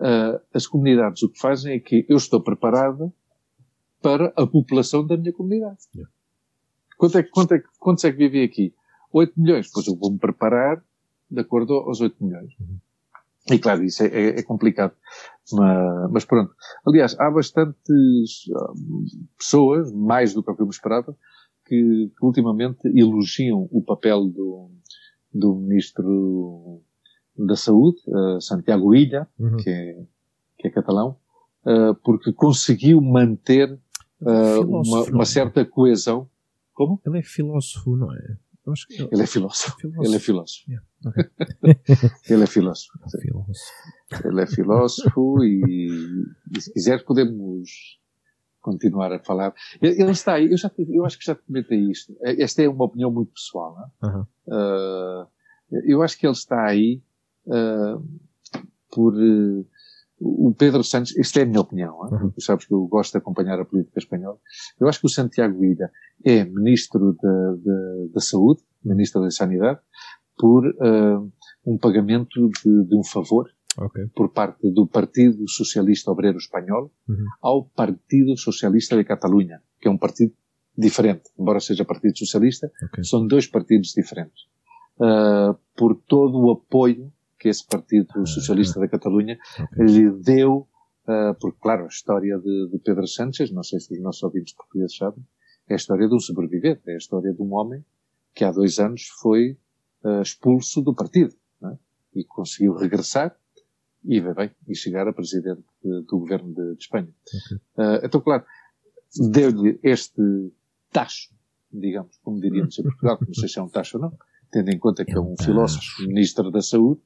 ah, 0.00 0.40
as 0.54 0.64
comunidades 0.68 1.22
o 1.24 1.28
que 1.28 1.38
fazem 1.40 1.74
é 1.74 1.80
que 1.80 2.06
eu 2.08 2.16
estou 2.18 2.40
preparada 2.40 3.12
para 4.00 4.32
a 4.36 4.46
população 4.46 5.04
da 5.04 5.16
minha 5.16 5.32
comunidade. 5.32 5.78
Yeah. 5.94 6.12
Quanto 6.98 7.16
é, 7.16 7.22
que- 7.22 7.30
quanto 7.30 7.54
é, 7.54 7.58
que- 7.60 7.68
quantos 7.78 8.04
é 8.04 8.12
que 8.12 8.18
vivem 8.18 8.44
aqui? 8.44 8.74
8 9.12 9.32
milhões, 9.40 9.70
pois 9.72 9.86
eu 9.86 9.96
vou-me 9.96 10.18
preparar 10.18 10.82
de 11.30 11.40
acordo 11.40 11.72
aos 11.74 12.00
8 12.02 12.22
milhões. 12.22 12.52
Uhum. 12.60 12.78
E 13.50 13.58
claro, 13.58 13.82
isso 13.82 14.02
é, 14.02 14.08
é, 14.08 14.40
é 14.40 14.42
complicado. 14.42 14.92
Mas, 15.52 16.10
mas, 16.10 16.24
pronto. 16.26 16.52
Aliás, 16.86 17.18
há 17.18 17.30
bastantes 17.30 17.78
hum, 18.50 19.04
pessoas, 19.38 19.90
mais 19.90 20.34
do 20.34 20.42
que 20.42 20.50
eu 20.50 20.66
me 20.66 20.70
esperava, 20.70 21.16
que, 21.64 22.10
que 22.18 22.26
ultimamente 22.26 22.80
elogiam 22.94 23.66
o 23.70 23.82
papel 23.82 24.26
do, 24.26 24.70
do 25.32 25.54
Ministro 25.54 26.82
da 27.36 27.54
Saúde, 27.54 27.98
uh, 28.08 28.40
Santiago 28.40 28.94
Ilha, 28.94 29.28
uhum. 29.38 29.56
que, 29.58 29.70
é, 29.70 30.02
que 30.58 30.68
é 30.68 30.70
catalão, 30.70 31.16
uh, 31.64 31.94
porque 32.02 32.32
conseguiu 32.32 33.00
manter 33.00 33.72
uh, 34.20 34.60
uma, 34.66 35.02
uma, 35.04 35.24
certa 35.24 35.64
coesão. 35.64 36.28
Como? 36.78 37.02
Ele 37.04 37.18
é 37.18 37.22
filósofo, 37.24 37.96
não 37.96 38.14
é? 38.14 38.18
Ele... 38.18 39.08
ele... 39.10 39.22
é 39.24 39.26
filósofo. 39.26 39.76
filósofo. 39.80 40.04
Ele 40.04 40.14
é 40.14 40.20
filósofo. 40.20 40.70
Yeah. 40.70 40.86
Okay. 41.06 41.24
ele 42.30 42.42
é 42.44 42.46
filósofo. 42.46 42.98
É 43.02 43.20
filósofo. 43.20 43.72
Ele 44.24 44.40
é 44.40 44.46
filósofo 44.46 45.44
e, 45.44 46.24
e 46.56 46.60
se 46.60 46.72
quiser 46.72 47.04
podemos 47.04 47.98
continuar 48.60 49.12
a 49.12 49.18
falar. 49.18 49.52
Ele 49.82 50.12
está 50.12 50.34
aí, 50.34 50.52
eu, 50.52 50.56
já, 50.56 50.70
eu 50.78 51.04
acho 51.04 51.18
que 51.18 51.24
já 51.24 51.34
comentei 51.34 51.80
isto. 51.90 52.16
Esta 52.22 52.62
é 52.62 52.68
uma 52.68 52.84
opinião 52.84 53.10
muito 53.10 53.32
pessoal. 53.32 53.90
Não 54.00 54.08
é? 54.08 54.14
Uhum. 54.14 54.26
Uh, 54.46 55.28
eu 55.84 56.00
acho 56.00 56.16
que 56.16 56.28
ele 56.28 56.32
está 56.32 56.64
aí 56.64 57.02
uh, 57.46 58.00
por. 58.92 59.14
Uh, 59.16 59.66
o 60.20 60.52
Pedro 60.52 60.82
Santos, 60.82 61.16
isto 61.16 61.38
é 61.38 61.42
a 61.42 61.46
minha 61.46 61.60
opinião, 61.60 61.98
uhum. 62.00 62.30
tu 62.30 62.40
sabes 62.40 62.66
que 62.66 62.74
eu 62.74 62.86
gosto 62.86 63.12
de 63.12 63.18
acompanhar 63.18 63.58
a 63.60 63.64
política 63.64 63.98
espanhola. 63.98 64.38
Eu 64.80 64.88
acho 64.88 65.00
que 65.00 65.06
o 65.06 65.10
Santiago 65.10 65.64
Ida 65.64 65.90
é 66.24 66.44
Ministro 66.44 67.16
da 68.12 68.20
Saúde, 68.20 68.62
Ministro 68.84 69.22
da 69.22 69.30
Sanidade, 69.30 69.80
por 70.36 70.66
uh, 70.66 71.32
um 71.66 71.78
pagamento 71.78 72.50
de, 72.64 72.84
de 72.84 72.96
um 72.96 73.04
favor 73.04 73.48
okay. 73.76 74.06
por 74.14 74.30
parte 74.30 74.70
do 74.70 74.86
Partido 74.86 75.48
Socialista 75.48 76.10
Obreiro 76.10 76.38
Espanhol 76.38 76.90
uhum. 77.08 77.24
ao 77.42 77.64
Partido 77.64 78.36
Socialista 78.36 78.96
de 78.96 79.04
Catalunha, 79.04 79.62
que 79.80 79.88
é 79.88 79.90
um 79.90 79.98
partido 79.98 80.32
diferente, 80.76 81.30
embora 81.38 81.60
seja 81.60 81.84
Partido 81.84 82.16
Socialista, 82.18 82.70
okay. 82.84 83.04
são 83.04 83.26
dois 83.26 83.46
partidos 83.46 83.92
diferentes. 83.92 84.44
Uh, 84.96 85.56
por 85.76 85.94
todo 85.94 86.38
o 86.40 86.50
apoio 86.50 87.12
que 87.38 87.48
esse 87.48 87.66
Partido 87.66 88.08
ah, 88.16 88.26
Socialista 88.26 88.80
da 88.80 88.88
Catalunha 88.88 89.38
okay. 89.54 89.86
lhe 89.86 90.10
deu, 90.10 90.68
uh, 91.06 91.34
porque, 91.40 91.58
claro, 91.60 91.84
a 91.84 91.88
história 91.88 92.38
de, 92.38 92.68
de, 92.70 92.78
Pedro 92.78 93.06
Sánchez, 93.06 93.50
não 93.50 93.62
sei 93.62 93.78
se 93.80 93.94
os 93.94 94.00
nossos 94.00 94.22
ouvintes 94.22 94.54
portugueses 94.54 94.96
sabem, 94.96 95.24
é 95.68 95.74
a 95.74 95.76
história 95.76 96.08
de 96.08 96.14
um 96.14 96.20
sobrevivente, 96.20 96.82
é 96.86 96.94
a 96.94 96.98
história 96.98 97.32
de 97.32 97.42
um 97.42 97.54
homem 97.54 97.84
que 98.34 98.44
há 98.44 98.50
dois 98.50 98.78
anos 98.78 99.06
foi 99.20 99.58
uh, 100.04 100.22
expulso 100.22 100.82
do 100.82 100.94
partido 100.94 101.34
é? 101.62 101.76
e 102.14 102.24
conseguiu 102.24 102.74
regressar 102.74 103.36
e, 104.04 104.20
bem, 104.20 104.50
e 104.66 104.74
chegar 104.74 105.06
a 105.06 105.12
presidente 105.12 105.64
de, 105.82 106.02
do 106.02 106.18
governo 106.18 106.54
de, 106.54 106.74
de 106.74 106.82
Espanha. 106.82 107.08
Okay. 107.08 107.56
Uh, 107.76 108.00
então, 108.04 108.20
claro, 108.20 108.44
deu-lhe 109.30 109.78
este 109.82 110.22
tacho, 110.90 111.32
digamos, 111.72 112.18
como 112.18 112.40
diríamos 112.40 112.78
em 112.78 112.82
Portugal, 112.82 113.18
não 113.20 113.34
sei 113.34 113.48
se 113.48 113.58
é 113.58 113.62
um 113.62 113.68
tacho 113.68 113.98
ou 113.98 114.04
não, 114.04 114.18
tendo 114.50 114.70
em 114.70 114.78
conta 114.78 115.04
que 115.04 115.12
é, 115.12 115.16
é 115.16 115.20
um 115.20 115.34
filósofo, 115.36 116.02
ministro 116.06 116.50
da 116.50 116.62
Saúde, 116.62 117.00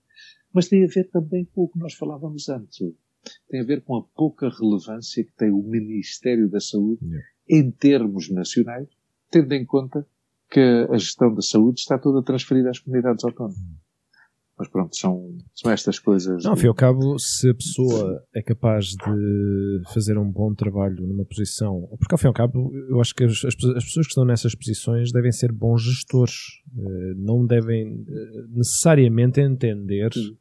mas 0.53 0.69
tem 0.69 0.85
a 0.85 0.89
ver 0.89 1.09
também 1.11 1.45
com 1.55 1.63
o 1.63 1.69
que 1.69 1.79
nós 1.79 1.95
falávamos 1.95 2.49
antes. 2.49 2.79
Tem 3.49 3.61
a 3.61 3.65
ver 3.65 3.83
com 3.83 3.97
a 3.97 4.03
pouca 4.03 4.49
relevância 4.49 5.25
que 5.25 5.33
tem 5.37 5.51
o 5.51 5.63
Ministério 5.63 6.49
da 6.49 6.61
Saúde 6.61 7.05
yeah. 7.05 7.25
em 7.49 7.71
termos 7.71 8.29
nacionais, 8.31 8.89
tendo 9.31 9.53
em 9.53 9.65
conta 9.65 10.07
que 10.51 10.61
a 10.91 10.99
gestão 10.99 11.35
da 11.35 11.41
saúde 11.41 11.81
está 11.81 11.99
toda 11.99 12.23
transferida 12.23 12.71
às 12.71 12.79
comunidades 12.79 13.25
autónomas. 13.25 13.57
Mas 14.59 14.69
pronto, 14.69 14.95
são, 14.95 15.39
são 15.55 15.73
estas 15.73 15.99
coisas. 15.99 16.45
Não, 16.45 16.51
ao 16.51 16.57
fim 16.57 16.67
e 16.67 16.69
ao 16.69 16.75
cabo, 16.75 17.19
se 17.19 17.49
a 17.49 17.55
pessoa 17.55 18.23
é 18.35 18.43
capaz 18.43 18.89
de 18.89 19.83
fazer 19.95 20.19
um 20.19 20.31
bom 20.31 20.55
trabalho 20.55 21.07
numa 21.07 21.25
posição. 21.25 21.89
Porque 21.99 22.15
ao 22.15 22.19
fim 22.19 22.27
e 22.27 22.29
ao 22.29 22.35
cabo, 22.35 22.71
eu 22.89 23.01
acho 23.01 23.15
que 23.15 23.25
as, 23.25 23.45
as, 23.45 23.55
as 23.77 23.85
pessoas 23.85 24.07
que 24.07 24.11
estão 24.11 24.27
nessas 24.27 24.55
posições 24.55 25.11
devem 25.11 25.33
ser 25.33 25.51
bons 25.53 25.83
gestores. 25.83 26.35
Uh, 26.77 27.15
não 27.17 27.47
devem 27.47 28.03
uh, 28.03 28.49
necessariamente 28.55 29.41
entender. 29.41 30.13
Sim 30.13 30.37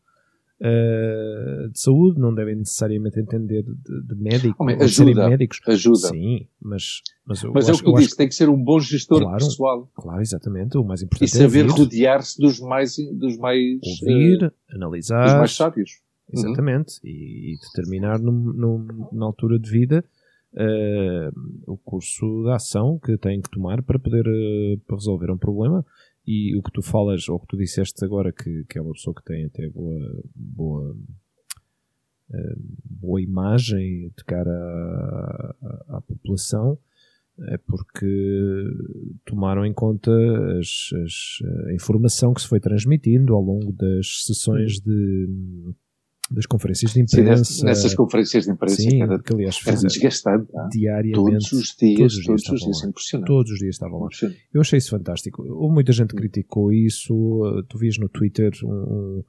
uh, 0.62 1.70
de 1.70 1.80
saúde, 1.80 2.20
não 2.20 2.34
devem 2.34 2.56
necessariamente 2.56 3.20
entender 3.20 3.64
de, 3.64 4.08
de 4.08 4.16
médico, 4.16 4.64
Homem, 4.64 4.78
ajuda, 4.80 5.30
médicos. 5.30 5.60
Ajuda. 5.68 6.08
Sim, 6.10 6.48
mas, 6.62 7.02
mas, 7.26 7.44
eu, 7.44 7.52
mas 7.52 7.68
é 7.68 7.74
o 7.74 7.78
que 7.78 7.90
eu, 7.90 7.94
disse, 7.96 8.12
que 8.12 8.18
tem 8.18 8.28
que 8.28 8.36
ser 8.36 8.50
um 8.50 8.64
bom 8.64 8.80
gestor 8.80 9.22
claro, 9.22 9.38
pessoal. 9.38 9.92
Claro, 9.96 10.22
exatamente. 10.22 10.78
O 10.78 10.84
mais 10.84 11.02
importante 11.02 11.30
e 11.30 11.38
saber 11.38 11.66
é 11.66 11.70
rodear-se 11.70 12.40
dos 12.40 12.60
mais, 12.60 12.96
dos 13.14 13.38
mais 13.38 13.80
ouvir, 14.02 14.46
uh, 14.46 14.76
analisar, 14.76 15.26
dos 15.26 15.34
mais 15.34 15.56
sábios. 15.56 15.92
Uhum. 16.34 16.40
Exatamente. 16.40 16.94
Uhum. 17.04 17.10
E, 17.10 17.54
e, 17.54 17.58
determinar 17.60 18.20
num, 18.20 18.32
num, 18.32 19.08
na 19.12 19.26
altura 19.26 19.58
de 19.58 19.70
vida 19.70 20.06
uh, 20.54 21.72
o 21.72 21.78
curso 21.78 22.44
de 22.44 22.52
ação 22.52 23.00
que 23.04 23.18
tem 23.18 23.42
que 23.42 23.50
tomar 23.50 23.82
para 23.82 24.00
poder 24.00 24.28
uh, 24.28 24.80
para 24.86 24.96
resolver 24.96 25.32
um 25.32 25.38
problema 25.38 25.86
e 26.26 26.56
o 26.56 26.62
que 26.62 26.72
tu 26.72 26.82
falas, 26.82 27.28
ou 27.28 27.36
o 27.36 27.40
que 27.40 27.48
tu 27.48 27.58
disseste 27.58 28.04
agora, 28.06 28.32
que, 28.32 28.66
que 28.70 28.78
é 28.78 28.82
uma 28.82 28.94
pessoa 28.94 29.16
que 29.16 29.24
tem 29.24 29.46
até 29.46 29.68
boa, 29.70 30.24
boa, 30.36 30.96
uh, 32.30 32.62
boa 32.86 33.22
imagem 33.22 34.12
de 34.16 34.24
cara 34.24 34.52
à, 34.52 35.56
à, 35.62 35.98
à, 35.98 36.02
população, 36.02 36.78
é 37.48 37.58
porque 37.58 38.64
tomaram 39.26 39.66
em 39.66 39.74
conta 39.74 40.12
as, 40.60 40.90
as, 41.04 41.68
a 41.68 41.74
informação 41.74 42.34
que 42.34 42.42
se 42.42 42.48
foi 42.48 42.60
transmitindo 42.60 43.34
ao 43.34 43.42
longo 43.42 43.72
das 43.72 44.26
sessões 44.26 44.80
de 44.80 45.28
das 46.34 46.46
conferências 46.46 46.94
de 46.94 47.02
imprensa. 47.02 47.44
Sim, 47.44 47.66
nessas 47.66 47.94
conferências 47.94 48.46
de 48.46 48.52
imprensa, 48.52 48.76
sim, 48.76 49.00
que 49.24 49.34
aliás 49.34 49.60
era 49.66 49.76
desgastante. 49.78 50.52
Tá? 50.52 50.68
Diariamente. 50.72 51.50
Todos 51.50 51.52
os 51.52 51.76
dias, 51.76 51.98
todos 51.98 52.16
os 52.16 52.24
dias, 52.24 52.44
todos 52.44 52.62
os 52.62 52.66
dias 52.66 52.84
impressionante. 52.84 53.28
Todos 53.28 53.52
os 53.52 53.60
dias 53.60 53.76
estavam 53.76 54.00
lá. 54.00 54.10
Eu 54.54 54.62
achei 54.62 54.78
isso 54.78 54.90
fantástico. 54.90 55.44
Houve 55.44 55.74
muita 55.74 55.92
gente 55.92 56.10
que 56.10 56.16
criticou 56.16 56.72
isso. 56.72 57.14
Tu 57.68 57.78
vias 57.78 57.98
no 57.98 58.08
Twitter 58.10 58.52
um, 58.64 59.24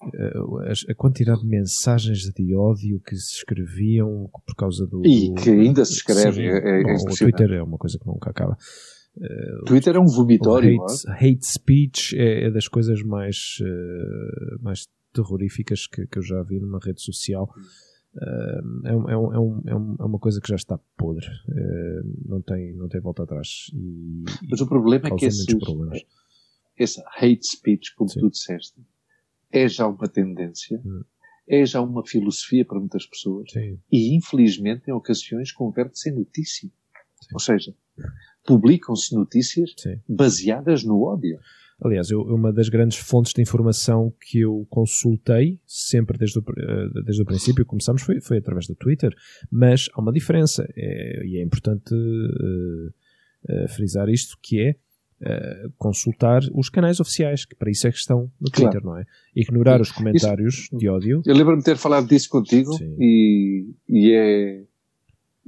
a, 0.00 0.92
a 0.92 0.94
quantidade 0.94 1.40
de 1.40 1.48
mensagens 1.48 2.20
de 2.20 2.54
ódio 2.54 3.00
que 3.00 3.16
se 3.16 3.38
escreviam 3.38 4.30
por 4.46 4.54
causa 4.56 4.86
do. 4.86 5.04
E 5.04 5.34
que 5.34 5.50
ainda 5.50 5.84
se 5.84 5.94
escreve. 5.94 6.42
Sim, 6.42 6.48
é, 6.48 6.82
é 6.82 6.94
o 6.94 7.16
Twitter 7.16 7.50
é 7.52 7.62
uma 7.62 7.78
coisa 7.78 7.98
que 7.98 8.06
nunca 8.06 8.30
acaba. 8.30 8.56
Uh, 9.16 9.64
Twitter 9.64 9.96
é 9.96 9.98
um 9.98 10.06
vomitório. 10.06 10.80
Hate, 10.82 11.08
hate, 11.08 11.46
speech 11.46 12.16
é, 12.16 12.46
é, 12.46 12.50
das 12.50 12.68
coisas 12.68 13.02
mais, 13.02 13.56
mais 14.60 14.86
terroríficas 15.18 15.86
que, 15.86 16.06
que 16.06 16.18
eu 16.18 16.22
já 16.22 16.42
vi 16.42 16.60
numa 16.60 16.78
rede 16.78 17.02
social. 17.02 17.52
Uh, 18.14 18.86
é, 18.86 18.96
um, 18.96 19.10
é, 19.10 19.16
um, 19.16 19.32
é, 19.32 19.38
um, 19.76 19.96
é, 19.98 20.04
uma 20.04 20.18
coisa 20.18 20.40
que 20.40 20.48
já 20.48 20.56
está 20.56 20.78
podre, 20.96 21.26
uh, 21.26 22.28
não, 22.28 22.40
tem, 22.40 22.74
não 22.74 22.88
tem 22.88 23.00
volta 23.00 23.22
atrás. 23.22 23.70
E, 23.74 24.24
Mas 24.48 24.60
o 24.60 24.66
problema 24.66 25.08
é 25.08 25.14
que 25.14 25.26
esse, 25.26 25.46
esse 26.78 27.02
hate 27.16 27.46
speech, 27.46 27.94
como 27.94 28.08
Sim. 28.08 28.20
tu 28.20 28.30
disseste, 28.30 28.80
é 29.52 29.68
já 29.68 29.86
uma 29.86 30.08
tendência, 30.08 30.80
hum. 30.84 31.02
é 31.46 31.64
já 31.66 31.80
uma 31.80 32.04
filosofia 32.04 32.64
para 32.64 32.78
muitas 32.78 33.06
pessoas 33.06 33.50
Sim. 33.50 33.78
e, 33.90 34.14
infelizmente, 34.16 34.88
em 34.88 34.92
ocasiões 34.92 35.52
converte-se 35.52 36.10
em 36.10 36.14
notícia. 36.14 36.68
Sim. 37.20 37.28
Ou 37.34 37.40
seja, 37.40 37.74
publicam-se 38.44 39.14
notícias 39.14 39.74
baseadas 40.08 40.82
no 40.82 41.02
ódio. 41.02 41.38
Aliás, 41.80 42.10
eu, 42.10 42.22
uma 42.22 42.52
das 42.52 42.68
grandes 42.68 42.98
fontes 42.98 43.32
de 43.32 43.40
informação 43.40 44.12
que 44.20 44.40
eu 44.40 44.66
consultei, 44.68 45.60
sempre 45.64 46.18
desde 46.18 46.38
o, 46.40 46.42
eh, 46.42 47.02
desde 47.04 47.22
o 47.22 47.24
princípio, 47.24 47.64
começamos, 47.64 48.02
foi, 48.02 48.20
foi 48.20 48.38
através 48.38 48.66
do 48.66 48.74
Twitter, 48.74 49.14
mas 49.50 49.88
há 49.94 50.00
uma 50.00 50.12
diferença, 50.12 50.66
é, 50.76 51.24
e 51.24 51.38
é 51.38 51.42
importante 51.42 51.94
uh, 51.94 52.88
uh, 52.88 53.68
frisar 53.68 54.08
isto, 54.08 54.36
que 54.42 54.60
é 54.60 54.70
uh, 55.22 55.72
consultar 55.76 56.42
os 56.52 56.68
canais 56.68 56.98
oficiais, 56.98 57.44
que 57.44 57.54
para 57.54 57.70
isso 57.70 57.86
é 57.86 57.92
que 57.92 57.98
estão 57.98 58.28
no 58.40 58.50
Twitter, 58.50 58.82
claro. 58.82 58.86
não 58.86 58.96
é? 58.96 59.04
Ignorar 59.36 59.80
os 59.80 59.92
comentários 59.92 60.54
isso, 60.54 60.76
de 60.76 60.88
ódio. 60.88 61.22
Eu 61.24 61.34
lembro-me 61.34 61.60
de 61.60 61.64
ter 61.64 61.76
falado 61.76 62.08
disso 62.08 62.28
contigo 62.28 62.72
e, 62.98 63.72
e 63.88 64.12
é 64.12 64.64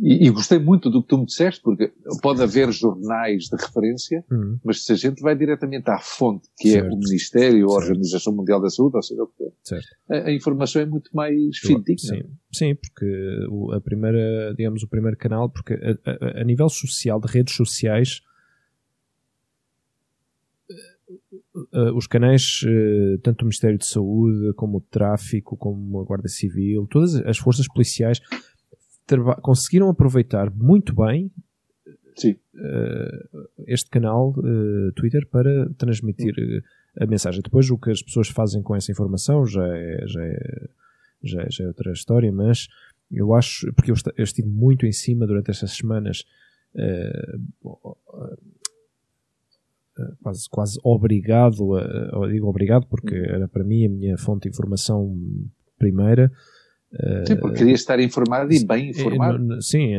e, 0.02 0.26
e, 0.26 0.30
gostei 0.30 0.58
muito 0.58 0.88
do 0.88 1.02
que 1.02 1.08
tu 1.08 1.18
me 1.18 1.26
disseste, 1.26 1.60
porque 1.62 1.92
pode 2.22 2.42
haver 2.42 2.72
jornais 2.72 3.44
de 3.44 3.56
referência, 3.56 4.24
uhum. 4.30 4.58
mas 4.64 4.84
se 4.84 4.92
a 4.92 4.96
gente 4.96 5.20
vai 5.20 5.36
diretamente 5.36 5.90
à 5.90 5.98
fonte, 5.98 6.48
que 6.58 6.70
certo. 6.70 6.86
é 6.86 6.94
o 6.94 6.98
Ministério, 6.98 7.66
a 7.66 7.74
Organização 7.74 8.34
Mundial 8.34 8.60
da 8.62 8.70
Saúde, 8.70 8.96
ou 8.96 9.02
seja 9.02 9.22
o 9.22 9.26
que 9.26 9.36
for, 9.36 9.52
a, 10.10 10.28
a, 10.28 10.32
informação 10.32 10.80
é 10.80 10.86
muito 10.86 11.10
mais 11.14 11.58
fidedigna. 11.58 12.16
Sim, 12.16 12.22
sim, 12.50 12.74
porque 12.74 13.46
o, 13.50 13.72
a 13.72 13.80
primeira, 13.80 14.54
digamos, 14.56 14.82
o 14.82 14.88
primeiro 14.88 15.18
canal, 15.18 15.50
porque 15.50 15.74
a, 15.74 16.10
a, 16.10 16.40
a 16.40 16.44
nível 16.44 16.68
social, 16.70 17.20
de 17.20 17.30
redes 17.30 17.54
sociais, 17.54 18.22
Uh, 21.72 21.92
os 21.96 22.06
canais, 22.06 22.60
uh, 22.62 23.18
tanto 23.22 23.42
o 23.42 23.44
Ministério 23.44 23.76
de 23.76 23.84
Saúde, 23.84 24.52
como 24.54 24.78
o 24.78 24.80
Tráfico, 24.80 25.56
como 25.56 26.00
a 26.00 26.04
Guarda 26.04 26.28
Civil, 26.28 26.86
todas 26.88 27.16
as 27.16 27.38
forças 27.38 27.66
policiais 27.66 28.20
conseguiram 29.42 29.88
aproveitar 29.88 30.50
muito 30.50 30.94
bem 30.94 31.30
uh, 32.28 33.48
este 33.66 33.88
canal 33.90 34.34
uh, 34.36 34.92
Twitter 34.92 35.26
para 35.28 35.70
transmitir 35.78 36.34
a 36.98 37.06
mensagem. 37.06 37.40
Depois 37.42 37.70
o 37.70 37.78
que 37.78 37.90
as 37.90 38.02
pessoas 38.02 38.28
fazem 38.28 38.62
com 38.62 38.74
essa 38.74 38.90
informação 38.90 39.46
já 39.46 39.66
é, 39.66 40.06
já 40.06 40.24
é, 40.24 40.68
já 41.22 41.42
é, 41.42 41.46
já 41.50 41.64
é 41.64 41.66
outra 41.68 41.92
história, 41.92 42.32
mas 42.32 42.68
eu 43.10 43.34
acho, 43.34 43.72
porque 43.74 43.90
eu, 43.90 43.96
eu 44.16 44.24
estive 44.24 44.48
muito 44.48 44.86
em 44.86 44.92
cima 44.92 45.26
durante 45.26 45.50
estas 45.50 45.72
semanas, 45.72 46.24
quase, 50.22 50.48
quase 50.48 50.78
obrigado, 50.82 51.76
a, 51.76 52.28
digo 52.28 52.46
obrigado 52.48 52.86
porque 52.86 53.14
hum. 53.14 53.24
era 53.24 53.48
para 53.48 53.64
mim 53.64 53.86
a 53.86 53.88
minha 53.88 54.18
fonte 54.18 54.42
de 54.42 54.50
informação 54.50 55.16
primeira, 55.78 56.30
Sim, 57.24 57.36
porque 57.36 57.58
queria 57.58 57.74
estar 57.74 58.00
informado 58.00 58.52
e 58.52 58.64
bem 58.64 58.90
informado. 58.90 59.62
Sim, 59.62 59.94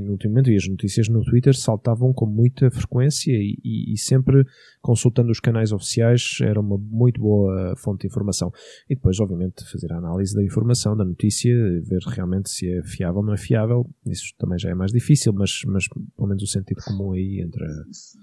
no 0.00 0.12
último 0.12 0.32
momento, 0.32 0.48
e 0.48 0.56
as 0.56 0.68
notícias 0.68 1.08
no 1.08 1.24
Twitter 1.24 1.56
saltavam 1.56 2.12
com 2.12 2.24
muita 2.24 2.70
frequência 2.70 3.32
e, 3.32 3.58
e, 3.64 3.92
e, 3.92 3.98
sempre 3.98 4.44
consultando 4.80 5.32
os 5.32 5.40
canais 5.40 5.72
oficiais 5.72 6.38
era 6.40 6.60
uma 6.60 6.78
muito 6.78 7.20
boa 7.20 7.74
fonte 7.76 8.02
de 8.02 8.06
informação. 8.06 8.52
E 8.88 8.94
depois, 8.94 9.18
obviamente, 9.18 9.68
fazer 9.68 9.92
a 9.92 9.98
análise 9.98 10.36
da 10.36 10.44
informação, 10.44 10.96
da 10.96 11.04
notícia, 11.04 11.52
ver 11.82 12.00
realmente 12.06 12.48
se 12.48 12.70
é 12.70 12.82
fiável 12.84 13.18
ou 13.18 13.26
não 13.26 13.34
é 13.34 13.38
fiável. 13.38 13.84
Isso 14.06 14.32
também 14.38 14.56
já 14.56 14.70
é 14.70 14.74
mais 14.74 14.92
difícil, 14.92 15.32
mas, 15.32 15.62
mas 15.66 15.88
pelo 15.88 16.28
menos 16.28 16.44
o 16.44 16.46
sentido 16.46 16.80
comum 16.84 17.10
aí 17.12 17.40
entra. 17.40 17.66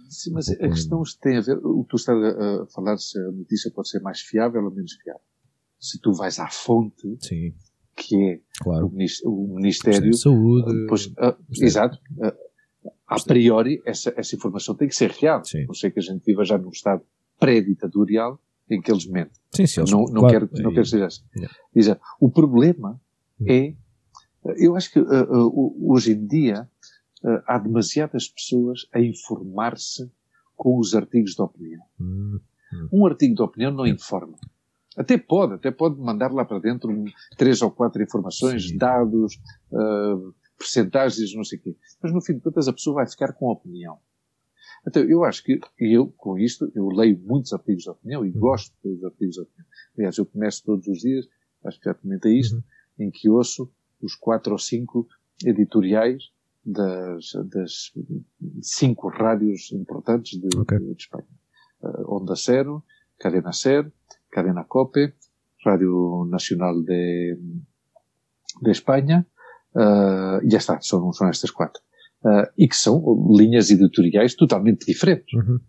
Sim, 0.09 0.31
mas 0.31 0.47
um 0.47 0.53
a 0.53 0.69
questão 0.69 1.03
tem 1.21 1.37
a 1.37 1.41
ver, 1.41 1.57
o 1.57 1.83
que 1.83 1.89
tu 1.89 1.97
estás 1.97 2.17
a 2.23 2.65
falar, 2.67 2.97
se 2.97 3.19
a 3.19 3.31
notícia 3.31 3.69
pode 3.69 3.89
ser 3.89 3.99
mais 3.99 4.21
fiável 4.21 4.63
ou 4.63 4.71
menos 4.73 4.93
fiável. 4.93 5.21
Se 5.77 5.99
tu 5.99 6.13
vais 6.13 6.39
à 6.39 6.47
fonte. 6.47 7.17
Sim 7.19 7.53
que 7.95 8.15
é 8.15 8.39
claro. 8.59 8.87
o, 8.87 9.55
Ministério 9.55 10.11
da 10.11 10.17
Saúde. 10.17 10.85
Pois, 10.87 11.07
uh, 11.07 11.35
exato. 11.61 11.97
Uh, 12.17 12.33
a 13.07 13.21
priori, 13.23 13.81
essa, 13.85 14.13
essa 14.17 14.35
informação 14.35 14.75
tem 14.75 14.87
que 14.87 14.95
ser 14.95 15.11
real. 15.11 15.43
Sim. 15.43 15.65
Não 15.65 15.73
sei 15.73 15.91
que 15.91 15.99
a 15.99 16.01
gente 16.01 16.23
viva 16.25 16.43
já 16.43 16.57
num 16.57 16.69
estado 16.69 17.03
pré-ditatorial 17.39 18.39
em 18.69 18.81
que 18.81 18.91
eles 18.91 19.05
mentem. 19.05 19.39
Sim, 19.51 19.67
sim, 19.67 19.81
não, 19.91 20.05
não, 20.05 20.21
claro. 20.21 20.47
quero, 20.47 20.63
não 20.63 20.71
quero 20.71 20.83
dizer 20.83 21.03
assim. 21.03 21.23
Yeah. 21.75 22.01
O 22.19 22.31
problema 22.31 22.99
hum. 23.39 23.45
é, 23.47 23.75
eu 24.57 24.75
acho 24.75 24.91
que 24.91 24.99
uh, 24.99 25.91
hoje 25.91 26.13
em 26.13 26.25
dia 26.25 26.67
há 27.45 27.57
demasiadas 27.57 28.27
pessoas 28.27 28.87
a 28.93 28.99
informar-se 28.99 30.11
com 30.55 30.77
os 30.77 30.93
artigos 30.95 31.35
de 31.35 31.41
opinião. 31.41 31.83
Hum. 31.99 32.39
Hum. 32.73 32.89
Um 32.91 33.05
artigo 33.05 33.35
de 33.35 33.41
opinião 33.41 33.71
não 33.71 33.85
informa. 33.85 34.37
Até 34.97 35.17
pode, 35.17 35.53
até 35.53 35.71
pode 35.71 35.99
mandar 35.99 36.31
lá 36.31 36.45
para 36.45 36.59
dentro 36.59 36.89
três 37.37 37.61
ou 37.61 37.71
quatro 37.71 38.01
informações, 38.01 38.69
Sim. 38.69 38.77
dados, 38.77 39.39
uh, 39.71 40.33
percentagens, 40.57 41.33
não 41.35 41.43
sei 41.43 41.57
o 41.57 41.61
quê. 41.61 41.75
Mas 42.01 42.13
no 42.13 42.21
fim 42.21 42.33
de 42.33 42.41
contas 42.41 42.67
a 42.67 42.73
pessoa 42.73 42.95
vai 42.97 43.09
ficar 43.09 43.33
com 43.33 43.47
opinião. 43.47 43.97
Então, 44.87 45.01
eu 45.03 45.23
acho 45.23 45.43
que 45.43 45.59
eu, 45.79 46.07
com 46.17 46.37
isto, 46.37 46.69
eu 46.75 46.87
leio 46.89 47.17
muitos 47.19 47.53
artigos 47.53 47.83
de 47.83 47.89
opinião 47.89 48.25
e 48.25 48.31
uhum. 48.31 48.39
gosto 48.39 48.75
dos 48.83 49.03
artigos 49.03 49.35
de 49.35 49.41
opinião. 49.41 49.65
Aliás, 49.97 50.17
eu 50.17 50.25
começo 50.25 50.63
todos 50.63 50.87
os 50.87 50.99
dias, 50.99 51.25
acho 51.65 51.79
que 51.79 51.85
já 51.85 51.93
comentei 51.93 52.37
isto, 52.37 52.55
uhum. 52.55 53.05
em 53.05 53.11
que 53.11 53.29
ouço 53.29 53.71
os 54.01 54.15
quatro 54.15 54.51
ou 54.51 54.59
cinco 54.59 55.07
editoriais 55.45 56.31
das, 56.65 57.31
das 57.49 57.93
cinco 58.61 59.09
rádios 59.09 59.71
importantes 59.71 60.39
de, 60.39 60.57
okay. 60.57 60.77
de, 60.79 60.93
de 60.93 61.01
Espanha. 61.01 61.27
Uh, 61.81 62.15
Onda 62.15 62.35
Cero, 62.35 62.83
Cadena 63.19 63.53
Ser, 63.53 63.91
Cadena 64.33 64.63
Cope, 64.63 65.13
Radio 65.63 66.27
Nacional 66.29 66.81
de, 66.81 67.37
de 68.61 68.71
Espanha, 68.71 69.25
uh, 69.75 70.43
e 70.43 70.49
já 70.49 70.57
está, 70.57 70.81
são, 70.81 71.13
são 71.13 71.29
estas 71.29 71.51
quatro. 71.51 71.81
Uh, 72.25 72.47
e 72.57 72.67
que 72.67 72.75
são 72.75 73.01
linhas 73.37 73.69
editoriais 73.69 74.33
totalmente 74.35 74.85
diferentes. 74.85 75.33
Uhum. 75.33 75.59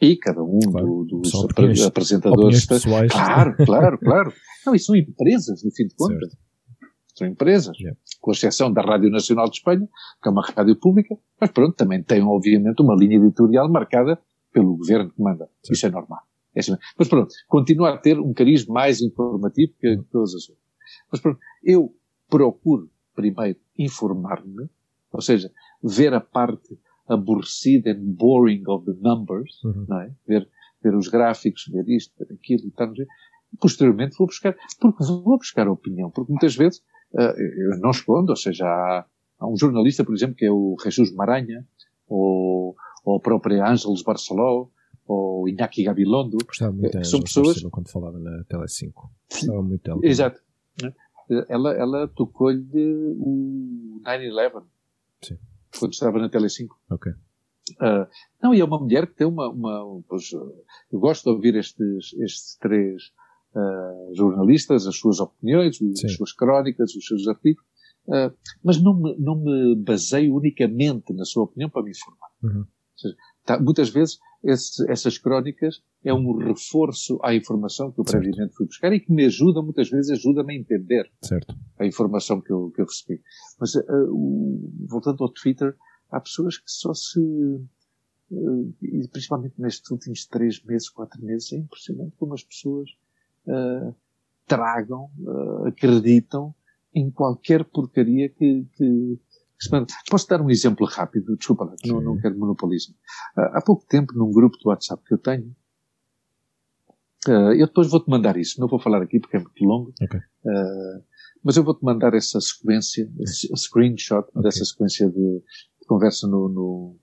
E 0.00 0.16
cada 0.16 0.42
um 0.42 0.58
claro, 0.60 1.04
do, 1.08 1.20
dos 1.20 1.34
ap 1.34 1.86
apresentadores. 1.86 2.66
Pessoais. 2.66 3.10
Claro, 3.10 3.56
claro, 3.64 3.98
claro. 3.98 4.32
Não, 4.64 4.74
e 4.74 4.78
são 4.78 4.94
empresas, 4.94 5.62
no 5.64 5.70
fim 5.72 5.86
de 5.86 5.94
contas. 5.94 6.30
Certo. 6.30 6.38
São 7.16 7.26
empresas. 7.26 7.76
Yeah. 7.78 7.98
Com 8.20 8.30
exceção 8.30 8.72
da 8.72 8.82
Rádio 8.82 9.10
Nacional 9.10 9.46
de 9.46 9.56
Espanha, 9.56 9.86
que 10.22 10.28
é 10.28 10.32
uma 10.32 10.42
rádio 10.42 10.76
pública, 10.76 11.16
mas 11.40 11.50
pronto, 11.50 11.74
também 11.74 12.02
tem, 12.02 12.22
obviamente, 12.22 12.80
uma 12.80 12.94
linha 12.94 13.16
editorial 13.16 13.70
marcada 13.70 14.18
pelo 14.52 14.76
governo 14.76 15.10
que 15.10 15.22
manda. 15.22 15.48
Certo. 15.62 15.72
Isso 15.72 15.86
é 15.86 15.90
normal. 15.90 16.20
É 16.54 16.60
assim, 16.60 16.76
mas 16.98 17.08
pronto, 17.08 17.32
continua 17.48 17.94
a 17.94 17.98
ter 17.98 18.18
um 18.18 18.32
cariz 18.32 18.66
mais 18.66 19.00
informativo 19.00 19.72
que 19.80 19.96
todas 20.10 20.34
as 20.34 20.48
outras. 20.48 20.68
Mas 21.10 21.20
pronto, 21.20 21.38
eu 21.62 21.94
procuro 22.28 22.90
primeiro 23.14 23.58
informar-me, 23.78 24.68
ou 25.12 25.20
seja, 25.20 25.50
ver 25.82 26.14
a 26.14 26.20
parte 26.20 26.78
aborrecida 27.08 27.90
and 27.90 28.14
boring 28.14 28.62
of 28.68 28.86
the 28.86 28.96
numbers, 29.00 29.62
uhum. 29.64 29.84
não 29.88 30.00
é? 30.00 30.12
Ver, 30.26 30.48
ver 30.82 30.94
os 30.94 31.08
gráficos, 31.08 31.66
ver 31.66 31.88
isto, 31.88 32.14
ver 32.18 32.32
aquilo 32.34 32.66
e 32.66 32.70
tal. 32.70 32.92
Posteriormente 33.60 34.16
vou 34.16 34.28
buscar, 34.28 34.56
porque 34.80 35.04
vou 35.04 35.38
buscar 35.38 35.66
a 35.66 35.72
opinião, 35.72 36.10
porque 36.10 36.32
muitas 36.32 36.54
vezes 36.54 36.80
uh, 37.12 37.20
eu 37.20 37.78
não 37.80 37.90
escondo, 37.90 38.30
ou 38.30 38.36
seja, 38.36 38.64
há, 38.64 39.04
há, 39.40 39.48
um 39.48 39.56
jornalista, 39.56 40.04
por 40.04 40.14
exemplo, 40.14 40.36
que 40.36 40.46
é 40.46 40.52
o 40.52 40.76
Jesus 40.82 41.12
Maranha, 41.12 41.66
ou, 42.06 42.76
ou 43.04 43.16
a 43.16 43.20
própria 43.20 43.66
Ángeles 43.66 44.02
Barceló, 44.02 44.68
ou 45.10 45.48
Iñaki 45.48 45.82
Gabilondo. 45.82 46.38
Muito 46.72 46.92
dela, 46.92 47.04
são 47.04 47.20
pessoas 47.20 47.60
quando 47.62 47.90
falava 47.90 48.16
na 48.18 48.44
Tele 48.44 48.68
5. 48.68 49.10
Gostava 49.28 49.62
muito 49.62 49.82
dela. 49.82 50.00
Exato. 50.04 50.40
Ela, 51.48 51.74
ela 51.74 52.08
tocou-lhe 52.08 53.14
o 53.18 54.00
9-11. 54.04 54.64
Sim. 55.22 55.38
Quando 55.78 55.92
estava 55.94 56.18
na 56.20 56.28
Tele 56.28 56.48
5. 56.48 56.78
Ok. 56.90 57.12
Uh, 57.72 58.06
não, 58.40 58.54
e 58.54 58.60
é 58.60 58.64
uma 58.64 58.78
mulher 58.78 59.06
que 59.08 59.14
tem 59.14 59.26
uma, 59.26 59.48
uma 59.48 60.02
pois, 60.08 60.30
eu 60.32 60.98
gosto 61.00 61.24
de 61.24 61.30
ouvir 61.30 61.56
estes, 61.56 62.12
estes 62.14 62.56
três 62.60 63.12
uh, 63.54 64.14
jornalistas, 64.14 64.86
as 64.86 64.96
suas 64.96 65.18
opiniões, 65.18 65.76
Sim. 65.76 65.92
as 66.04 66.14
suas 66.14 66.32
crónicas, 66.32 66.94
os 66.94 67.06
seus 67.06 67.26
artigos, 67.28 67.62
uh, 68.06 68.32
mas 68.62 68.80
não 68.80 68.94
me, 68.94 69.16
não 69.18 69.36
me 69.36 69.76
baseio 69.76 70.34
unicamente 70.34 71.12
na 71.12 71.24
sua 71.24 71.44
opinião 71.44 71.68
para 71.68 71.82
me 71.82 71.90
informar. 71.90 72.28
Uhum. 72.42 72.64
Seja, 72.96 73.16
tá, 73.44 73.60
muitas 73.60 73.88
vezes 73.88 74.18
esse, 74.42 74.90
essas 74.90 75.18
crónicas 75.18 75.82
é 76.04 76.12
um 76.14 76.36
reforço 76.38 77.18
à 77.22 77.34
informação 77.34 77.92
que 77.92 78.00
eu 78.00 78.04
certo. 78.06 78.22
previamente 78.22 78.54
fui 78.54 78.66
buscar 78.66 78.92
e 78.92 79.00
que 79.00 79.12
me 79.12 79.26
ajuda, 79.26 79.60
muitas 79.60 79.90
vezes, 79.90 80.10
ajuda-me 80.10 80.54
a 80.54 80.58
entender 80.58 81.10
certo. 81.20 81.54
a 81.78 81.86
informação 81.86 82.40
que 82.40 82.50
eu, 82.50 82.70
que 82.70 82.80
eu 82.80 82.86
recebi. 82.86 83.20
Mas, 83.58 83.74
uh, 83.74 84.72
voltando 84.88 85.22
ao 85.22 85.30
Twitter, 85.30 85.76
há 86.10 86.20
pessoas 86.20 86.56
que 86.56 86.70
só 86.70 86.94
se, 86.94 87.20
uh, 87.20 88.74
e 88.82 89.06
principalmente 89.08 89.60
nestes 89.60 89.90
últimos 89.90 90.24
três 90.26 90.62
meses, 90.64 90.88
quatro 90.88 91.22
meses, 91.22 91.52
é 91.52 91.56
impressionante 91.56 92.16
como 92.18 92.32
as 92.32 92.42
pessoas 92.42 92.88
uh, 93.46 93.94
tragam, 94.46 95.10
acreditam 95.64 96.52
em 96.92 97.08
qualquer 97.08 97.64
porcaria 97.64 98.28
que, 98.28 98.66
que 98.72 99.18
Posso 100.08 100.28
dar 100.28 100.40
um 100.40 100.50
exemplo 100.50 100.86
rápido? 100.86 101.36
Desculpa, 101.36 101.74
não, 101.84 102.00
não 102.00 102.18
quero 102.18 102.38
monopolismo. 102.38 102.94
Uh, 103.36 103.56
há 103.56 103.62
pouco 103.62 103.84
tempo, 103.86 104.14
num 104.14 104.30
grupo 104.30 104.56
do 104.58 104.68
WhatsApp 104.70 105.02
que 105.04 105.12
eu 105.12 105.18
tenho, 105.18 105.54
uh, 107.28 107.52
eu 107.52 107.66
depois 107.66 107.90
vou-te 107.90 108.08
mandar 108.08 108.36
isso. 108.36 108.60
Não 108.60 108.68
vou 108.68 108.80
falar 108.80 109.02
aqui 109.02 109.20
porque 109.20 109.36
é 109.36 109.40
muito 109.40 109.64
longo. 109.64 109.92
Okay. 110.02 110.18
Uh, 110.18 111.04
mas 111.44 111.56
eu 111.56 111.64
vou-te 111.64 111.84
mandar 111.84 112.14
essa 112.14 112.40
sequência, 112.40 113.10
esse 113.20 113.48
screenshot 113.56 114.26
okay. 114.28 114.42
dessa 114.42 114.64
sequência 114.64 115.08
de, 115.08 115.42
de 115.42 115.86
conversa 115.86 116.26
no, 116.26 116.48
no, 116.48 116.98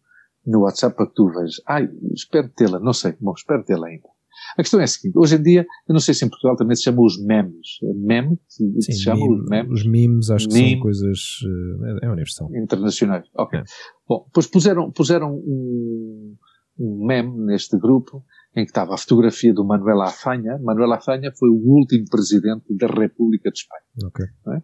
no, 0.45 0.62
WhatsApp 0.62 0.95
para 0.95 1.08
que 1.08 1.14
tu 1.14 1.30
vejas. 1.30 1.62
Ai, 1.68 1.89
espero 2.14 2.49
tê-la. 2.49 2.80
Não 2.80 2.93
sei. 2.93 3.16
Bom, 3.20 3.34
espero 3.36 3.64
tê-la 3.64 3.88
ainda. 3.88 4.10
A 4.54 4.62
questão 4.62 4.80
é 4.80 4.84
a 4.84 4.88
seguinte, 4.88 5.18
hoje 5.18 5.36
em 5.36 5.41
dia, 5.41 5.66
eu 5.88 5.93
não 5.93 6.00
sei 6.00 6.14
se 6.14 6.26
em 6.26 6.30
Portugal 6.30 6.56
também 6.56 6.76
se 6.76 6.84
chama 6.84 7.02
os 7.02 7.20
memes. 7.24 7.80
Meme? 7.95 8.39
Se, 8.48 8.82
Sim, 8.82 8.93
chama 8.93 9.20
meme, 9.20 9.34
os 9.34 9.50
memes? 9.50 9.72
Os 9.72 9.86
memes 9.88 10.30
acho 10.30 10.48
meme, 10.50 10.64
que 10.64 10.72
são 10.72 10.80
coisas, 10.82 11.20
eh, 11.43 12.00
é 12.04 12.06
uma 12.06 12.14
universal. 12.14 12.50
Internacionais, 12.56 13.26
ok. 13.36 13.60
É. 13.60 13.64
Bom, 14.08 14.24
depois 14.28 14.48
puseram, 14.48 14.91
puseram 14.91 15.34
um, 15.34 16.36
um 16.80 17.06
meme 17.06 17.45
neste 17.45 17.78
grupo 17.78 18.24
em 18.56 18.64
que 18.64 18.72
estava 18.72 18.95
a 18.95 18.98
fotografia 18.98 19.54
do 19.54 19.64
Manuel 19.66 20.02
Afanha. 20.02 20.58
Manuel 20.60 20.93
Afanha 20.93 21.32
foi 21.38 21.50
o 21.50 21.62
último 21.64 22.06
presidente 22.10 22.66
da 22.76 22.88
República 22.88 23.52
de 23.52 23.60
Espanha. 23.60 23.84
Ok. 24.06 24.26
É? 24.26 24.62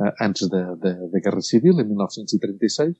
Ah, 0.00 0.26
antes 0.26 0.48
da, 0.48 0.74
da, 0.74 0.92
da, 0.92 1.20
Guerra 1.20 1.40
Civil, 1.40 1.78
em 1.78 1.84
1936, 1.84 2.96
uh, 2.96 2.98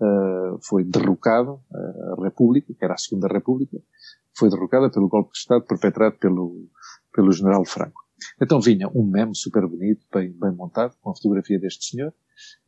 ah, 0.00 0.58
foi 0.62 0.84
derrocado 0.84 1.60
a 1.72 2.22
República, 2.22 2.72
que 2.72 2.84
era 2.84 2.94
a 2.94 2.98
Segunda 2.98 3.28
República, 3.28 3.78
foi 4.36 4.48
derrocada 4.48 4.90
pelo 4.90 5.08
golpe 5.08 5.32
de 5.32 5.38
Estado 5.38 5.64
perpetrado 5.64 6.16
pelo, 6.18 6.68
pelo 7.12 7.32
general 7.32 7.64
Franco. 7.64 8.00
Então 8.40 8.60
vinha 8.60 8.88
um 8.94 9.04
meme 9.04 9.34
super 9.34 9.66
bonito, 9.66 10.06
bem, 10.12 10.32
bem 10.32 10.52
montado, 10.52 10.94
com 11.00 11.10
a 11.10 11.14
fotografia 11.14 11.58
deste 11.58 11.86
senhor, 11.86 12.12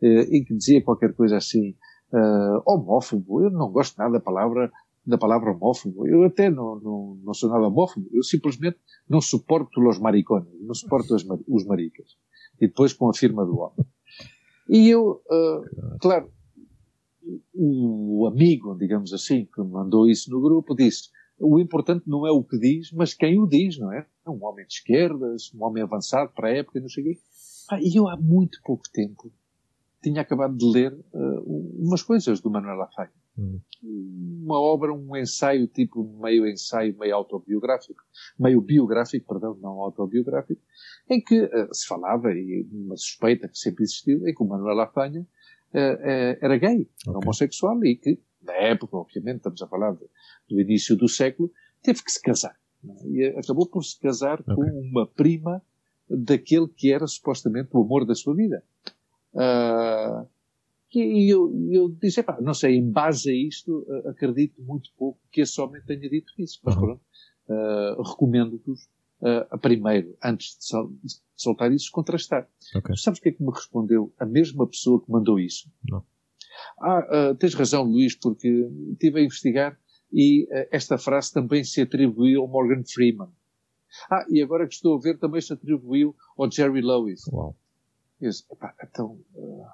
eh, 0.03 0.23
e 0.31 0.45
que 0.45 0.55
dizia 0.55 0.83
qualquer 0.83 1.15
coisa 1.15 1.37
assim, 1.37 1.77
uh, 2.13 2.63
homófobo, 2.67 3.43
eu 3.43 3.51
não 3.51 3.71
gosto 3.71 3.97
nada 3.99 4.13
da 4.13 4.21
palavra, 4.21 4.71
da 5.05 5.19
palavra 5.19 5.53
homófobo, 5.53 6.07
eu 6.07 6.25
até 6.25 6.49
não, 6.49 6.79
não, 6.81 7.21
não 7.23 7.35
sou 7.35 7.51
nada 7.51 7.67
homófobo, 7.67 8.09
eu 8.13 8.23
simplesmente 8.23 8.79
não 9.09 9.21
suporto 9.21 9.81
os 9.87 9.99
maricones, 9.99 10.49
não 10.61 10.75
suporto 10.75 11.15
os, 11.15 11.27
os 11.49 11.65
maricas. 11.67 12.17
E 12.61 12.67
depois 12.67 12.93
com 12.93 13.09
a 13.09 13.15
firma 13.15 13.45
do 13.45 13.59
homem. 13.59 13.87
E 14.69 14.89
eu, 14.89 15.23
uh, 15.27 15.99
claro, 16.01 16.31
o 17.55 18.27
amigo, 18.27 18.77
digamos 18.77 19.13
assim, 19.13 19.47
que 19.53 19.63
mandou 19.63 20.09
isso 20.09 20.31
no 20.31 20.41
grupo, 20.41 20.75
disse: 20.75 21.11
o 21.43 21.59
importante 21.59 22.05
não 22.07 22.26
é 22.26 22.30
o 22.30 22.43
que 22.43 22.59
diz, 22.59 22.93
mas 22.93 23.14
quem 23.14 23.38
o 23.38 23.47
diz, 23.47 23.78
não 23.78 23.93
é? 23.93 24.07
É 24.24 24.30
um 24.30 24.45
homem 24.45 24.66
de 24.66 24.74
esquerdas, 24.74 25.53
um 25.55 25.64
homem 25.64 25.82
avançado 25.82 26.32
para 26.32 26.49
a 26.49 26.53
época, 26.53 26.80
não 26.80 26.88
sei 26.88 27.03
o 27.03 27.07
quê. 27.07 27.20
Ah, 27.70 27.78
e 27.80 27.97
eu 27.97 28.09
há 28.09 28.16
muito 28.16 28.61
pouco 28.64 28.84
tempo 28.90 29.32
tinha 30.03 30.20
acabado 30.20 30.57
de 30.57 30.66
ler 30.66 30.93
uh, 30.93 31.78
umas 31.78 32.03
coisas 32.03 32.40
do 32.40 32.51
Manuel 32.51 32.76
Lafaia. 32.76 33.12
Hum. 33.38 33.61
Uma 33.82 34.61
obra, 34.61 34.93
um 34.93 35.16
ensaio, 35.16 35.66
tipo 35.68 36.05
meio 36.20 36.47
ensaio, 36.47 36.99
meio 36.99 37.14
autobiográfico, 37.14 38.03
meio 38.38 38.61
biográfico, 38.61 39.26
perdão, 39.26 39.57
não 39.61 39.80
autobiográfico, 39.80 40.61
em 41.09 41.20
que 41.20 41.45
uh, 41.45 41.72
se 41.72 41.86
falava, 41.86 42.32
e 42.32 42.66
uma 42.72 42.97
suspeita 42.97 43.49
que 43.49 43.57
sempre 43.57 43.84
existiu, 43.84 44.26
em 44.26 44.34
que 44.34 44.43
o 44.43 44.47
Manuel 44.47 44.74
Lafanha 44.74 45.20
uh, 45.20 46.36
era 46.40 46.59
gay, 46.59 46.88
okay. 47.07 47.14
homossexual, 47.14 47.82
e 47.84 47.97
que, 47.97 48.20
na 48.43 48.55
época, 48.55 48.97
obviamente, 48.97 49.36
estamos 49.36 49.62
a 49.62 49.68
falar 49.68 49.93
de, 49.93 50.05
do 50.53 50.61
início 50.61 50.96
do 50.96 51.09
século, 51.09 51.50
teve 51.82 52.03
que 52.03 52.12
se 52.12 52.20
casar. 52.20 52.57
E 53.07 53.24
acabou 53.38 53.66
por 53.66 53.82
se 53.84 53.98
casar 53.98 54.40
okay. 54.40 54.55
com 54.55 54.62
uma 54.62 55.07
prima 55.07 55.62
daquele 56.09 56.68
que 56.68 56.92
era 56.92 57.07
supostamente 57.07 57.70
o 57.72 57.82
amor 57.82 58.05
da 58.05 58.14
sua 58.14 58.34
vida. 58.34 58.62
Uh, 59.32 60.26
e 60.94 61.32
eu, 61.32 61.50
eu 61.70 61.88
disse, 61.88 62.22
não 62.42 62.53
sei, 62.53 62.76
em 62.76 62.90
base 62.90 63.30
a 63.30 63.34
isto, 63.34 63.86
acredito 64.07 64.61
muito 64.62 64.90
pouco 64.96 65.18
que 65.30 65.40
esse 65.40 65.59
homem 65.59 65.80
tenha 65.86 66.09
dito 66.09 66.32
isso. 66.38 66.61
Mas 66.62 66.74
uhum. 66.74 66.80
pronto, 66.82 67.03
uh, 67.48 68.03
recomendo-vos, 68.03 68.88
uh, 69.20 69.59
primeiro, 69.59 70.14
antes 70.22 70.59
de, 70.59 70.66
sol, 70.66 70.90
de, 71.03 71.14
soltar 71.34 71.72
isso, 71.72 71.90
contrastar. 71.90 72.46
Okay. 72.76 72.96
Sabes 72.96 73.20
o 73.20 73.22
que 73.22 73.30
é 73.30 73.32
que 73.32 73.42
me 73.42 73.50
respondeu 73.50 74.12
a 74.18 74.26
mesma 74.26 74.66
pessoa 74.66 75.03
que 75.03 75.11
mandou 75.11 75.40
isso? 75.40 75.70
Não. 75.88 76.05
Ah, 76.78 77.30
uh, 77.30 77.34
tens 77.36 77.55
razão, 77.55 77.84
Luís, 77.84 78.14
porque 78.14 78.68
estive 78.92 79.20
a 79.20 79.24
investigar 79.24 79.78
e 80.13 80.45
uh, 80.45 80.69
esta 80.71 80.99
frase 80.99 81.33
também 81.33 81.65
se 81.65 81.81
atribuiu 81.81 82.43
ao 82.43 82.49
Morgan 82.49 82.85
Freeman. 82.85 83.31
Ah, 84.11 84.25
e 84.29 84.43
agora 84.43 84.67
que 84.67 84.75
estou 84.75 84.97
a 84.97 85.01
ver, 85.01 85.19
também 85.19 85.41
se 85.41 85.53
atribuiu 85.53 86.17
ao 86.37 86.51
Jerry 86.51 86.81
Lewis. 86.81 87.29
Uau. 87.29 87.57
Eu 88.21 88.31
disse, 88.31 88.45
então... 88.83 89.21
Uh, 89.35 89.65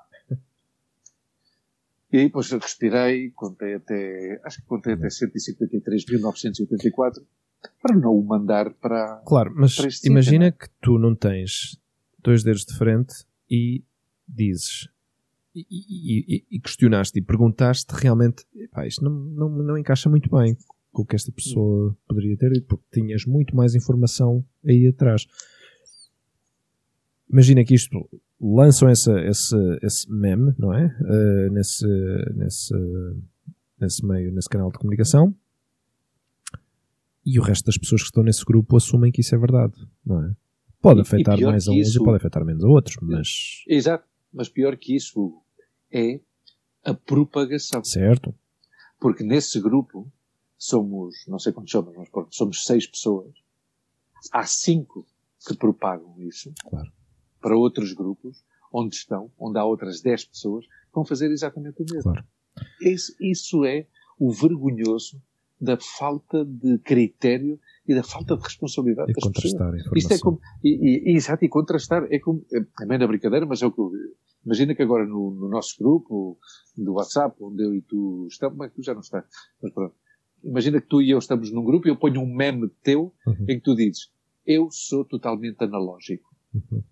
e 2.10 2.16
aí 2.18 2.24
depois 2.24 2.50
respirei, 2.50 3.30
contei 3.32 3.74
até, 3.74 4.40
acho 4.42 4.62
que 4.62 4.66
contei 4.66 4.94
até 4.94 5.08
153.984, 5.08 7.22
para 7.82 7.94
não 7.96 8.16
o 8.16 8.24
mandar 8.24 8.72
para. 8.74 9.22
Claro, 9.26 9.52
mas 9.54 9.76
para 9.76 9.88
imagina 10.04 10.46
sítio, 10.46 10.58
que 10.58 10.70
tu 10.80 10.98
não 10.98 11.14
tens 11.14 11.78
dois 12.18 12.42
dedos 12.42 12.64
de 12.64 12.74
frente 12.78 13.26
e 13.50 13.84
dizes. 14.26 14.88
E, 15.54 15.66
e, 15.70 16.44
e 16.50 16.60
questionaste 16.60 17.18
e 17.18 17.22
perguntaste 17.22 17.92
realmente, 17.96 18.44
pá, 18.70 18.86
isto 18.86 19.02
não, 19.02 19.10
não, 19.10 19.48
não 19.48 19.78
encaixa 19.78 20.08
muito 20.08 20.30
bem 20.30 20.56
com 20.92 21.02
o 21.02 21.06
que 21.06 21.16
esta 21.16 21.32
pessoa 21.32 21.96
poderia 22.06 22.36
ter 22.36 22.50
dito, 22.52 22.66
porque 22.66 22.84
tinhas 22.92 23.24
muito 23.24 23.56
mais 23.56 23.74
informação 23.74 24.44
aí 24.64 24.86
atrás. 24.86 25.26
Imagina 27.30 27.64
que 27.64 27.74
isto 27.74 28.08
lançam 28.40 28.88
essa, 28.88 29.18
esse, 29.20 29.56
esse 29.82 30.10
meme, 30.10 30.54
não 30.58 30.72
é? 30.72 30.86
Uh, 31.00 31.52
nesse, 31.52 31.86
nesse, 32.34 32.74
nesse 33.80 34.06
meio, 34.06 34.32
nesse 34.32 34.48
canal 34.48 34.70
de 34.70 34.78
comunicação. 34.78 35.34
E 37.24 37.38
o 37.38 37.42
resto 37.42 37.66
das 37.66 37.76
pessoas 37.76 38.02
que 38.02 38.08
estão 38.08 38.22
nesse 38.22 38.44
grupo 38.44 38.76
assumem 38.76 39.12
que 39.12 39.20
isso 39.20 39.34
é 39.34 39.38
verdade, 39.38 39.74
não 40.04 40.24
é? 40.24 40.34
Pode 40.80 41.00
afetar 41.00 41.38
mais 41.40 41.68
a 41.68 41.72
uns 41.72 41.88
isso, 41.88 42.00
e 42.00 42.04
pode 42.04 42.16
afetar 42.16 42.44
menos 42.44 42.64
a 42.64 42.68
outros, 42.68 42.96
mas... 43.02 43.64
Exato, 43.68 44.06
mas 44.32 44.48
pior 44.48 44.76
que 44.76 44.94
isso 44.94 45.42
é 45.90 46.20
a 46.84 46.94
propagação. 46.94 47.82
Certo. 47.84 48.34
Porque 48.98 49.22
nesse 49.22 49.60
grupo 49.60 50.10
somos, 50.56 51.14
não 51.26 51.38
sei 51.38 51.52
quantos 51.52 51.70
somos, 51.70 51.96
mas 51.96 52.08
pronto, 52.08 52.34
somos 52.34 52.64
seis 52.64 52.86
pessoas. 52.86 53.32
Há 54.32 54.44
cinco 54.44 55.06
que 55.46 55.56
propagam 55.56 56.14
isso. 56.20 56.52
Claro 56.68 56.92
para 57.40 57.56
outros 57.56 57.92
grupos, 57.92 58.44
onde 58.72 58.94
estão, 58.94 59.30
onde 59.38 59.58
há 59.58 59.64
outras 59.64 60.00
10 60.00 60.26
pessoas, 60.26 60.66
vão 60.92 61.04
fazer 61.04 61.30
exatamente 61.30 61.82
o 61.82 61.86
mesmo. 61.90 62.12
Claro. 62.12 62.26
Isso, 62.80 63.14
isso 63.20 63.64
é 63.64 63.86
o 64.18 64.32
vergonhoso 64.32 65.22
da 65.60 65.76
falta 65.76 66.44
de 66.44 66.78
critério 66.78 67.58
e 67.88 67.94
da 67.94 68.02
falta 68.02 68.36
de 68.36 68.42
responsabilidade 68.42 69.10
e 69.10 69.14
das 69.14 69.24
contrastar 69.24 69.72
pessoas. 69.72 69.96
Isto 69.96 70.12
é 70.12 70.18
como, 70.18 70.40
e, 70.62 71.10
e, 71.10 71.16
exato, 71.16 71.44
e 71.44 71.48
contrastar, 71.48 72.06
é 72.10 72.18
como, 72.18 72.44
é 72.52 72.84
meio 72.84 73.00
na 73.00 73.06
brincadeira, 73.06 73.46
mas 73.46 73.62
é 73.62 73.66
o 73.66 73.72
que 73.72 73.80
eu, 73.80 73.90
imagina 74.44 74.74
que 74.74 74.82
agora 74.82 75.06
no, 75.06 75.30
no, 75.30 75.48
nosso 75.48 75.76
grupo, 75.78 76.38
do 76.76 76.92
WhatsApp, 76.92 77.34
onde 77.42 77.64
eu 77.64 77.74
e 77.74 77.80
tu 77.80 78.26
estamos, 78.30 78.58
mas 78.58 78.72
tu 78.72 78.82
já 78.82 78.92
não 78.92 79.00
estás, 79.00 79.24
mas 79.62 79.72
pronto, 79.72 79.94
imagina 80.44 80.80
que 80.82 80.86
tu 80.86 81.00
e 81.00 81.10
eu 81.10 81.18
estamos 81.18 81.50
num 81.50 81.64
grupo 81.64 81.88
e 81.88 81.90
eu 81.90 81.96
ponho 81.96 82.20
um 82.20 82.26
meme 82.26 82.68
teu 82.82 83.14
uhum. 83.26 83.46
em 83.48 83.56
que 83.56 83.62
tu 83.62 83.74
dizes, 83.74 84.10
eu 84.46 84.68
sou 84.70 85.04
totalmente 85.04 85.64
analógico. 85.64 86.28
Uhum. 86.54 86.82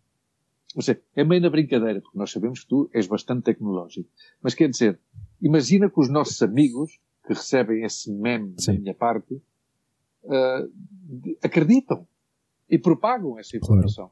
Ou 0.74 0.82
seja, 0.82 1.00
é 1.14 1.24
meio 1.24 1.40
na 1.40 1.50
brincadeira, 1.50 2.00
porque 2.00 2.18
nós 2.18 2.30
sabemos 2.30 2.60
que 2.60 2.68
tu 2.68 2.90
és 2.92 3.06
bastante 3.06 3.44
tecnológico. 3.44 4.10
Mas 4.42 4.54
quer 4.54 4.68
dizer, 4.68 4.98
imagina 5.40 5.88
que 5.88 5.98
os 5.98 6.10
nossos 6.10 6.42
amigos 6.42 7.00
que 7.26 7.32
recebem 7.32 7.82
esse 7.82 8.12
meme 8.12 8.54
Sim. 8.58 8.74
da 8.74 8.80
minha 8.80 8.94
parte 8.94 9.40
uh, 10.26 11.36
acreditam 11.42 12.06
e 12.68 12.78
propagam 12.78 13.38
essa 13.38 13.56
informação. 13.56 14.10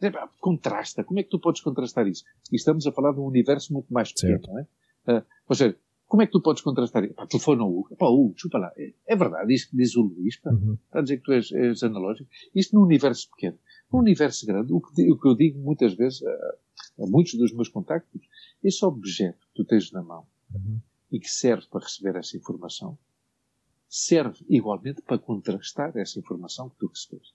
Claro. 0.00 0.30
Contrasta. 0.38 1.04
Como 1.04 1.20
é 1.20 1.22
que 1.22 1.30
tu 1.30 1.38
podes 1.38 1.62
contrastar 1.62 2.06
isso? 2.06 2.24
E 2.52 2.56
estamos 2.56 2.86
a 2.86 2.92
falar 2.92 3.12
de 3.12 3.20
um 3.20 3.24
universo 3.24 3.72
muito 3.72 3.92
mais 3.92 4.12
pequeno, 4.12 4.44
certo. 4.44 4.52
não 4.52 4.58
é? 4.58 5.18
Uh, 5.20 5.24
ou 5.48 5.54
seja, 5.54 5.76
como 6.06 6.22
é 6.22 6.26
que 6.26 6.32
tu 6.32 6.40
podes 6.40 6.62
contrastar 6.62 7.04
isso? 7.04 7.14
Pá, 7.14 7.26
telefona 7.26 7.64
o 7.64 7.78
Hugo. 7.78 7.96
Pá, 7.96 8.06
Hugo, 8.06 8.34
chupa 8.36 8.58
lá. 8.58 8.72
É, 8.76 8.92
é 9.06 9.16
verdade 9.16 9.54
que 9.68 9.76
diz 9.76 9.96
o 9.96 10.02
Luís, 10.02 10.36
pá. 10.38 10.50
Uhum. 10.50 10.74
Está 10.84 10.98
a 10.98 11.02
dizer 11.02 11.16
que 11.18 11.22
tu 11.24 11.32
és, 11.32 11.50
és 11.52 11.82
analógico. 11.82 12.28
Isto 12.54 12.76
num 12.76 12.82
universo 12.82 13.30
pequeno. 13.30 13.58
Um 13.92 13.98
universo 13.98 14.46
grande, 14.46 14.72
o 14.72 14.80
que, 14.80 15.10
o 15.10 15.18
que 15.18 15.28
eu 15.28 15.34
digo 15.34 15.58
muitas 15.60 15.94
vezes 15.94 16.22
a, 16.22 16.30
a, 16.30 17.06
muitos 17.06 17.34
dos 17.34 17.52
meus 17.52 17.68
contactos, 17.68 18.20
esse 18.62 18.84
objeto 18.84 19.46
que 19.48 19.54
tu 19.54 19.64
tens 19.64 19.90
na 19.92 20.02
mão 20.02 20.26
uhum. 20.54 20.80
e 21.10 21.18
que 21.18 21.30
serve 21.30 21.66
para 21.70 21.84
receber 21.84 22.16
essa 22.16 22.36
informação, 22.36 22.98
serve 23.94 24.44
igualmente 24.48 25.00
para 25.02 25.18
contrastar 25.18 25.96
essa 25.96 26.18
informação 26.18 26.68
que 26.68 26.76
tu 26.78 26.88
recebeste. 26.88 27.32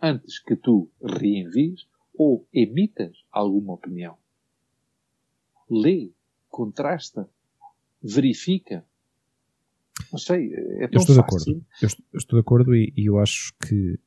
Antes 0.00 0.38
que 0.38 0.54
tu 0.54 0.90
reenvies 1.02 1.86
ou 2.14 2.46
emitas 2.52 3.24
alguma 3.32 3.72
opinião. 3.72 4.18
Lê, 5.70 6.10
contrasta, 6.50 7.26
verifica. 8.02 8.84
Não 10.12 10.18
sei, 10.18 10.52
é 10.52 10.88
tão 10.88 11.00
eu 11.00 11.00
estou 11.00 11.14
fácil. 11.14 11.14
De 11.14 11.20
acordo. 11.20 11.66
Eu 11.80 11.86
estou, 11.86 12.04
eu 12.12 12.18
estou 12.18 12.36
de 12.36 12.40
acordo 12.40 12.74
e, 12.74 12.92
e 12.94 13.06
eu 13.06 13.18
acho 13.18 13.54
que 13.66 13.98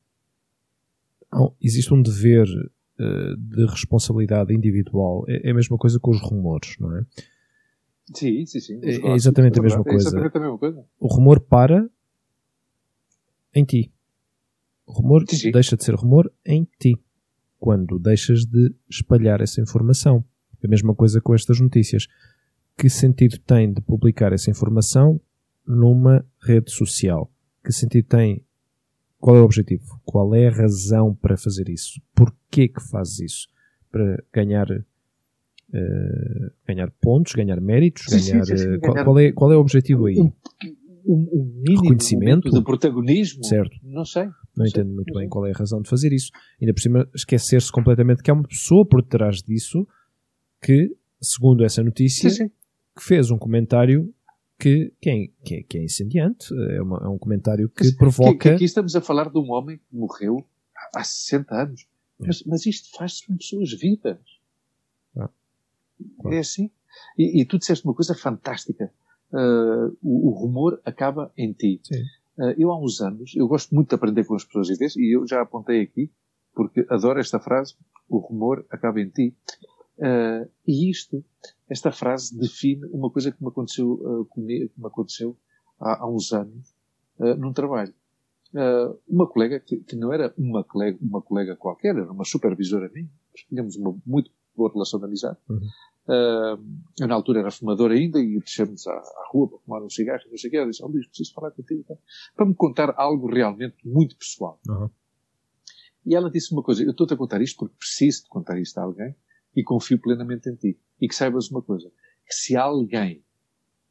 existe 1.60 1.92
um 1.92 2.00
dever 2.00 2.46
uh, 2.46 3.36
de 3.36 3.66
responsabilidade 3.66 4.54
individual. 4.54 5.24
É, 5.26 5.48
é, 5.48 5.50
a 5.50 5.54
mesma 5.54 5.76
coisa 5.76 5.98
com 5.98 6.12
os 6.12 6.20
rumores, 6.20 6.76
não 6.78 6.96
é? 6.96 7.04
Sim, 8.14 8.46
sim, 8.46 8.60
sim. 8.60 8.80
É, 8.82 9.10
é, 9.10 9.14
exatamente, 9.14 9.58
a 9.58 9.62
mesma 9.62 9.82
coisa. 9.82 10.08
é 10.08 10.10
exatamente 10.10 10.36
a 10.36 10.40
mesma 10.40 10.58
coisa. 10.58 10.84
O 10.98 11.06
rumor 11.06 11.40
para 11.40 11.88
em 13.54 13.64
ti. 13.64 13.92
O 14.86 14.92
rumor 14.92 15.24
sim, 15.28 15.36
sim. 15.36 15.50
deixa 15.50 15.76
de 15.76 15.84
ser 15.84 15.94
rumor 15.94 16.32
em 16.44 16.66
ti. 16.78 16.96
Quando 17.58 17.98
deixas 17.98 18.44
de 18.44 18.74
espalhar 18.90 19.40
essa 19.40 19.60
informação. 19.60 20.24
A 20.62 20.68
mesma 20.68 20.94
coisa 20.94 21.20
com 21.20 21.34
estas 21.34 21.60
notícias. 21.60 22.06
Que 22.76 22.88
sentido 22.88 23.38
tem 23.38 23.72
de 23.72 23.80
publicar 23.80 24.32
essa 24.32 24.50
informação 24.50 25.20
numa 25.66 26.24
rede 26.40 26.70
social? 26.70 27.30
Que 27.64 27.72
sentido 27.72 28.06
tem 28.08 28.44
qual 29.22 29.36
é 29.36 29.40
o 29.40 29.44
objetivo? 29.44 30.00
Qual 30.04 30.34
é 30.34 30.48
a 30.48 30.50
razão 30.50 31.14
para 31.14 31.36
fazer 31.36 31.68
isso? 31.68 32.02
Porquê 32.12 32.66
que 32.66 32.82
fazes 32.82 33.20
isso? 33.20 33.48
Para 33.88 34.20
ganhar, 34.32 34.66
uh, 35.74 36.50
ganhar 36.66 36.90
pontos, 37.00 37.32
ganhar 37.32 37.60
méritos, 37.60 38.04
sim, 38.08 38.32
ganhar, 38.32 38.44
sim, 38.44 38.56
sim, 38.56 38.78
qual, 38.80 39.04
qual, 39.04 39.18
é, 39.18 39.32
qual 39.32 39.52
é 39.52 39.56
o 39.56 39.60
objetivo 39.60 40.06
aí? 40.06 40.18
Um, 40.18 40.32
um, 41.04 41.28
um 41.32 41.62
Reconhecimento? 41.68 42.50
de 42.50 42.62
protagonismo? 42.62 43.44
Certo. 43.44 43.76
Não 43.82 44.04
sei. 44.04 44.24
Não, 44.24 44.32
não 44.58 44.66
entendo 44.66 44.86
sei, 44.86 44.94
muito 44.94 45.12
bem 45.12 45.22
sei. 45.22 45.28
qual 45.28 45.46
é 45.46 45.50
a 45.50 45.54
razão 45.54 45.80
de 45.82 45.88
fazer 45.88 46.12
isso. 46.12 46.30
Ainda 46.60 46.72
por 46.72 46.80
cima, 46.80 47.08
esquecer-se 47.14 47.72
completamente 47.72 48.22
que 48.22 48.30
há 48.30 48.34
uma 48.34 48.46
pessoa 48.46 48.86
por 48.86 49.02
trás 49.02 49.42
disso 49.42 49.86
que, 50.62 50.94
segundo 51.20 51.64
essa 51.64 51.82
notícia, 51.82 52.30
que 52.96 53.02
fez 53.02 53.30
um 53.30 53.38
comentário 53.38 54.12
que, 54.58 54.92
que, 55.00 55.10
é, 55.10 55.14
que, 55.44 55.54
é, 55.56 55.62
que 55.62 55.78
é 55.78 55.82
incendiante. 55.82 56.54
É, 56.70 56.80
uma, 56.80 56.98
é, 57.04 57.08
um 57.08 57.18
comentário 57.18 57.68
que 57.68 57.84
mas, 57.84 57.96
provoca. 57.96 58.38
Que, 58.38 58.48
aqui 58.50 58.64
estamos 58.64 58.94
a 58.94 59.00
falar 59.00 59.28
de 59.28 59.38
um 59.38 59.50
homem 59.50 59.78
que 59.78 59.84
morreu 59.96 60.46
há 60.94 61.02
60 61.02 61.54
anos. 61.54 61.86
É. 62.20 62.26
Mas, 62.26 62.42
mas 62.44 62.66
isto 62.66 62.96
faz-se 62.96 63.26
com 63.26 63.36
pessoas 63.36 63.72
vivas. 63.72 64.18
Claro. 66.20 66.36
É 66.36 66.40
assim. 66.40 66.70
E, 67.18 67.40
e, 67.40 67.44
tu 67.44 67.58
disseste 67.58 67.84
uma 67.84 67.94
coisa 67.94 68.14
fantástica. 68.14 68.92
Uh, 69.32 69.96
o, 70.02 70.28
o, 70.28 70.30
rumor 70.30 70.80
acaba 70.84 71.32
em 71.36 71.52
ti. 71.52 71.80
Uh, 72.38 72.54
eu 72.58 72.70
há 72.70 72.78
uns 72.78 73.00
anos, 73.00 73.34
eu 73.34 73.48
gosto 73.48 73.74
muito 73.74 73.88
de 73.88 73.94
aprender 73.94 74.24
com 74.24 74.34
as 74.34 74.44
pessoas 74.44 74.68
e, 74.68 75.00
e 75.00 75.16
eu 75.16 75.26
já 75.26 75.40
apontei 75.40 75.80
aqui, 75.80 76.10
porque 76.54 76.86
adoro 76.90 77.18
esta 77.18 77.40
frase, 77.40 77.74
o 78.08 78.18
rumor 78.18 78.64
acaba 78.70 79.00
em 79.00 79.08
ti. 79.08 79.34
Uh, 79.98 80.50
e 80.66 80.90
isto, 80.90 81.24
esta 81.68 81.92
frase 81.92 82.36
define 82.38 82.84
uma 82.86 83.10
coisa 83.10 83.30
que 83.30 83.42
me 83.42 83.48
aconteceu, 83.48 83.92
uh, 83.92 84.24
comigo, 84.26 84.68
que 84.68 84.80
me 84.80 84.86
aconteceu 84.86 85.36
há, 85.80 86.02
há 86.02 86.08
uns 86.08 86.32
anos 86.32 86.74
uh, 87.18 87.34
num 87.36 87.52
trabalho. 87.52 87.94
uma 89.08 89.26
colega, 89.26 89.60
que, 89.60 89.76
que, 89.78 89.96
não 89.96 90.12
era 90.12 90.34
uma 90.36 90.64
colega, 90.64 90.98
uma 91.00 91.22
colega 91.22 91.56
qualquer, 91.56 91.96
era 91.96 92.10
uma 92.10 92.24
supervisora 92.24 92.90
minha, 92.92 93.08
tínhamos 93.48 93.76
uma 93.76 93.96
muito 94.04 94.30
boa 94.56 94.72
relação 94.72 94.98
de 94.98 95.06
amizade. 95.06 95.38
Uhum. 95.48 95.68
eu 97.00 97.08
na 97.08 97.14
altura 97.14 97.40
era 97.40 97.50
fumador 97.50 97.90
ainda 97.90 98.18
e 98.20 98.38
descemos 98.40 98.86
à, 98.86 98.92
à, 98.92 99.28
rua 99.32 99.48
para 99.48 99.58
fumar 99.58 99.82
um 99.82 99.90
cigarro, 99.90 100.22
não 100.30 100.36
sei 100.36 100.48
o 100.48 100.50
que, 100.50 100.56
ela 100.56 100.70
disse, 100.70 100.82
oh 100.82 100.88
Luís, 100.88 101.06
preciso 101.06 101.32
falar 101.32 101.50
contigo, 101.52 101.84
tá? 101.84 101.94
para 102.34 102.46
me 102.46 102.54
contar 102.54 102.94
algo 102.96 103.32
realmente 103.32 103.76
muito 103.84 104.16
pessoal. 104.16 104.60
Uhum. 104.68 104.90
E 106.04 106.14
ela 106.14 106.30
disse 106.30 106.52
uma 106.52 106.62
coisa, 106.62 106.82
eu 106.82 106.90
estou-te 106.90 107.14
a 107.14 107.16
contar 107.16 107.40
isto 107.40 107.58
porque 107.58 107.76
preciso 107.78 108.24
de 108.24 108.28
contar 108.28 108.58
isto 108.58 108.76
a 108.78 108.82
alguém, 108.82 109.14
e 109.54 109.62
confio 109.62 109.98
plenamente 109.98 110.48
em 110.48 110.54
ti. 110.54 110.78
E 111.00 111.08
que 111.08 111.14
saibas 111.14 111.50
uma 111.50 111.62
coisa, 111.62 111.90
que 112.26 112.34
se 112.34 112.56
alguém 112.56 113.22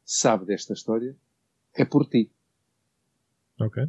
sabe 0.04 0.46
desta 0.46 0.72
história, 0.72 1.16
é 1.74 1.84
por 1.84 2.06
ti. 2.06 2.30
Ok. 3.60 3.84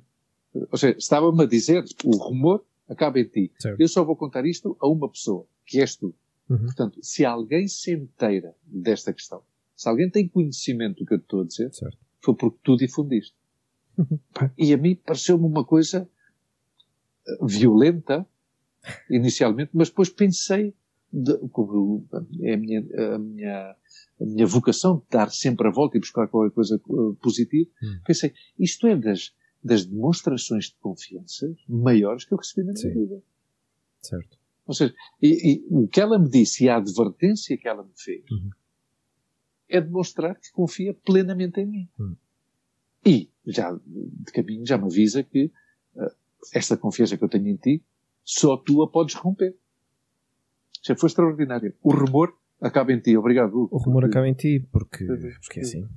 Ou 0.71 0.77
seja, 0.77 0.97
estava-me 0.97 1.43
a 1.43 1.47
dizer, 1.47 1.83
o 2.03 2.15
rumor 2.17 2.63
acaba 2.87 3.19
em 3.19 3.25
ti. 3.25 3.51
Certo. 3.59 3.79
Eu 3.79 3.87
só 3.87 4.03
vou 4.03 4.15
contar 4.15 4.45
isto 4.45 4.77
a 4.79 4.87
uma 4.87 5.09
pessoa, 5.09 5.47
que 5.65 5.79
és 5.79 5.95
tu. 5.95 6.13
Uhum. 6.49 6.65
Portanto, 6.65 6.99
se 7.01 7.25
alguém 7.25 7.67
se 7.67 7.93
inteira 7.93 8.55
desta 8.65 9.13
questão, 9.13 9.43
se 9.75 9.87
alguém 9.89 10.09
tem 10.09 10.27
conhecimento 10.27 10.99
do 10.99 11.05
que 11.05 11.13
eu 11.13 11.17
estou 11.17 11.41
a 11.41 11.45
dizer, 11.45 11.73
certo. 11.73 11.97
foi 12.21 12.35
porque 12.35 12.59
tu 12.63 12.75
difundiste. 12.75 13.35
Uhum. 13.97 14.19
E 14.57 14.73
a 14.73 14.77
mim 14.77 14.95
pareceu-me 14.95 15.45
uma 15.45 15.65
coisa 15.65 16.09
eh, 17.27 17.37
violenta, 17.45 18.25
inicialmente, 19.09 19.71
mas 19.73 19.89
depois 19.89 20.09
pensei 20.09 20.73
de, 21.11 21.37
como 21.49 22.05
é 22.41 22.53
a 22.53 22.57
minha, 22.57 22.79
a, 23.13 23.19
minha, 23.19 23.75
a 24.19 24.25
minha 24.25 24.47
vocação 24.47 24.97
de 24.97 25.03
dar 25.11 25.29
sempre 25.31 25.67
a 25.67 25.71
volta 25.71 25.95
e 25.97 25.99
buscar 25.99 26.27
qualquer 26.27 26.53
coisa 26.53 26.81
uh, 26.87 27.13
positiva, 27.15 27.69
hum. 27.83 27.99
pensei, 28.05 28.33
isto 28.57 28.87
é 28.87 28.95
das, 28.97 29.33
das 29.63 29.85
demonstrações 29.85 30.65
de 30.65 30.75
confiança 30.79 31.53
maiores 31.69 32.25
que 32.25 32.33
eu 32.33 32.37
recebi 32.37 32.65
na 32.65 32.73
minha 32.73 32.93
Sim. 32.93 32.99
vida. 32.99 33.23
Certo. 34.01 34.42
Ou 34.65 34.73
seja, 34.73 34.93
e, 35.21 35.53
e, 35.53 35.65
o 35.69 35.87
que 35.87 35.99
ela 35.99 36.17
me 36.17 36.29
disse 36.29 36.65
e 36.65 36.69
a 36.69 36.77
advertência 36.77 37.57
que 37.57 37.67
ela 37.67 37.83
me 37.83 37.91
fez 37.95 38.23
uhum. 38.31 38.49
é 39.67 39.81
demonstrar 39.81 40.35
que 40.35 40.51
confia 40.51 40.93
plenamente 40.93 41.59
em 41.59 41.65
mim. 41.65 41.89
Uhum. 41.99 42.15
E, 43.05 43.29
já 43.45 43.73
de 43.73 44.31
caminho, 44.31 44.65
já 44.65 44.77
me 44.77 44.85
avisa 44.85 45.21
que 45.23 45.51
uh, 45.95 46.15
esta 46.53 46.77
confiança 46.77 47.17
que 47.17 47.23
eu 47.23 47.29
tenho 47.29 47.47
em 47.47 47.57
ti, 47.57 47.83
só 48.23 48.55
tu 48.55 48.81
a 48.81 48.89
podes 48.89 49.15
romper. 49.15 49.55
Já 50.81 50.95
foi 50.95 51.07
extraordinário. 51.07 51.73
O 51.81 51.93
rumor 51.93 52.33
acaba 52.61 52.93
em 52.93 52.99
ti. 52.99 53.17
Obrigado, 53.17 53.53
Hugo. 53.53 53.75
O 53.75 53.77
rumor 53.77 54.05
acaba 54.05 54.27
em 54.27 54.33
ti, 54.33 54.65
porque, 54.71 55.05
porque 55.41 55.59
é 55.59 55.63
assim. 55.63 55.87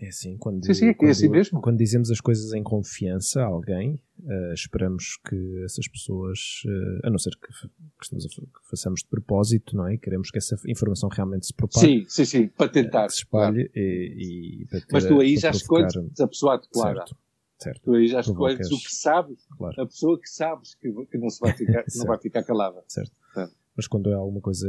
É 0.00 0.08
assim, 0.08 0.36
quando, 0.36 0.64
sim, 0.64 0.74
sim, 0.74 0.88
é, 0.88 0.94
quando, 0.94 1.08
é 1.08 1.12
assim 1.12 1.28
mesmo. 1.28 1.60
Quando 1.60 1.78
dizemos 1.78 2.10
as 2.10 2.20
coisas 2.20 2.52
em 2.52 2.62
confiança 2.62 3.42
a 3.42 3.46
alguém, 3.46 3.94
uh, 4.20 4.52
esperamos 4.52 5.18
que 5.26 5.64
essas 5.64 5.88
pessoas, 5.88 6.62
uh, 6.66 7.06
a 7.06 7.10
não 7.10 7.18
ser 7.18 7.30
que, 7.30 7.48
que, 7.48 8.68
façamos 8.68 9.00
de 9.00 9.08
propósito, 9.08 9.76
não 9.76 9.88
é? 9.88 9.96
Queremos 9.96 10.30
que 10.30 10.38
essa 10.38 10.56
informação 10.66 11.08
realmente 11.08 11.46
se 11.46 11.54
propague. 11.54 11.86
Sim, 11.86 12.04
sim, 12.08 12.24
sim, 12.24 12.48
para 12.48 12.68
tentar. 12.68 13.06
Uh, 13.06 13.10
se 13.10 13.18
espalhe 13.18 13.68
claro. 13.68 13.72
e, 13.74 14.62
e 14.62 14.82
Mas 14.92 15.04
tu 15.06 15.20
aí 15.20 15.36
já 15.36 15.50
escolhes 15.50 15.94
a 16.20 16.28
pessoa 16.28 16.54
adequada. 16.54 16.98
Certo. 16.98 17.16
Certo. 17.58 17.80
Tu 17.84 17.94
aí 17.94 18.06
já 18.06 18.20
escolhes 18.20 18.70
o 18.70 18.78
que 18.78 18.94
sabes, 18.94 19.46
claro. 19.56 19.82
a 19.82 19.86
pessoa 19.86 20.20
que 20.20 20.28
sabes 20.28 20.74
que, 20.74 20.92
que 21.06 21.16
não, 21.16 21.30
se 21.30 21.40
vai 21.40 21.56
ficar, 21.56 21.84
não 21.96 22.04
vai 22.04 22.18
ficar 22.18 22.42
calada. 22.44 22.84
Certo. 22.86 23.12
certo 23.32 23.54
mas 23.76 23.86
quando 23.86 24.10
é 24.10 24.14
alguma 24.14 24.40
coisa 24.40 24.68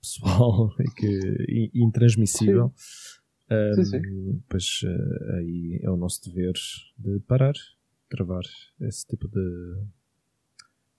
pessoal 0.00 0.70
e 0.78 0.90
que 0.90 1.70
intransmissível, 1.74 2.72
um, 3.50 3.74
sim, 3.74 3.84
sim. 3.84 4.42
pois 4.48 4.80
uh, 4.84 5.34
aí 5.36 5.80
é 5.82 5.90
o 5.90 5.96
nosso 5.96 6.22
dever 6.24 6.54
de 6.98 7.20
parar, 7.20 7.54
gravar 8.10 8.42
esse 8.80 9.06
tipo 9.06 9.28
de, 9.28 9.74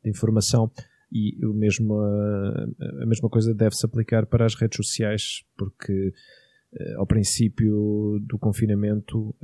de 0.03 0.09
informação. 0.09 0.71
E 1.11 1.43
o 1.45 1.53
mesmo, 1.53 1.99
a, 1.99 2.67
a 3.01 3.05
mesma 3.05 3.29
coisa 3.29 3.53
deve-se 3.53 3.85
aplicar 3.85 4.25
para 4.25 4.45
as 4.45 4.55
redes 4.55 4.77
sociais, 4.77 5.43
porque 5.57 6.13
uh, 6.73 6.99
ao 6.99 7.07
princípio 7.07 8.19
do 8.21 8.37
confinamento 8.37 9.35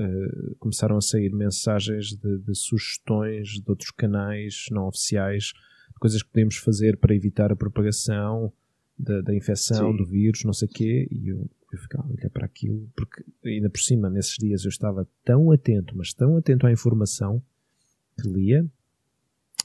começaram 0.59 0.97
a 0.97 1.01
sair 1.01 1.31
mensagens 1.33 2.15
de, 2.15 2.39
de 2.39 2.55
sugestões 2.55 3.49
de 3.49 3.69
outros 3.69 3.91
canais 3.91 4.65
não 4.71 4.87
oficiais 4.87 5.53
coisas 6.01 6.23
que 6.23 6.29
podemos 6.29 6.57
fazer 6.57 6.97
para 6.97 7.15
evitar 7.15 7.51
a 7.51 7.55
propagação 7.55 8.51
da, 8.97 9.21
da 9.21 9.35
infecção, 9.35 9.91
Sim. 9.91 9.97
do 9.97 10.05
vírus, 10.05 10.43
não 10.43 10.51
sei 10.51 10.67
o 10.67 10.71
quê, 10.71 11.07
e 11.11 11.27
eu, 11.29 11.47
eu 11.71 11.79
ficava 11.79 12.07
a 12.07 12.11
olhar 12.11 12.29
para 12.29 12.45
aquilo, 12.45 12.89
porque 12.95 13.23
ainda 13.45 13.69
por 13.69 13.79
cima, 13.79 14.09
nesses 14.09 14.35
dias, 14.37 14.63
eu 14.63 14.69
estava 14.69 15.07
tão 15.23 15.51
atento, 15.51 15.95
mas 15.95 16.13
tão 16.13 16.37
atento 16.37 16.67
à 16.67 16.71
informação 16.71 17.41
que 18.19 18.27
lia 18.27 18.65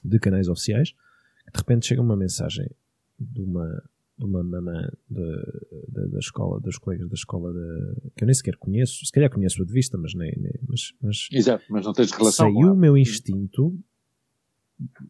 de 0.04 0.18
canais 0.18 0.48
oficiais, 0.48 0.92
que 0.92 1.52
de 1.52 1.58
repente 1.58 1.86
chega 1.86 2.00
uma 2.00 2.16
mensagem 2.16 2.70
de 3.18 3.40
uma, 3.40 3.82
de 4.18 4.24
uma 4.24 4.42
mamã 4.42 4.88
da 5.08 6.18
escola, 6.18 6.60
dos 6.60 6.78
colegas 6.78 7.08
da 7.08 7.14
escola 7.14 7.52
de, 7.52 8.10
que 8.14 8.22
eu 8.24 8.26
nem 8.26 8.34
sequer 8.34 8.56
conheço, 8.56 9.04
se 9.04 9.12
calhar 9.12 9.30
conheço 9.30 9.64
de 9.64 9.72
vista, 9.72 9.98
mas 9.98 10.14
nem, 10.14 10.32
nem 10.38 10.52
mas, 10.68 10.92
mas, 11.00 11.28
Exato, 11.32 11.64
mas 11.68 11.84
não 11.84 11.92
tens 11.92 12.12
relação 12.12 12.46
saiu 12.46 12.72
o 12.72 12.76
meu 12.76 12.96
instinto 12.96 13.78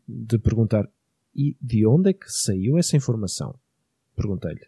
de 0.08 0.38
perguntar 0.38 0.88
e 1.34 1.56
de 1.60 1.86
onde 1.86 2.10
é 2.10 2.12
que 2.12 2.30
saiu 2.30 2.78
essa 2.78 2.96
informação? 2.96 3.58
Perguntei-lhe. 4.14 4.66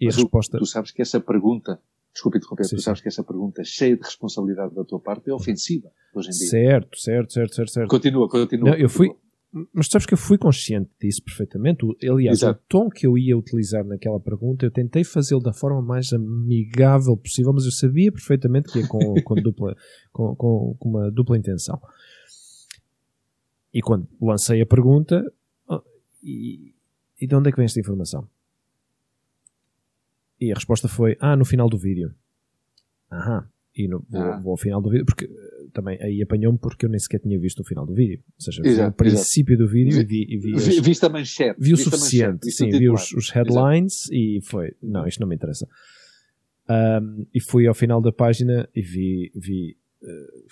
E 0.00 0.06
Mas 0.06 0.14
a 0.14 0.20
resposta. 0.20 0.58
Tu 0.58 0.66
sabes 0.66 0.90
que 0.90 1.02
essa 1.02 1.20
pergunta, 1.20 1.80
desculpe 2.12 2.38
interromper, 2.38 2.64
sim, 2.64 2.76
tu 2.76 2.82
sabes 2.82 2.98
sim. 2.98 3.02
que 3.04 3.08
essa 3.08 3.24
pergunta 3.24 3.62
cheia 3.64 3.96
de 3.96 4.02
responsabilidade 4.02 4.74
da 4.74 4.84
tua 4.84 5.00
parte 5.00 5.30
é 5.30 5.34
ofensiva 5.34 5.90
hoje 6.14 6.28
em 6.28 6.32
dia. 6.32 6.48
Certo, 6.48 6.98
certo, 6.98 7.32
certo, 7.32 7.54
certo. 7.54 7.72
certo. 7.72 7.88
Continua, 7.88 8.28
continua. 8.28 8.70
Não, 8.70 8.76
eu 8.76 8.88
fui. 8.88 9.14
Mas 9.72 9.86
sabes 9.86 10.04
que 10.04 10.14
eu 10.14 10.18
fui 10.18 10.36
consciente 10.36 10.90
disso 11.00 11.22
perfeitamente. 11.22 11.86
Aliás, 12.02 12.38
Exato. 12.38 12.60
o 12.60 12.62
tom 12.68 12.90
que 12.90 13.06
eu 13.06 13.16
ia 13.16 13.38
utilizar 13.38 13.84
naquela 13.84 14.18
pergunta, 14.18 14.66
eu 14.66 14.70
tentei 14.70 15.04
fazê-lo 15.04 15.40
da 15.40 15.52
forma 15.52 15.80
mais 15.80 16.12
amigável 16.12 17.16
possível, 17.16 17.52
mas 17.52 17.64
eu 17.64 17.70
sabia 17.70 18.10
perfeitamente 18.10 18.72
que 18.72 18.80
ia 18.80 18.88
com, 18.88 18.98
com, 19.22 19.34
dupla, 19.36 19.76
com, 20.12 20.34
com, 20.34 20.76
com 20.76 20.88
uma 20.88 21.08
dupla 21.08 21.38
intenção. 21.38 21.80
E 23.72 23.80
quando 23.80 24.08
lancei 24.20 24.60
a 24.60 24.66
pergunta, 24.66 25.22
e, 26.24 26.74
e 27.20 27.26
de 27.26 27.34
onde 27.34 27.48
é 27.48 27.52
que 27.52 27.56
vem 27.56 27.66
esta 27.66 27.78
informação? 27.78 28.26
E 30.44 30.52
a 30.52 30.54
resposta 30.54 30.88
foi, 30.88 31.16
ah, 31.20 31.36
no 31.36 31.44
final 31.44 31.68
do 31.68 31.78
vídeo. 31.78 32.14
Aham. 33.10 33.46
E 33.76 33.88
no, 33.88 34.04
vou, 34.08 34.22
ah. 34.22 34.40
vou, 34.40 34.52
ao 34.52 34.56
final 34.56 34.80
do 34.80 34.88
vídeo, 34.88 35.04
porque 35.04 35.24
eh, 35.24 35.68
também 35.72 36.00
aí 36.00 36.22
apanhou-me 36.22 36.56
porque 36.56 36.86
eu 36.86 36.90
nem 36.90 36.98
sequer 36.98 37.18
tinha 37.18 37.38
visto 37.38 37.60
o 37.60 37.64
final 37.64 37.84
do 37.84 37.92
vídeo. 37.92 38.22
Ou 38.26 38.40
seja, 38.40 38.62
vi 38.62 38.80
o 38.80 38.92
princípio 38.92 39.54
exato. 39.54 39.66
do 39.66 39.72
vídeo 39.72 40.00
e 40.00 40.04
vi, 40.04 40.26
e 40.28 40.38
vi 40.38 40.54
as, 40.54 40.78
Viste 40.78 41.04
a 41.04 41.08
manchete. 41.08 41.60
Vi 41.60 41.72
o 41.72 41.76
suficiente, 41.76 42.50
sim, 42.52 42.70
vi 42.70 42.88
os, 42.88 43.12
os 43.12 43.30
headlines 43.30 44.02
exato. 44.02 44.14
e 44.14 44.40
foi, 44.42 44.76
não, 44.80 45.06
isto 45.08 45.20
não 45.20 45.26
me 45.26 45.34
interessa. 45.34 45.68
Um, 46.68 47.26
e 47.34 47.40
fui 47.40 47.66
ao 47.66 47.74
final 47.74 48.00
da 48.00 48.12
página 48.12 48.68
e 48.74 48.80
vi, 48.80 49.32
vi 49.34 49.76
uh, 50.02 50.44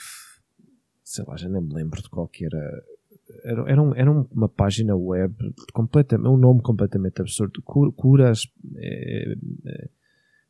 sei 1.05 1.25
lá, 1.27 1.37
já 1.37 1.49
nem 1.49 1.63
me 1.63 1.75
lembro 1.75 2.03
de 2.03 2.09
qual 2.09 2.27
que 2.27 2.45
era 2.45 2.85
era, 3.45 3.71
era, 3.71 3.83
um, 3.83 3.95
era 3.95 4.11
uma 4.11 4.49
página 4.49 4.97
web 4.97 5.35
completamente, 5.73 6.29
um 6.29 6.37
nome 6.37 6.63
completamente 6.63 7.21
absurdo. 7.21 7.63
Curas. 7.63 8.43
É, 8.77 9.35
é, 9.67 9.89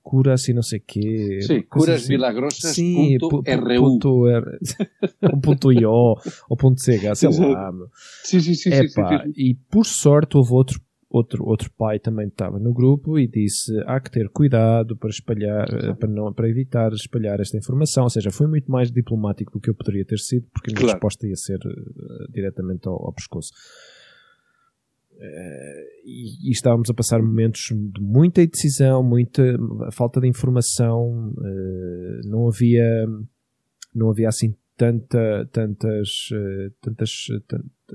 curas 0.03 0.49
e 0.49 0.53
não 0.53 0.62
sei 0.62 0.80
quê. 0.80 1.41
Sim, 1.43 1.62
curas 1.62 2.03
assim. 2.03 2.09
milagrosas. 2.09 2.74
Sim, 2.74 3.16
ponto 3.18 3.43
ponto 3.43 4.28
R, 4.28 4.59
ou 5.22 5.41
ponto 5.41 5.72
.io 5.72 5.91
ou 5.91 6.57
ponto 6.57 6.80
.ch, 6.80 6.85
sei 7.14 7.28
lá. 7.28 7.72
Sim, 8.24 8.41
sim, 8.41 8.55
sim, 8.55 8.70
sim, 8.70 8.89
sim, 8.89 8.89
sim. 8.89 9.33
E 9.37 9.55
por 9.70 9.87
sorte 9.87 10.37
houve 10.37 10.53
outro 10.53 10.80
outro, 11.12 11.44
outro 11.44 11.70
pai 11.76 11.98
também 11.98 12.26
estava 12.26 12.58
no 12.58 12.72
grupo 12.72 13.18
e 13.18 13.28
disse 13.28 13.70
há 13.86 14.00
que 14.00 14.10
ter 14.10 14.30
cuidado 14.30 14.96
para 14.96 15.10
espalhar, 15.10 15.68
eh, 15.70 15.94
para, 15.94 16.08
não, 16.08 16.32
para 16.32 16.48
evitar 16.48 16.90
espalhar 16.92 17.38
esta 17.38 17.56
informação. 17.58 18.04
Ou 18.04 18.10
seja, 18.10 18.30
foi 18.30 18.46
muito 18.46 18.72
mais 18.72 18.90
diplomático 18.90 19.52
do 19.52 19.60
que 19.60 19.68
eu 19.68 19.74
poderia 19.74 20.04
ter 20.04 20.18
sido, 20.18 20.46
porque 20.52 20.70
a 20.70 20.72
minha 20.72 20.80
claro. 20.80 20.94
resposta 20.94 21.26
ia 21.26 21.36
ser 21.36 21.58
uh, 21.58 22.32
diretamente 22.32 22.88
ao, 22.88 22.94
ao 22.94 23.12
pescoço. 23.12 23.52
Uh, 25.12 25.84
e, 26.04 26.48
e, 26.48 26.50
estávamos 26.50 26.88
a 26.88 26.94
passar 26.94 27.22
momentos 27.22 27.68
de 27.70 28.00
muita 28.00 28.42
indecisão, 28.42 29.02
muita 29.02 29.42
falta 29.92 30.18
de 30.18 30.26
informação, 30.26 31.32
uh, 31.36 32.28
não 32.28 32.48
havia 32.48 33.06
não 33.94 34.08
havia 34.08 34.28
assim 34.28 34.54
tanta, 34.77 35.49
tantas, 35.53 36.29
tantas, 36.81 37.11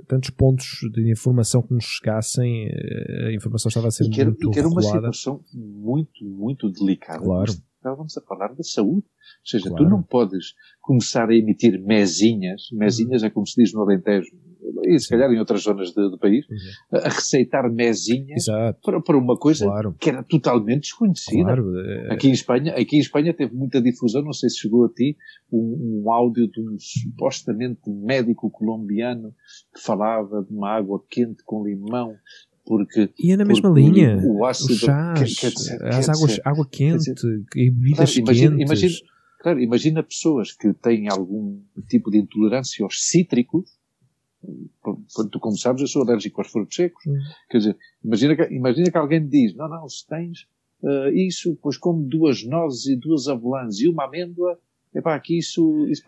tantos 0.07 0.29
pontos 0.31 0.65
de 0.93 1.11
informação 1.11 1.61
que 1.61 1.73
nos 1.73 1.85
chegassem, 1.85 2.67
eh, 2.67 3.27
a 3.27 3.33
informação 3.33 3.69
estava 3.69 3.87
a 3.87 3.91
ser 3.91 4.05
e 4.05 4.09
que 4.09 4.21
era, 4.21 4.29
muito 4.29 4.47
e 4.47 4.51
que 4.51 4.59
era 4.59 4.67
uma 4.67 4.81
situação 4.81 5.43
muito, 5.53 6.25
muito 6.25 6.69
delicada. 6.69 7.23
Claro. 7.23 7.51
Estávamos 7.51 8.17
a 8.17 8.21
falar 8.21 8.53
da 8.53 8.63
saúde. 8.63 9.05
Ou 9.05 9.49
seja, 9.49 9.69
claro. 9.69 9.85
tu 9.85 9.89
não 9.89 10.03
podes 10.03 10.53
começar 10.81 11.29
a 11.29 11.35
emitir 11.35 11.81
mesinhas, 11.83 12.63
mesinhas 12.71 13.23
é 13.23 13.29
como 13.29 13.45
se 13.45 13.61
diz 13.61 13.73
no 13.73 13.81
Alentejo, 13.81 14.29
e 14.83 14.99
se 14.99 15.09
calhar 15.09 15.31
em 15.31 15.39
outras 15.39 15.61
zonas 15.61 15.93
do 15.93 16.17
país, 16.17 16.45
uhum. 16.49 16.99
a 16.99 17.09
receitar 17.09 17.71
mesinhas 17.71 18.45
para, 18.83 19.01
para 19.01 19.17
uma 19.17 19.37
coisa 19.37 19.65
claro. 19.65 19.95
que 19.99 20.09
era 20.09 20.23
totalmente 20.23 20.81
desconhecida. 20.81 21.43
Claro. 21.43 21.79
É, 21.79 22.13
aqui, 22.13 22.27
em 22.27 22.31
Espanha, 22.31 22.73
aqui 22.73 22.97
em 22.97 22.99
Espanha 22.99 23.33
teve 23.33 23.53
muita 23.53 23.81
difusão, 23.81 24.21
não 24.21 24.33
sei 24.33 24.49
se 24.49 24.59
chegou 24.59 24.85
a 24.85 24.89
ti, 24.89 25.17
um, 25.51 26.03
um 26.03 26.11
áudio 26.11 26.49
de 26.49 26.61
um 26.61 26.77
supostamente 26.79 27.89
médico 27.89 28.49
colombiano 28.49 29.33
que 29.73 29.81
falava 29.81 30.43
de 30.43 30.53
uma 30.53 30.69
água 30.69 31.03
quente 31.09 31.43
com 31.45 31.65
limão 31.65 32.15
porque 32.65 33.09
e 33.17 33.31
é 33.31 33.37
na 33.37 33.45
mesma 33.45 33.69
linha 33.69 34.21
o 34.25 34.45
ácido 34.45 34.73
o 34.73 34.75
chás, 34.75 35.39
quer, 35.39 35.49
quer 35.49 35.55
dizer, 35.55 35.85
as 35.85 36.09
águas 36.09 36.31
dizer, 36.31 36.41
água 36.43 36.67
quente 36.69 37.13
dizer, 37.13 37.45
e 37.55 37.71
bebidas 37.71 38.13
claro, 38.13 38.19
imagina, 38.19 38.57
quentes 38.57 38.81
imagina, 38.81 39.09
claro, 39.39 39.59
imagina 39.61 40.03
pessoas 40.03 40.51
que 40.51 40.73
têm 40.73 41.07
algum 41.09 41.61
tipo 41.87 42.11
de 42.11 42.17
intolerância 42.17 42.83
aos 42.83 43.07
cítricos 43.07 43.76
tu 45.31 45.39
como 45.39 45.57
sabes 45.57 45.81
eu 45.81 45.87
sou 45.87 46.03
alérgico 46.03 46.41
aos 46.41 46.51
frutos 46.51 46.75
secos 46.75 47.05
hum. 47.05 47.17
quer 47.49 47.57
dizer 47.59 47.77
imagina 48.03 48.35
que, 48.35 48.53
imagina 48.53 48.91
que 48.91 48.97
alguém 48.97 49.27
diz 49.27 49.55
não 49.55 49.67
não 49.69 49.87
se 49.87 50.05
tens 50.07 50.47
uh, 50.81 51.09
isso 51.09 51.57
pois 51.61 51.77
como 51.77 52.03
duas 52.03 52.43
nozes 52.45 52.87
e 52.87 52.95
duas 52.95 53.27
avelãs 53.27 53.79
e 53.79 53.87
uma 53.87 54.05
amêndoa 54.05 54.59
Epá, 54.95 55.13
aqui 55.13 55.37
isso, 55.37 55.85
isso 55.89 56.01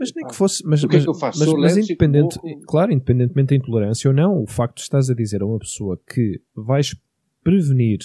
mas 0.00 0.12
nem 0.14 0.26
que 0.26 0.34
fosse 0.34 0.66
mas, 0.66 0.82
o 0.82 0.88
que 0.88 0.94
mas, 0.94 1.02
é 1.02 1.04
que 1.04 1.10
eu 1.10 1.14
faço? 1.14 1.38
mas, 1.38 1.52
mas 1.52 1.76
independente, 1.76 2.40
claro, 2.66 2.90
independentemente 2.90 3.50
da 3.50 3.56
intolerância 3.56 4.08
ou 4.10 4.16
não, 4.16 4.42
o 4.42 4.46
facto 4.46 4.76
de 4.76 4.82
estás 4.82 5.08
a 5.10 5.14
dizer 5.14 5.42
a 5.42 5.46
uma 5.46 5.60
pessoa 5.60 6.00
que 6.08 6.40
vais 6.52 6.96
prevenir 7.44 7.98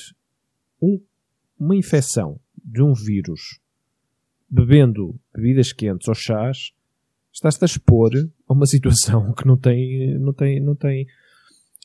um, 0.80 1.02
uma 1.60 1.76
infecção 1.76 2.40
de 2.64 2.84
um 2.84 2.94
vírus 2.94 3.60
bebendo 4.50 5.20
bebidas 5.34 5.74
quentes 5.74 6.08
ou 6.08 6.14
chás, 6.14 6.72
estás-te 7.38 7.64
a 7.64 7.66
expor 7.66 8.12
a 8.48 8.54
uma 8.54 8.66
situação 8.66 9.32
que 9.34 9.46
não 9.46 9.58
tem, 9.58 10.18
não 10.20 10.34
tem, 10.34 10.60
não 10.60 10.76
tem, 10.76 11.06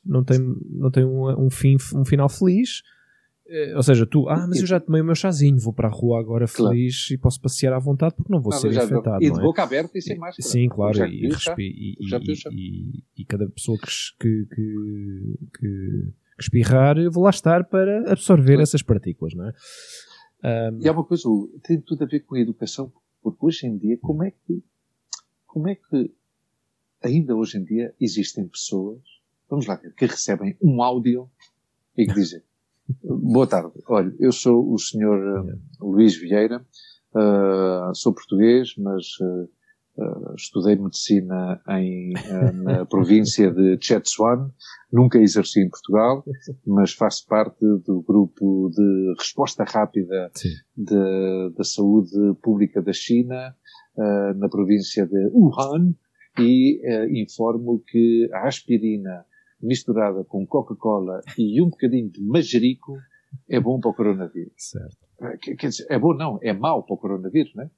não 0.05 0.25
tem, 0.25 0.39
não 0.71 0.91
tem 0.91 1.05
um, 1.05 1.47
um 1.47 1.51
fim, 1.51 1.77
um 1.95 2.05
final 2.05 2.29
feliz 2.29 2.83
eh, 3.47 3.77
ou 3.77 3.83
seja, 3.83 4.07
tu, 4.07 4.29
ah, 4.31 4.47
mas 4.49 4.61
eu 4.61 4.67
já 4.67 4.81
tomei 4.81 5.03
o 5.03 5.05
meu 5.05 5.15
chazinho, 5.15 5.59
vou 5.59 5.75
para 5.75 5.87
a 5.87 5.91
rua 5.91 6.19
agora 6.19 6.47
claro. 6.47 6.75
feliz 6.75 7.11
e 7.11 7.19
posso 7.19 7.39
passear 7.39 7.75
à 7.75 7.79
vontade 7.79 8.15
porque 8.15 8.33
não 8.33 8.41
vou 8.41 8.51
ser 8.53 8.73
infectado. 8.73 9.23
E 9.23 9.31
de 9.31 9.39
é? 9.39 9.43
boca 9.43 9.63
aberta 9.63 9.99
e 9.99 10.01
sem 10.01 10.17
máscara. 10.17 10.49
Sim, 10.49 10.69
claro, 10.69 11.05
e, 11.07 11.29
e, 11.29 12.51
e, 12.51 13.05
e, 13.19 13.25
cada 13.27 13.47
pessoa 13.51 13.77
que, 13.79 13.87
que, 14.19 14.47
que, 14.55 15.39
que, 15.59 16.13
espirrar, 16.39 16.97
eu 16.97 17.13
vou 17.13 17.25
lá 17.25 17.31
estar 17.31 17.65
para 17.65 18.11
absorver 18.11 18.53
claro. 18.53 18.63
essas 18.63 18.83
partículas, 18.83 19.35
não 19.35 19.47
é? 19.47 19.53
Um, 20.73 20.81
e 20.81 20.89
há 20.89 20.93
uma 20.93 21.05
coisa, 21.05 21.29
tem 21.63 21.79
tudo 21.79 22.05
a 22.05 22.07
ver 22.07 22.21
com 22.21 22.37
a 22.37 22.41
educação, 22.41 22.91
porque 23.23 23.45
hoje 23.45 23.67
em 23.67 23.77
dia, 23.77 23.99
como 24.01 24.25
é 24.25 24.31
que, 24.31 24.63
como 25.53 25.69
é 25.69 25.75
que 25.75 26.11
ainda 27.03 27.37
hoje 27.37 27.59
em 27.59 27.65
dia 27.65 27.95
existem 28.01 28.49
pessoas, 28.49 29.03
vamos 29.51 29.67
lá 29.67 29.75
ver, 29.75 29.95
que 29.95 30.07
recebem 30.07 30.57
um 30.63 30.83
áudio 30.83 31.31
e 31.95 32.07
que 32.07 32.15
dizem 32.15 32.43
Boa 33.05 33.47
tarde. 33.47 33.73
Olha, 33.87 34.13
eu 34.19 34.33
sou 34.33 34.73
o 34.73 34.79
senhor 34.79 35.19
uh, 35.45 35.87
Luís 35.87 36.17
Vieira, 36.17 36.65
uh, 37.15 37.95
sou 37.95 38.15
português, 38.15 38.75
mas 38.79 39.05
uh, 39.21 40.35
estudei 40.35 40.77
medicina 40.77 41.61
em, 41.69 42.15
na 42.65 42.85
província 42.89 43.51
de 43.51 43.79
Chetsuan, 43.79 44.51
nunca 44.91 45.19
exerci 45.19 45.61
em 45.61 45.69
Portugal, 45.69 46.25
mas 46.67 46.95
faço 46.95 47.27
parte 47.27 47.61
do 47.61 48.03
grupo 48.03 48.71
de 48.75 49.15
resposta 49.19 49.65
rápida 49.65 50.33
da 51.55 51.63
saúde 51.63 52.35
pública 52.43 52.81
da 52.81 52.93
China, 52.93 53.55
na 53.97 54.49
província 54.49 55.07
de 55.07 55.29
Wuhan, 55.33 55.95
e 56.39 56.81
informo 57.23 57.79
que 57.87 58.29
a 58.33 58.49
aspirina 58.49 59.25
misturada 59.63 60.25
com 60.25 60.47
Coca-Cola 60.47 61.21
e 61.39 61.63
um 61.63 61.69
bocadinho 61.69 62.11
de 62.11 62.21
manjerico 62.23 62.99
é 63.49 63.61
bom 63.61 63.81
para 63.81 63.91
o 63.91 63.95
coronavírus. 63.95 64.53
Certo. 64.57 64.99
Eh, 65.21 65.57
quer 65.57 65.69
dizer, 65.69 65.87
é 65.89 65.99
bom 65.99 66.15
não, 66.15 66.39
é 66.43 66.53
mau 66.53 66.83
para 66.83 66.95
o 66.95 66.99
coronavírus, 66.99 67.55
não 67.55 67.65
é? 67.65 67.71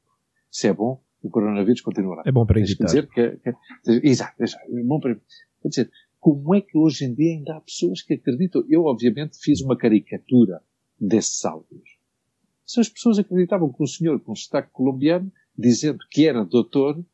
Se 0.51 0.69
é 0.69 0.73
bom, 0.73 1.01
o 1.23 1.31
coronavírus 1.31 1.81
continuará. 1.81 2.23
É 2.27 2.33
bom 2.33 2.47
para 2.47 2.61
evitar. 2.61 2.87
Quer 2.87 2.87
dizer 2.87 3.09
que, 3.09 3.37
que, 3.37 4.09
exato, 4.09 4.43
exato, 4.43 4.65
é 4.77 4.83
bom 4.83 4.99
para 4.99 5.15
Quer 5.63 5.69
dizer, 5.69 5.91
como 6.21 6.55
é 6.55 6.61
que 6.61 6.77
hoje 6.77 7.05
em 7.05 7.15
dia 7.15 7.33
ainda 7.33 7.57
há 7.57 7.61
pessoas 7.61 8.03
que 8.03 8.15
acreditam? 8.15 8.65
Eu, 8.69 8.85
obviamente, 8.85 9.39
fiz 9.41 9.61
uma 9.61 9.77
caricatura 9.77 10.63
desses 11.01 11.45
áudios. 11.45 11.99
Se 12.67 12.81
as 12.81 12.89
pessoas 12.89 13.19
acreditavam 13.19 13.73
que 13.73 13.83
um 13.83 13.87
senhor 13.87 14.21
com 14.21 14.35
sotaque 14.35 14.71
colombiano, 14.73 15.31
dizendo 15.57 15.99
que 16.11 16.27
era 16.27 16.45
doutor 16.45 17.05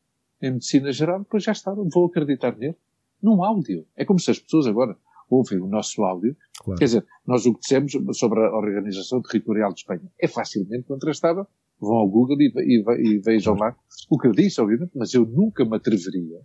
em 0.41 0.53
medicina 0.53 0.91
geral, 0.93 1.21
depois 1.21 1.45
já 1.45 1.53
estavam, 1.53 1.89
vou 1.89 2.07
acreditar 2.07 2.57
nele 2.57 2.77
num 3.23 3.45
áudio. 3.45 3.87
É 3.95 4.05
como 4.05 4.19
se 4.19 4.31
as 4.31 4.39
pessoas 4.39 4.67
agora 4.67 4.97
ouvem 5.29 5.61
o 5.61 5.67
nosso 5.67 6.03
áudio. 6.03 6.37
Claro. 6.59 6.79
Quer 6.79 6.85
dizer, 6.87 7.07
nós 7.27 7.47
o 7.47 7.55
que 7.55 7.61
dissemos 7.61 7.93
sobre 8.19 8.41
a 8.41 8.57
Organização 8.57 9.23
Territorial 9.23 9.73
de 9.73 9.81
Espanha 9.81 10.11
é 10.19 10.27
facilmente 10.27 10.85
contrastável. 10.85 11.47
Vão 11.79 11.97
ao 11.97 12.09
Google 12.09 12.41
e, 12.41 12.53
e, 12.57 13.15
e 13.15 13.19
vejam 13.19 13.55
lá 13.55 13.75
o 14.11 14.19
que 14.19 14.27
eu 14.27 14.33
disse, 14.33 14.61
obviamente, 14.61 14.93
mas 14.95 15.15
eu 15.15 15.25
nunca 15.25 15.65
me 15.65 15.77
atreveria, 15.77 16.41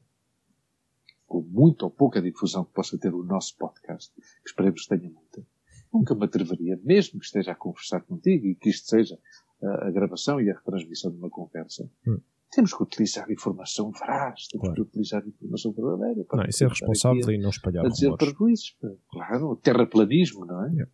com 1.27 1.41
muita 1.41 1.85
ou 1.85 1.91
pouca 1.91 2.21
difusão 2.21 2.63
que 2.63 2.73
possa 2.73 2.97
ter 2.97 3.13
o 3.13 3.23
nosso 3.23 3.57
podcast, 3.57 4.13
que 4.15 4.47
esperemos 4.49 4.83
que 4.83 4.97
tenha 4.97 5.11
muita, 5.11 5.45
nunca 5.91 6.15
me 6.15 6.23
atreveria, 6.23 6.79
mesmo 6.83 7.19
que 7.19 7.25
esteja 7.25 7.51
a 7.51 7.55
conversar 7.55 8.01
contigo 8.01 8.47
e 8.47 8.55
que 8.55 8.69
isto 8.69 8.87
seja 8.87 9.19
a, 9.63 9.87
a 9.87 9.91
gravação 9.91 10.39
e 10.41 10.49
a 10.49 10.53
retransmissão 10.53 11.11
de 11.11 11.17
uma 11.17 11.29
conversa, 11.29 11.89
hum 12.07 12.19
temos 12.55 12.73
que 12.73 12.83
utilizar 12.83 13.29
informação 13.29 13.91
veraz, 13.91 14.47
temos 14.47 14.67
claro. 14.67 14.75
que 14.75 14.81
utilizar 14.81 15.27
informação 15.27 15.73
verdadeira. 15.73 16.23
Para 16.23 16.43
não, 16.43 16.49
isso 16.49 16.63
é 16.63 16.67
responsável 16.67 17.31
e 17.31 17.37
não 17.37 17.49
espalhar 17.49 17.85
a 17.85 17.89
dizer 17.89 18.15
prejuízos. 18.15 18.77
Claro, 19.11 19.57
terraplanismo, 19.57 20.45
não 20.45 20.65
é? 20.65 20.69
Yeah. 20.69 20.91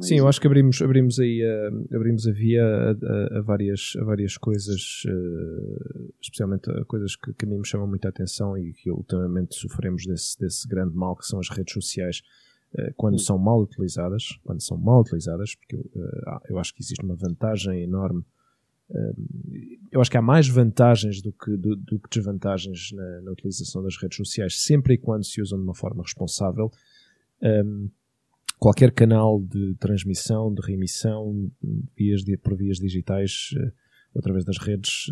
Sim, 0.00 0.16
eu 0.16 0.26
acho 0.26 0.40
que 0.40 0.46
abrimos, 0.46 0.80
abrimos 0.80 1.20
aí 1.20 1.42
a, 1.44 1.96
abrimos 1.96 2.26
a 2.26 2.32
via 2.32 2.64
a, 2.64 2.90
a, 2.90 3.38
a 3.38 3.42
várias, 3.42 3.92
a 4.00 4.04
várias 4.04 4.38
coisas, 4.38 5.02
uh, 5.06 6.14
especialmente 6.20 6.70
a 6.70 6.84
coisas 6.86 7.14
que, 7.16 7.34
que, 7.34 7.44
a 7.44 7.48
mim 7.48 7.58
me 7.58 7.66
chamam 7.66 7.86
muita 7.86 8.08
atenção 8.08 8.56
e 8.56 8.72
que 8.72 8.90
ultimamente 8.90 9.54
sofremos 9.54 10.06
desse, 10.06 10.38
desse 10.38 10.66
grande 10.66 10.96
mal 10.96 11.14
que 11.14 11.26
são 11.26 11.38
as 11.38 11.50
redes 11.50 11.74
sociais 11.74 12.22
quando 12.96 13.18
são 13.20 13.38
mal 13.38 13.60
utilizadas, 13.60 14.38
quando 14.44 14.60
são 14.60 14.76
mal 14.76 15.00
utilizadas, 15.00 15.54
porque 15.54 15.76
eu, 15.76 15.80
uh, 15.80 16.40
eu 16.48 16.58
acho 16.58 16.74
que 16.74 16.82
existe 16.82 17.04
uma 17.04 17.14
vantagem 17.14 17.82
enorme 17.82 18.24
eu 19.90 20.00
acho 20.00 20.10
que 20.10 20.16
há 20.16 20.22
mais 20.22 20.46
vantagens 20.46 21.22
do 21.22 21.32
que, 21.32 21.56
do, 21.56 21.74
do 21.74 21.98
que 21.98 22.08
desvantagens 22.10 22.92
na, 22.92 23.22
na, 23.22 23.32
utilização 23.32 23.82
das 23.82 23.96
redes 23.96 24.16
sociais, 24.16 24.62
sempre 24.62 24.94
e 24.94 24.98
quando 24.98 25.24
se 25.24 25.40
usam 25.40 25.58
de 25.58 25.64
uma 25.64 25.74
forma 25.74 26.02
responsável. 26.02 26.70
Um, 27.42 27.88
qualquer 28.58 28.92
canal 28.92 29.40
de 29.40 29.74
transmissão, 29.76 30.52
de 30.52 30.60
remissão 30.66 31.50
vias 31.96 32.22
de, 32.22 32.36
por 32.36 32.56
vias 32.56 32.78
digitais 32.78 33.50
através 34.16 34.44
das 34.44 34.58
redes, 34.58 35.06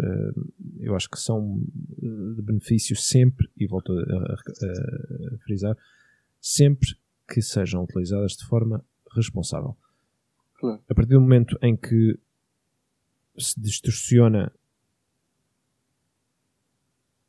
eu 0.79 0.95
acho 0.95 1.11
que 1.11 1.19
são 1.19 1.61
de 1.99 2.43
benefício 2.43 2.95
sempre, 2.95 3.49
e 3.57 3.67
volto 3.67 3.93
a, 3.93 3.97
a, 3.97 4.35
a, 5.35 5.39
frisar, 5.39 5.77
sempre 6.41 6.91
que 7.33 7.41
sejam 7.41 7.85
utilizadas 7.85 8.33
de 8.33 8.45
forma 8.45 8.85
responsável. 9.17 9.75
Claro. 10.61 10.83
A 10.87 10.95
partir 10.95 11.13
do 11.13 11.21
momento 11.21 11.59
em 11.63 11.75
que 11.75 12.19
se 13.39 13.59
distorciona 13.59 14.53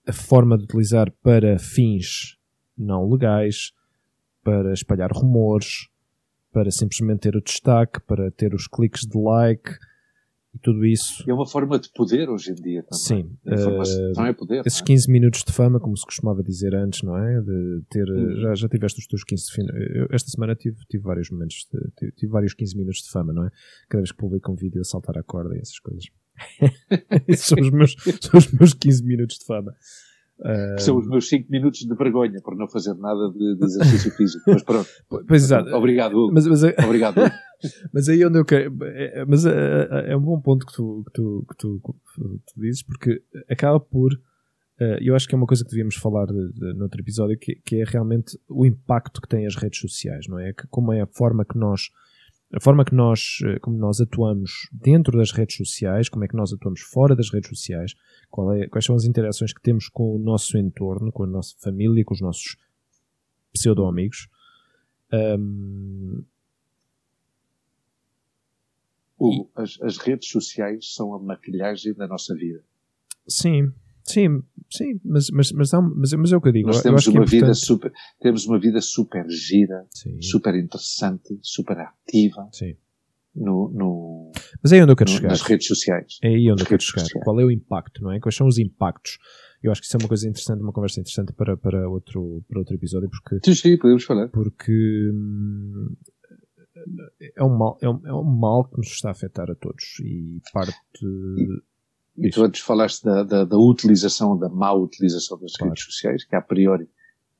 a 0.05 0.11
forma 0.11 0.57
de 0.57 0.65
utilizar 0.65 1.09
para 1.23 1.57
fins 1.57 2.37
não 2.77 3.09
legais, 3.09 3.71
para 4.43 4.73
espalhar 4.73 5.09
rumores, 5.13 5.87
para 6.51 6.69
simplesmente 6.69 7.21
ter 7.21 7.37
o 7.37 7.41
destaque, 7.41 8.01
para 8.01 8.29
ter 8.29 8.53
os 8.53 8.67
cliques 8.67 9.07
de 9.07 9.17
like 9.17 9.71
e 10.53 10.59
tudo 10.59 10.85
isso. 10.85 11.23
É 11.27 11.33
uma 11.33 11.47
forma 11.47 11.79
de 11.79 11.89
poder 11.91 12.29
hoje 12.29 12.51
em 12.51 12.55
dia 12.55 12.83
também. 12.83 12.99
Sim. 12.99 13.37
Informação 13.45 14.23
uh, 14.23 14.27
é 14.27 14.33
poder. 14.33 14.63
Esses 14.65 14.81
é? 14.81 14.83
15 14.83 15.11
minutos 15.11 15.43
de 15.43 15.51
fama, 15.51 15.79
como 15.79 15.97
se 15.97 16.05
costumava 16.05 16.43
dizer 16.43 16.75
antes, 16.75 17.01
não 17.01 17.17
é? 17.17 17.41
De 17.41 17.81
ter, 17.89 18.09
hum. 18.09 18.35
já, 18.41 18.55
já 18.55 18.69
tiveste 18.69 18.99
os 18.99 19.07
teus 19.07 19.23
15 19.23 19.43
eu, 19.95 20.07
Esta 20.11 20.29
semana 20.29 20.55
tive, 20.55 20.77
tive 20.87 21.03
vários 21.03 21.29
momentos, 21.31 21.67
de, 21.71 21.91
tive, 21.97 22.11
tive, 22.11 22.31
vários 22.31 22.53
15 22.53 22.77
minutos 22.77 23.01
de 23.01 23.09
fama, 23.09 23.33
não 23.33 23.45
é? 23.45 23.49
Cada 23.89 24.01
vez 24.01 24.11
que 24.11 24.17
publico 24.17 24.51
um 24.51 24.55
vídeo 24.55 24.81
a 24.81 24.83
saltar 24.83 25.17
a 25.17 25.23
corda 25.23 25.55
e 25.55 25.59
essas 25.59 25.79
coisas. 25.79 26.05
são, 27.37 27.59
os 27.59 27.69
meus, 27.71 27.95
são 28.21 28.37
os 28.39 28.51
meus 28.51 28.73
15 28.73 29.03
minutos 29.03 29.37
de 29.37 29.45
fama. 29.45 29.73
Uh... 30.39 30.79
São 30.79 30.97
os 30.97 31.07
meus 31.07 31.29
5 31.29 31.49
minutos 31.49 31.79
de 31.79 31.95
vergonha 31.95 32.41
por 32.43 32.55
não 32.57 32.67
fazer 32.67 32.93
nada 32.95 33.29
de, 33.31 33.55
de 33.57 33.65
exercício 33.65 34.11
físico. 34.17 34.43
Mas 34.47 34.63
pronto. 34.63 34.89
Pois 35.27 35.43
exato. 35.43 35.73
Obrigado, 35.75 36.13
Hugo. 36.13 36.33
Mas, 36.33 36.47
mas, 36.47 36.63
Obrigado, 36.63 37.19
Hugo. 37.19 37.31
mas 37.93 38.09
aí 38.09 38.25
onde 38.25 38.39
eu 38.39 38.45
quero. 38.45 38.75
É, 38.83 39.21
é 39.21 39.25
mas 39.25 39.45
é, 39.45 40.11
é, 40.11 40.17
um 40.17 40.21
bom 40.21 40.39
ponto 40.41 40.65
que 40.65 40.73
tu, 40.73 41.03
que 41.05 41.13
tu, 41.13 41.45
que 41.49 41.57
tu, 41.57 41.81
que 41.81 42.21
tu 42.53 42.61
dizes, 42.61 42.83
porque 42.83 43.21
acaba 43.49 43.79
por. 43.79 44.13
Uh, 44.81 44.97
eu 45.01 45.15
acho 45.15 45.27
que 45.27 45.35
é 45.35 45.37
uma 45.37 45.45
coisa 45.45 45.63
que 45.63 45.69
devíamos 45.69 45.95
falar 45.95 46.25
de, 46.25 46.51
de, 46.51 46.73
no 46.73 46.83
outro 46.83 46.99
episódio, 46.99 47.37
que, 47.37 47.55
que, 47.63 47.79
é 47.79 47.83
realmente 47.85 48.37
o 48.49 48.65
impacto 48.65 49.21
que 49.21 49.27
têm 49.27 49.45
as 49.45 49.55
redes 49.55 49.79
sociais, 49.79 50.25
não 50.27 50.39
é? 50.39 50.51
Que, 50.51 50.67
como 50.67 50.91
é 50.91 51.01
a 51.01 51.07
forma 51.07 51.45
que 51.45 51.57
nós 51.57 51.89
a 52.53 52.59
forma 52.59 52.85
que 52.85 52.93
nós, 52.93 53.39
eh, 53.43 53.57
como 53.59 53.77
nós 53.77 53.99
atuamos 53.99 54.69
dentro 54.71 55.17
das 55.17 55.31
redes 55.31 55.57
sociais, 55.57 56.07
como 56.07 56.23
é 56.23 56.27
que 56.27 56.35
nós 56.35 56.53
atuamos 56.53 56.81
fora 56.81 57.15
das 57.15 57.31
redes 57.31 57.49
sociais, 57.49 57.95
é, 58.55 58.67
quais 58.67 58.85
são 58.85 58.95
as 58.95 59.05
interações 59.05 59.51
que 59.51 59.61
temos 59.61 59.89
com 59.89 60.15
o 60.15 60.19
nosso 60.19 60.55
entorno, 60.57 61.11
com 61.11 61.23
a 61.23 61.27
nossa 61.27 61.55
família, 61.59 62.05
com 62.05 62.13
os 62.13 62.21
nossos 62.21 62.55
pseudo-amigos. 63.51 64.29
Um... 65.11 66.23
Hugo, 69.19 69.49
as, 69.55 69.81
as 69.81 69.97
redes 69.97 70.29
sociais 70.29 70.93
são 70.93 71.13
a 71.15 71.19
maquilhagem 71.19 71.93
da 71.93 72.07
nossa 72.07 72.35
vida. 72.35 72.63
Sim, 73.27 73.73
Sim, 74.05 74.43
sim, 74.69 74.99
mas, 75.03 75.29
mas, 75.29 75.51
mas, 75.51 75.71
mas, 75.71 76.13
mas 76.13 76.31
é 76.31 76.37
o 76.37 76.41
que 76.41 76.49
eu 76.49 76.51
digo. 76.51 76.67
Nós 76.67 76.81
temos, 76.81 77.07
uma, 77.07 77.23
é 77.23 77.25
vida 77.25 77.53
super, 77.53 77.91
temos 78.19 78.45
uma 78.45 78.59
vida 78.59 78.81
super 78.81 79.25
gira, 79.29 79.85
sim. 79.91 80.21
super 80.21 80.55
interessante, 80.55 81.37
super 81.41 81.77
ativa. 81.79 82.47
Sim. 82.51 82.75
No, 83.35 83.71
no, 83.73 84.31
mas 84.61 84.71
é 84.71 84.75
aí 84.75 84.83
onde 84.83 84.91
eu 84.91 84.95
quero 84.95 85.09
no, 85.09 85.15
chegar. 85.15 85.29
Nas 85.29 85.41
redes 85.41 85.67
sociais. 85.67 86.19
É 86.21 86.27
aí 86.27 86.51
onde 86.51 86.61
eu 86.61 86.67
quero 86.67 86.83
chegar. 86.83 87.01
Sociais. 87.01 87.23
Qual 87.23 87.39
é 87.39 87.45
o 87.45 87.49
impacto, 87.49 88.03
não 88.03 88.11
é? 88.11 88.19
Quais 88.19 88.35
são 88.35 88.45
os 88.45 88.59
impactos? 88.59 89.17
Eu 89.63 89.71
acho 89.71 89.81
que 89.81 89.87
isso 89.87 89.97
é 89.97 89.99
uma 89.99 90.07
coisa 90.09 90.27
interessante, 90.27 90.61
uma 90.61 90.73
conversa 90.73 90.99
interessante 90.99 91.33
para, 91.33 91.57
para, 91.57 91.89
outro, 91.89 92.43
para 92.47 92.59
outro 92.59 92.75
episódio, 92.75 93.09
porque... 93.09 93.39
Sim, 93.43 93.55
sim, 93.55 93.77
podemos 93.77 94.03
falar. 94.03 94.27
Porque 94.27 95.09
hum, 95.11 95.95
é 97.35 97.43
um, 97.43 97.57
mal, 97.57 97.77
é, 97.81 97.89
um, 97.89 98.01
é 98.05 98.13
um 98.13 98.23
mal 98.23 98.65
que 98.65 98.77
nos 98.77 98.87
está 98.87 99.07
a 99.07 99.11
afetar 99.13 99.49
a 99.49 99.55
todos 99.55 99.99
e 100.01 100.41
parte... 100.51 100.75
E 101.01 101.72
tu 102.31 102.43
antes 102.43 102.61
falaste 102.61 103.03
da, 103.03 103.23
da, 103.23 103.43
da, 103.43 103.57
utilização, 103.57 104.37
da 104.37 104.49
má 104.49 104.71
utilização 104.73 105.39
das 105.39 105.53
claro. 105.53 105.71
redes 105.71 105.83
sociais, 105.83 106.23
que 106.23 106.35
a 106.35 106.41
priori 106.41 106.87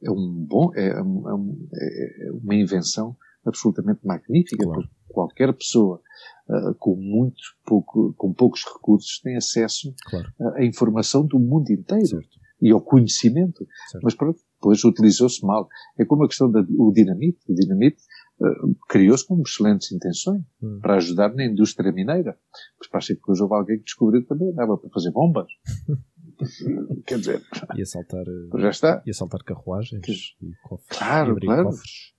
é 0.02 0.12
um 0.12 0.46
bom, 0.48 0.72
é, 0.76 0.88
é, 0.90 1.02
um, 1.02 1.68
é, 1.74 2.28
é 2.28 2.32
uma 2.32 2.56
invenção 2.56 3.16
absolutamente 3.46 4.00
magnífica, 4.06 4.64
claro. 4.64 4.82
porque 4.82 4.96
qualquer 5.10 5.54
pessoa 5.54 6.02
uh, 6.50 6.74
com 6.76 6.96
muito 6.96 7.42
pouco, 7.66 8.14
com 8.18 8.34
poucos 8.34 8.64
recursos 8.66 9.20
tem 9.20 9.36
acesso 9.36 9.94
claro. 10.06 10.28
à 10.56 10.64
informação 10.64 11.26
do 11.26 11.40
mundo 11.40 11.70
inteiro 11.70 12.08
certo. 12.08 12.40
e 12.62 12.72
ao 12.72 12.82
conhecimento. 12.82 13.68
Certo. 13.92 14.04
Mas 14.04 14.16
pronto, 14.16 14.40
depois 14.56 14.84
utilizou-se 14.84 15.46
mal. 15.46 15.68
É 15.98 16.06
como 16.06 16.24
a 16.24 16.28
questão 16.28 16.50
do 16.50 16.92
dinamite. 16.94 17.40
O 17.48 17.54
dinamite 17.54 18.02
uh, 18.44 18.76
criou-se 18.90 19.26
com 19.26 19.42
excelentes 19.42 19.92
intenções 19.92 20.42
hum. 20.62 20.80
para 20.82 20.96
ajudar 20.96 21.34
na 21.34 21.46
indústria 21.46 21.92
mineira. 21.92 22.38
Mas 22.80 22.88
parece 22.90 23.14
que 23.14 23.20
depois 23.20 23.40
houve 23.40 23.56
alguém 23.56 23.78
que 23.78 23.86
descobriu 23.86 24.26
também 24.26 24.54
dava 24.54 24.78
para 24.78 24.90
fazer 24.90 25.12
bombas. 25.12 25.48
Quer 27.06 27.20
dizer, 27.20 27.42
e 27.76 27.82
assaltar, 27.82 28.26
já 28.58 28.70
está. 28.70 29.04
E 29.06 29.14
saltar 29.14 29.44
carruagens 29.44 30.36
e 30.42 30.52
cofres. 30.64 30.98
Claro, 30.98 31.38
e 31.38 31.46
claro. 31.46 31.66
Cofres. 31.66 32.14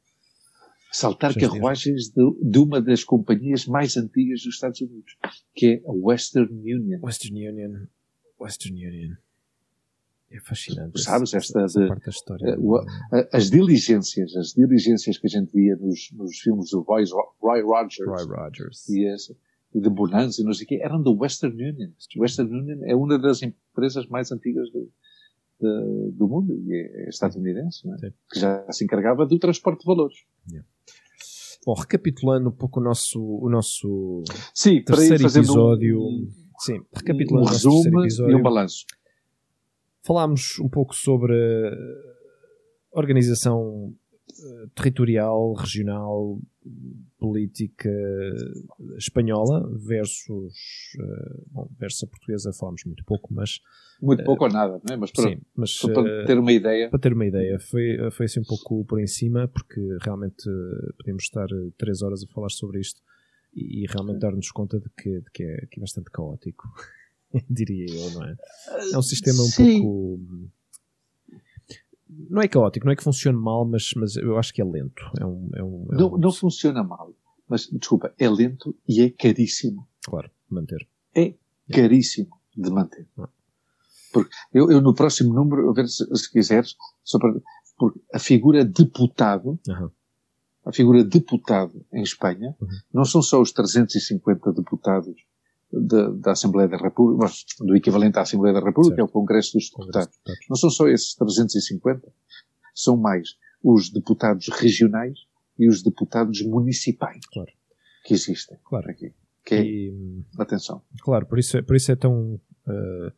Saltar 0.92 1.34
carruagens 1.34 2.10
de, 2.10 2.50
de, 2.50 2.58
uma 2.58 2.80
das 2.80 3.02
companhias 3.02 3.66
mais 3.66 3.96
antigas 3.96 4.42
dos 4.44 4.54
Estados 4.54 4.80
Unidos, 4.80 5.16
que 5.52 5.66
é 5.66 5.88
a 5.88 5.92
Western 5.92 6.54
Union. 6.54 7.00
Western 7.02 7.48
Union. 7.48 7.86
Western 8.38 8.76
Union. 8.76 9.16
É 10.34 10.40
fascinante. 10.40 11.00
Sabes, 11.00 11.32
esta, 11.32 11.62
esta 11.62 11.80
de, 11.80 11.86
parte 11.86 12.06
da 12.06 12.10
história. 12.10 12.58
Uh, 12.58 12.84
as 13.32 13.50
diligências, 13.50 14.34
as 14.34 14.48
diligências 14.48 15.16
que 15.16 15.28
a 15.28 15.30
gente 15.30 15.52
via 15.52 15.76
nos, 15.76 16.10
nos 16.12 16.38
filmes 16.40 16.70
do 16.70 16.80
Roy, 16.80 17.04
Roy 17.40 17.62
Rogers. 17.62 18.08
Roy 18.08 18.26
Rogers. 18.26 18.88
E, 18.88 19.06
esse, 19.14 19.36
e 19.72 19.80
de 19.80 19.88
Bonanza 19.88 20.42
e 20.42 20.44
não 20.44 20.52
sei 20.52 20.64
o 20.64 20.68
quê, 20.68 20.80
eram 20.82 21.00
da 21.00 21.12
Western 21.12 21.54
Union. 21.54 21.90
Western 22.16 22.52
Union 22.52 22.80
é 22.82 22.96
uma 22.96 23.16
das 23.16 23.42
empresas 23.42 24.08
mais 24.08 24.32
antigas 24.32 24.68
do, 24.72 24.90
de, 25.60 26.10
do 26.16 26.26
mundo 26.26 26.52
e 26.52 26.74
é, 26.74 27.06
é 27.06 27.08
estadunidense, 27.08 27.88
é? 27.88 28.10
que 28.32 28.40
já 28.40 28.66
se 28.72 28.82
encargava 28.82 29.24
do 29.24 29.38
transporte 29.38 29.82
de 29.82 29.86
valores. 29.86 30.16
Yeah. 30.50 30.68
Bom, 31.64 31.74
recapitulando 31.74 32.48
um 32.48 32.52
pouco 32.52 32.80
o 32.80 32.82
nosso, 32.82 33.22
o 33.22 33.48
nosso 33.48 34.24
Sim, 34.52 34.82
terceiro 34.82 35.28
episódio. 35.28 36.00
Um, 36.00 36.28
sim, 36.58 36.80
recapitulando 36.92 37.46
um 37.46 37.50
resumo 37.50 38.00
episódio, 38.00 38.32
e 38.32 38.34
um 38.34 38.42
balanço 38.42 38.84
Falámos 40.04 40.58
um 40.60 40.68
pouco 40.68 40.94
sobre 40.94 41.34
a 42.92 42.98
organização 42.98 43.94
eh, 44.30 44.66
territorial, 44.74 45.52
regional, 45.54 46.38
política 47.18 47.90
espanhola 48.96 49.66
versus, 49.78 50.54
eh, 50.98 51.42
bom, 51.50 51.68
versus 51.78 52.04
a 52.04 52.06
portuguesa 52.06 52.52
falámos 52.52 52.82
muito 52.84 53.04
pouco, 53.04 53.32
mas... 53.32 53.60
Muito 54.02 54.24
pouco 54.24 54.44
uh, 54.44 54.48
ou 54.48 54.52
nada, 54.52 54.80
não 54.84 54.94
é? 54.94 54.96
Mas, 54.96 55.10
para, 55.10 55.30
sim, 55.30 55.40
mas 55.54 55.78
para 55.78 56.26
ter 56.26 56.38
uma 56.38 56.52
ideia... 56.52 56.90
Para 56.90 56.98
ter 56.98 57.12
uma 57.12 57.26
ideia, 57.26 57.58
foi, 57.60 57.96
foi 58.10 58.26
assim 58.26 58.40
um 58.40 58.44
pouco 58.44 58.84
por 58.84 59.00
em 59.00 59.06
cima, 59.06 59.46
porque 59.48 59.80
realmente 60.02 60.44
podemos 60.98 61.22
estar 61.22 61.46
três 61.78 62.02
horas 62.02 62.22
a 62.24 62.26
falar 62.32 62.50
sobre 62.50 62.80
isto 62.80 63.00
e, 63.54 63.84
e 63.84 63.86
realmente 63.86 64.18
dar-nos 64.18 64.50
conta 64.50 64.80
de 64.80 64.90
que, 64.90 65.20
de 65.20 65.30
que, 65.32 65.42
é, 65.44 65.66
que 65.70 65.78
é 65.78 65.80
bastante 65.80 66.10
caótico. 66.10 66.64
diria 67.50 67.86
eu, 67.88 68.10
não 68.12 68.24
é? 68.24 68.36
É 68.92 68.98
um 68.98 69.02
sistema 69.02 69.42
um 69.42 69.46
Sim. 69.46 69.82
pouco. 69.82 70.50
Não 72.30 72.42
é 72.42 72.48
caótico, 72.48 72.86
não 72.86 72.92
é 72.92 72.96
que 72.96 73.02
funcione 73.02 73.36
mal, 73.36 73.64
mas, 73.64 73.92
mas 73.96 74.16
eu 74.16 74.38
acho 74.38 74.52
que 74.54 74.60
é 74.60 74.64
lento. 74.64 75.02
É 75.18 75.26
um, 75.26 75.50
é 75.54 75.62
um, 75.62 75.86
é 75.92 75.96
não, 75.96 76.14
um... 76.14 76.18
não 76.18 76.32
funciona 76.32 76.82
mal, 76.82 77.12
mas 77.48 77.66
desculpa, 77.66 78.14
é 78.18 78.28
lento 78.28 78.74
e 78.88 79.02
é 79.02 79.10
caríssimo. 79.10 79.86
Claro, 80.04 80.30
manter. 80.48 80.86
É 81.14 81.34
caríssimo 81.72 82.30
de 82.56 82.70
manter. 82.70 83.06
Ah. 83.18 83.28
Porque 84.12 84.30
eu, 84.52 84.70
eu, 84.70 84.80
no 84.80 84.94
próximo 84.94 85.34
número, 85.34 85.72
ver 85.72 85.88
se, 85.88 86.04
se 86.16 86.30
quiseres, 86.30 86.76
para, 87.18 87.34
porque 87.76 88.00
a 88.12 88.18
figura 88.20 88.64
deputado, 88.64 89.58
uhum. 89.66 89.90
a 90.64 90.72
figura 90.72 91.02
deputado 91.02 91.84
em 91.92 92.02
Espanha, 92.02 92.54
uhum. 92.60 92.68
não 92.92 93.04
são 93.04 93.20
só 93.20 93.40
os 93.40 93.50
350 93.50 94.52
deputados 94.52 95.16
da, 95.80 96.10
da 96.10 96.32
Assembleia 96.32 96.68
da 96.68 96.76
República, 96.76 97.32
do 97.60 97.76
equivalente 97.76 98.18
à 98.18 98.22
Assembleia 98.22 98.54
da 98.54 98.60
República, 98.60 98.96
certo. 98.96 99.00
é 99.00 99.04
o 99.04 99.08
Congresso 99.08 99.52
dos 99.54 99.70
Deputados. 99.70 100.18
Não 100.48 100.56
são 100.56 100.70
só 100.70 100.88
esses 100.88 101.14
350, 101.14 102.12
são 102.74 102.96
mais 102.96 103.36
os 103.62 103.90
deputados 103.90 104.48
regionais 104.48 105.18
e 105.58 105.68
os 105.68 105.82
deputados 105.82 106.42
municipais 106.42 107.24
claro. 107.32 107.50
que 108.04 108.14
existem 108.14 108.58
claro. 108.64 108.90
aqui. 108.90 109.12
Que 109.44 109.54
é, 109.54 109.62
e, 109.62 110.24
atenção. 110.38 110.82
Claro, 111.02 111.26
por 111.26 111.38
isso, 111.38 111.56
é, 111.56 111.62
por 111.62 111.76
isso 111.76 111.92
é 111.92 111.96
tão. 111.96 112.40
Uh, 112.66 113.12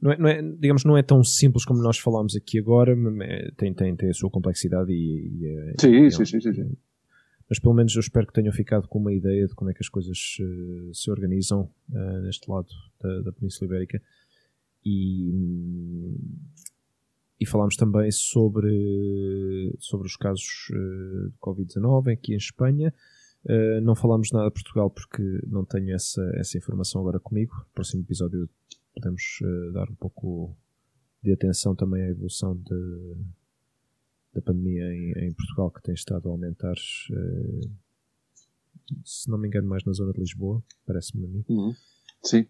não 0.00 0.12
é, 0.12 0.18
não 0.18 0.28
é, 0.28 0.42
digamos, 0.42 0.84
não 0.84 0.96
é 0.96 1.02
tão 1.02 1.24
simples 1.24 1.64
como 1.64 1.82
nós 1.82 1.98
falámos 1.98 2.36
aqui 2.36 2.58
agora, 2.58 2.96
é, 3.22 3.50
tem, 3.56 3.74
tem, 3.74 3.96
tem 3.96 4.10
a 4.10 4.14
sua 4.14 4.30
complexidade 4.30 4.92
e. 4.92 5.44
e 5.44 5.80
sim, 5.80 6.10
sim, 6.10 6.24
sim, 6.24 6.40
sim, 6.40 6.54
sim 6.54 6.76
mas 7.48 7.58
pelo 7.58 7.74
menos 7.74 7.94
eu 7.94 8.00
espero 8.00 8.26
que 8.26 8.32
tenham 8.32 8.52
ficado 8.52 8.86
com 8.86 8.98
uma 8.98 9.12
ideia 9.12 9.46
de 9.46 9.54
como 9.54 9.70
é 9.70 9.74
que 9.74 9.82
as 9.82 9.88
coisas 9.88 10.36
uh, 10.40 10.94
se 10.94 11.10
organizam 11.10 11.70
uh, 11.90 12.20
neste 12.22 12.48
lado 12.50 12.68
da, 13.00 13.20
da, 13.22 13.32
Península 13.32 13.66
Ibérica. 13.66 14.02
E, 14.84 16.14
e 17.40 17.46
falámos 17.46 17.76
também 17.76 18.10
sobre, 18.10 19.74
sobre 19.78 20.06
os 20.06 20.16
casos 20.16 20.68
uh, 20.70 21.30
de 21.30 21.38
Covid-19 21.38 22.12
aqui 22.12 22.34
em 22.34 22.36
Espanha. 22.36 22.92
não 23.82 23.94
falámos 23.94 24.30
nada 24.30 24.48
de 24.48 24.54
Portugal 24.54 24.90
porque 24.90 25.22
não 25.46 25.64
tenho 25.64 25.94
essa, 25.94 26.22
essa 26.34 26.58
informação 26.58 27.00
agora 27.00 27.18
comigo. 27.18 27.54
No 27.54 27.74
próximo 27.74 28.02
episódio 28.02 28.48
podemos 28.94 29.22
dar 29.72 29.88
um 29.88 29.94
pouco 29.94 30.54
de 31.22 31.32
atenção 31.32 31.74
também 31.74 32.02
à 32.02 32.08
evolução 32.08 32.56
de, 32.56 33.16
da 34.34 34.42
pandemia 34.42 34.84
em, 34.84 35.12
em, 35.26 35.32
Portugal 35.32 35.70
que 35.70 35.82
tem 35.82 35.94
estado 35.94 36.28
a 36.28 36.32
aumentar, 36.32 36.74
uh, 36.74 37.70
se 39.04 39.30
não 39.30 39.38
me 39.38 39.48
engano, 39.48 39.68
mais 39.68 39.84
na 39.84 39.92
zona 39.92 40.12
de 40.12 40.20
Lisboa, 40.20 40.62
parece-me 40.86 41.24
a 41.24 41.28
mim. 41.28 41.44
Uhum. 41.48 41.72
Sim. 42.22 42.46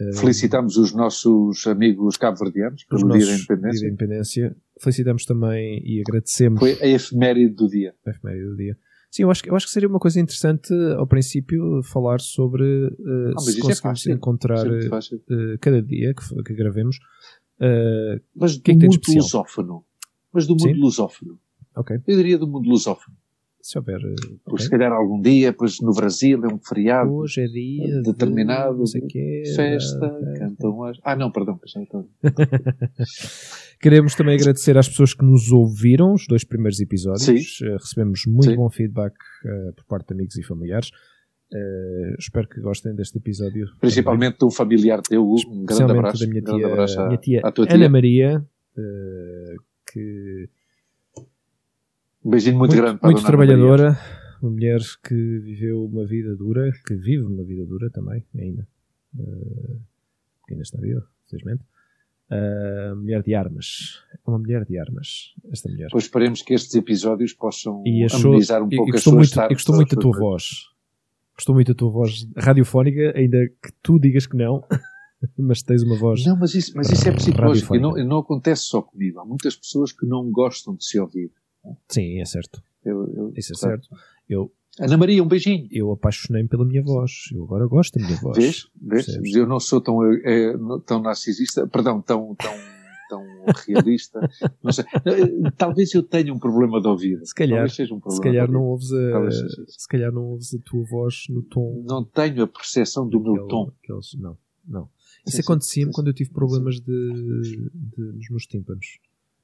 Uh, 0.00 0.16
Felicitamos 0.18 0.76
os 0.76 0.92
nossos 0.92 1.66
amigos 1.66 2.16
cabo-verdianos 2.16 2.84
pelo 2.84 3.12
Dia 3.12 3.26
da 3.26 3.34
Independência. 3.34 3.70
Dia 3.70 3.80
da 3.80 3.88
Independência. 3.88 4.56
Felicitamos 4.80 5.24
também 5.24 5.82
e 5.84 6.00
agradecemos. 6.00 6.58
Foi 6.58 6.78
a 6.80 6.86
efeméride 6.86 7.54
do 7.54 7.68
dia. 7.68 7.94
A 8.06 8.10
efeméride 8.10 8.46
do 8.46 8.56
dia. 8.56 8.76
Sim, 9.10 9.24
eu 9.24 9.30
acho, 9.30 9.46
eu 9.46 9.54
acho 9.54 9.66
que 9.66 9.72
seria 9.72 9.88
uma 9.90 9.98
coisa 9.98 10.18
interessante 10.18 10.72
ao 10.96 11.06
princípio 11.06 11.82
falar 11.82 12.18
sobre 12.20 12.64
uh, 12.64 13.34
ah, 13.36 13.40
se 13.40 13.58
é 13.58 13.60
conseguimos 13.60 14.06
é 14.06 14.12
encontrar 14.12 14.66
uh, 14.66 15.58
cada 15.60 15.82
dia 15.82 16.14
que, 16.14 16.42
que 16.42 16.54
gravemos. 16.54 16.96
Uh, 17.60 18.18
mas 18.34 18.56
que 18.56 18.70
é 18.70 18.74
que 18.74 18.86
mundo 18.86 19.00
lusófono 19.14 19.84
mas 20.32 20.46
do 20.46 20.54
mundo 20.54 20.74
Sim? 20.74 20.80
lusófono. 20.80 21.38
Ok. 21.76 21.98
Eu 22.06 22.16
diria 22.16 22.38
do 22.38 22.46
mundo 22.46 22.68
lusófono. 22.68 23.16
Se 23.62 23.78
houver. 23.78 24.00
Okay. 24.44 24.64
se 24.64 24.68
calhar 24.68 24.90
algum 24.90 25.20
dia, 25.20 25.52
pois 25.52 25.80
no 25.80 25.94
Brasil 25.94 26.44
é 26.44 26.52
um 26.52 26.58
feriado. 26.58 27.14
Hoje 27.14 27.42
é 27.42 27.46
dia. 27.46 28.02
Determinado. 28.02 28.72
De, 28.72 28.78
não 28.80 28.86
sei 28.86 29.02
quê, 29.02 29.44
festa, 29.54 30.06
é, 30.06 30.38
cantam 30.38 30.82
as. 30.82 30.98
Ah, 31.04 31.14
não, 31.14 31.30
perdão, 31.30 31.58
então. 31.76 32.08
Queremos 33.80 34.16
também 34.16 34.34
agradecer 34.34 34.76
às 34.76 34.88
pessoas 34.88 35.14
que 35.14 35.24
nos 35.24 35.52
ouviram, 35.52 36.14
os 36.14 36.26
dois 36.26 36.42
primeiros 36.42 36.80
episódios. 36.80 37.24
Sim. 37.58 37.66
Uh, 37.66 37.76
recebemos 37.76 38.22
muito 38.26 38.50
Sim. 38.50 38.56
bom 38.56 38.68
feedback 38.68 39.14
uh, 39.14 39.72
por 39.74 39.84
parte 39.84 40.08
de 40.08 40.14
amigos 40.14 40.36
e 40.36 40.42
familiares. 40.42 40.90
Uh, 41.52 42.16
espero 42.18 42.48
que 42.48 42.60
gostem 42.60 42.96
deste 42.96 43.18
episódio. 43.18 43.68
Principalmente 43.80 44.38
também. 44.38 44.50
do 44.50 44.56
familiar 44.56 45.00
teu, 45.02 45.24
um 45.24 45.64
grande 45.64 45.92
abraço. 45.92 46.18
da 46.18 46.26
minha 46.26 46.42
tia, 46.42 46.66
abraço 46.66 47.04
minha 47.06 47.18
tia, 47.18 47.40
à, 47.44 47.52
tia. 47.52 47.66
Ana 47.68 47.88
Maria, 47.88 48.44
que 49.92 50.48
um 52.24 52.30
beijinho 52.30 52.56
muito, 52.56 52.72
muito 52.72 52.82
grande 52.82 53.00
para 53.00 53.10
muito 53.10 53.24
trabalhadora, 53.24 53.98
uma 54.40 54.52
mulher 54.52 54.80
que 55.04 55.14
viveu 55.14 55.84
uma 55.84 56.06
vida 56.06 56.34
dura, 56.36 56.70
que 56.86 56.94
vive 56.94 57.24
uma 57.24 57.44
vida 57.44 57.66
dura 57.66 57.90
também, 57.90 58.24
ainda. 58.38 58.66
Uh, 59.14 59.80
ainda 60.48 60.62
está 60.62 60.78
viva, 60.80 61.04
felizmente. 61.28 61.62
Uh, 62.30 62.96
mulher 62.96 63.22
de 63.22 63.34
armas. 63.34 64.02
É 64.14 64.30
uma 64.30 64.38
mulher 64.38 64.64
de 64.64 64.78
armas, 64.78 65.34
esta 65.50 65.68
mulher. 65.68 65.88
Pois 65.90 66.04
esperemos 66.04 66.42
que 66.42 66.54
estes 66.54 66.74
episódios 66.74 67.32
possam 67.32 67.82
e 67.84 68.04
achou, 68.04 68.30
amenizar 68.30 68.62
um 68.62 68.68
pouco 68.68 68.88
e, 68.88 68.92
gostou 68.92 69.14
muito, 69.14 69.40
E 69.40 69.54
gostou 69.54 69.74
muito 69.74 69.96
da 69.96 70.00
tua 70.00 70.18
voz. 70.18 70.68
Gostou 71.36 71.54
muito 71.54 71.68
da 71.68 71.74
tua 71.74 71.90
voz 71.90 72.26
radiofónica, 72.36 73.12
ainda 73.16 73.48
que 73.48 73.72
tu 73.82 73.98
digas 73.98 74.26
que 74.26 74.36
não. 74.36 74.64
mas 75.38 75.62
tens 75.62 75.82
uma 75.82 75.96
voz. 75.96 76.24
Não, 76.24 76.36
mas 76.36 76.54
isso, 76.54 76.72
mas 76.74 76.90
isso 76.90 77.08
é 77.08 77.12
psicológico 77.12 77.76
e 77.76 77.78
não, 77.78 77.92
não 77.92 78.18
acontece 78.18 78.62
só 78.62 78.82
comigo. 78.82 79.20
Há 79.20 79.24
muitas 79.24 79.56
pessoas 79.56 79.92
que 79.92 80.06
não 80.06 80.30
gostam 80.30 80.74
de 80.74 80.84
se 80.84 80.98
ouvir. 80.98 81.30
Sim, 81.88 82.20
é 82.20 82.24
certo. 82.24 82.62
Eu, 82.84 83.06
eu, 83.14 83.32
isso 83.36 83.52
é 83.52 83.56
certo. 83.56 83.88
Eu, 84.28 84.52
Ana 84.80 84.96
Maria, 84.96 85.22
um 85.22 85.28
beijinho. 85.28 85.68
Eu 85.70 85.92
apaixonei-me 85.92 86.48
pela 86.48 86.64
minha 86.64 86.82
voz. 86.82 87.28
Eu 87.32 87.44
agora 87.44 87.66
gosto 87.66 87.98
da 87.98 88.04
minha 88.04 88.18
voz. 88.18 88.38
Vês? 88.38 88.68
Vês? 88.80 89.34
Eu 89.34 89.46
não 89.46 89.60
sou 89.60 89.80
tão, 89.80 90.02
é, 90.04 90.54
tão 90.86 91.02
narcisista, 91.02 91.66
perdão, 91.66 92.00
tão, 92.00 92.34
tão, 92.34 92.54
tão 93.10 93.22
realista. 93.66 94.18
Não 94.62 94.72
sei. 94.72 94.84
Talvez 95.58 95.92
eu 95.94 96.02
tenha 96.02 96.32
um 96.32 96.38
problema 96.38 96.80
de 96.80 96.88
ouvir. 96.88 97.20
Se 97.24 97.34
calhar, 97.34 97.66
um 97.66 98.10
se 98.10 98.20
calhar 98.20 98.50
não 98.50 98.62
ouves 98.62 98.90
a, 98.92 99.30
se 99.30 99.86
calhar 99.88 100.10
não 100.10 100.24
ouves 100.24 100.54
a 100.54 100.58
tua 100.64 100.84
voz 100.84 101.24
no 101.28 101.42
tom. 101.42 101.82
Não 101.86 102.02
tenho 102.02 102.42
a 102.42 102.46
percepção 102.46 103.06
do 103.06 103.20
meu 103.20 103.46
tom. 103.46 103.70
Aqueles, 103.82 104.14
não, 104.18 104.38
não. 104.66 104.88
Isso 105.26 105.40
acontecia-me 105.40 105.92
quando 105.92 106.08
eu 106.08 106.14
tive 106.14 106.30
problemas 106.30 106.80
de, 106.80 107.68
de, 107.74 108.02
nos 108.02 108.28
meus 108.30 108.46
tímpanos. 108.46 108.98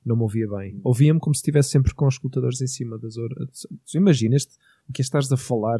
Não 0.05 0.17
me 0.17 0.23
ouvia 0.23 0.49
bem. 0.49 0.75
Hum. 0.77 0.81
Ouvia-me 0.85 1.21
como 1.21 1.35
se 1.35 1.41
estivesse 1.41 1.71
sempre 1.71 1.95
com 1.95 2.07
os 2.07 2.15
escutadores 2.15 2.61
em 2.61 2.67
cima 2.67 2.99
das 2.99 3.17
orelhas. 3.17 3.67
Imaginas 3.95 4.45
o 4.89 4.93
que 4.93 5.03
é 5.03 5.05
estás 5.05 5.31
a 5.31 5.37
falar 5.37 5.79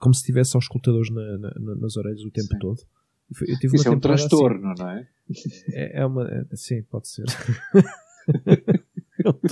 como 0.00 0.14
se 0.14 0.24
tivesse 0.24 0.56
aos 0.56 0.64
escutadores 0.64 1.10
na, 1.10 1.38
na, 1.38 1.74
nas 1.76 1.96
orelhas 1.96 2.22
o 2.22 2.30
tempo 2.30 2.48
sim. 2.52 2.58
todo. 2.58 2.80
Isso 3.30 3.88
é 3.88 3.90
um 3.90 3.94
assim. 3.94 4.00
transtorno, 4.00 4.72
assim. 4.72 4.82
não 4.82 4.90
é? 4.90 5.08
é? 5.70 6.00
É, 6.00 6.06
uma. 6.06 6.28
É, 6.28 6.44
sim, 6.56 6.82
pode 6.82 7.08
ser. 7.08 7.24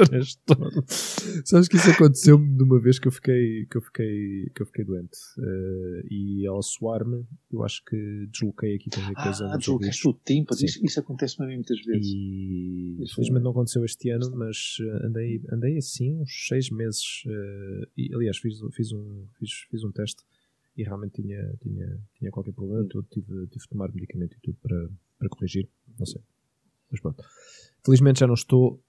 é 0.01 0.05
um 0.05 0.09
transtorno. 0.09 0.85
Sabes 1.45 1.69
que 1.69 1.77
isso 1.77 1.91
aconteceu-me 1.91 2.57
de 2.57 2.63
uma 2.63 2.81
vez 2.81 2.99
que 2.99 3.09
eu 3.09 3.13
fiquei, 3.13 3.67
que 3.67 3.77
eu 3.77 3.81
fiquei, 3.81 4.51
que 4.55 4.63
eu 4.63 4.67
fiquei 4.67 4.85
doente. 4.85 5.19
Uh, 5.39 6.07
e 6.11 6.47
ao 6.47 6.63
suar-me, 6.63 7.27
eu 7.53 7.63
acho 7.65 7.85
que 7.85 8.27
desloquei 8.31 8.77
aqui 8.77 8.91
qualquer 8.91 9.15
ah, 9.17 9.23
coisa. 9.23 9.47
Ah, 9.53 9.57
desloqueiste 9.57 10.09
o 10.09 10.13
tímpano. 10.13 10.61
Isso, 10.63 10.85
isso 10.85 11.01
acontece-me 11.01 11.47
a 11.47 11.49
mim 11.49 11.57
muitas 11.57 11.81
vezes. 11.83 12.07
E 12.07 12.97
infelizmente 13.01 13.43
não 13.43 13.51
aconteceu 13.51 13.85
este 13.85 14.11
ano, 14.11 14.31
mas 14.35 14.79
eh, 14.81 15.07
andei, 15.07 15.43
andei 15.53 15.77
assim 15.77 16.21
uns 16.21 16.47
seis 16.49 16.71
meses. 16.71 17.25
Uh, 17.27 17.87
e, 17.97 18.15
aliás, 18.15 18.39
fiz, 18.39 18.59
fiz, 18.75 18.93
um, 18.93 19.27
fiz, 19.39 19.51
fiz 19.71 19.85
um 19.85 19.93
teste 19.93 20.23
e 20.77 20.83
realmente 20.83 21.23
tinha, 21.23 21.55
tinha, 21.61 21.99
tinha 22.19 22.31
qualquer 22.31 22.53
problema. 22.53 22.87
Eu 22.95 23.03
tive, 23.05 23.47
tive 23.49 23.65
de 23.65 23.69
tomar 23.69 23.93
medicamento 23.93 24.37
e 24.37 24.41
tudo 24.41 24.59
para, 24.63 24.89
para 25.19 25.29
corrigir. 25.29 25.69
Não 25.99 26.07
sei. 26.07 26.23
Mas 26.91 27.01
pronto. 27.01 27.23
Felizmente 27.85 28.21
já 28.21 28.27
não 28.27 28.35
estou 28.35 28.83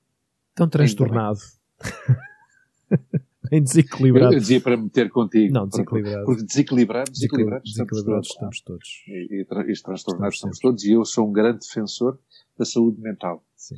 tão 0.61 0.69
transtornado. 0.69 1.39
em 3.51 3.63
desequilibrado. 3.63 4.33
Eu, 4.35 4.39
dizia 4.39 4.61
para 4.61 4.77
meter 4.77 5.09
contigo. 5.09 5.51
Não, 5.53 5.67
desequilibrado. 5.67 6.25
Porque 6.25 6.43
desequilibrados, 6.43 7.11
desequilibrados, 7.13 7.71
desequilibrados 7.71 8.27
estamos 8.27 8.61
todos. 8.61 8.87
E, 9.07 9.11
e, 9.11 9.41
e 9.41 9.81
transtornados 9.81 10.35
estamos, 10.35 10.59
todos. 10.59 10.83
E 10.83 10.91
eu 10.91 11.03
sou 11.03 11.27
um 11.27 11.31
grande 11.31 11.59
defensor 11.59 12.19
da 12.57 12.65
saúde 12.65 13.01
mental. 13.01 13.43
Sim. 13.55 13.77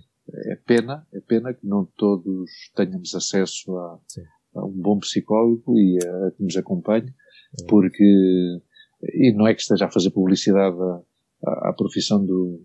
É 0.52 0.56
pena, 0.56 1.08
é 1.14 1.20
pena 1.22 1.54
que 1.54 1.66
não 1.66 1.86
todos 1.98 2.50
tenhamos 2.76 3.14
acesso 3.16 3.78
a, 3.78 4.00
a 4.56 4.66
um 4.66 4.72
bom 4.72 5.00
psicólogo 5.00 5.78
e 5.78 6.00
a, 6.06 6.28
a 6.28 6.32
que 6.32 6.44
nos 6.44 6.56
acompanhe, 6.56 7.14
é. 7.60 7.66
porque, 7.68 8.62
e 9.02 9.34
não 9.34 9.48
é 9.48 9.54
que 9.54 9.62
esteja 9.62 9.86
a 9.86 9.92
fazer 9.92 10.12
publicidade 10.12 10.78
à, 11.46 11.70
à 11.70 11.74
profissão 11.74 12.26
do, 12.26 12.62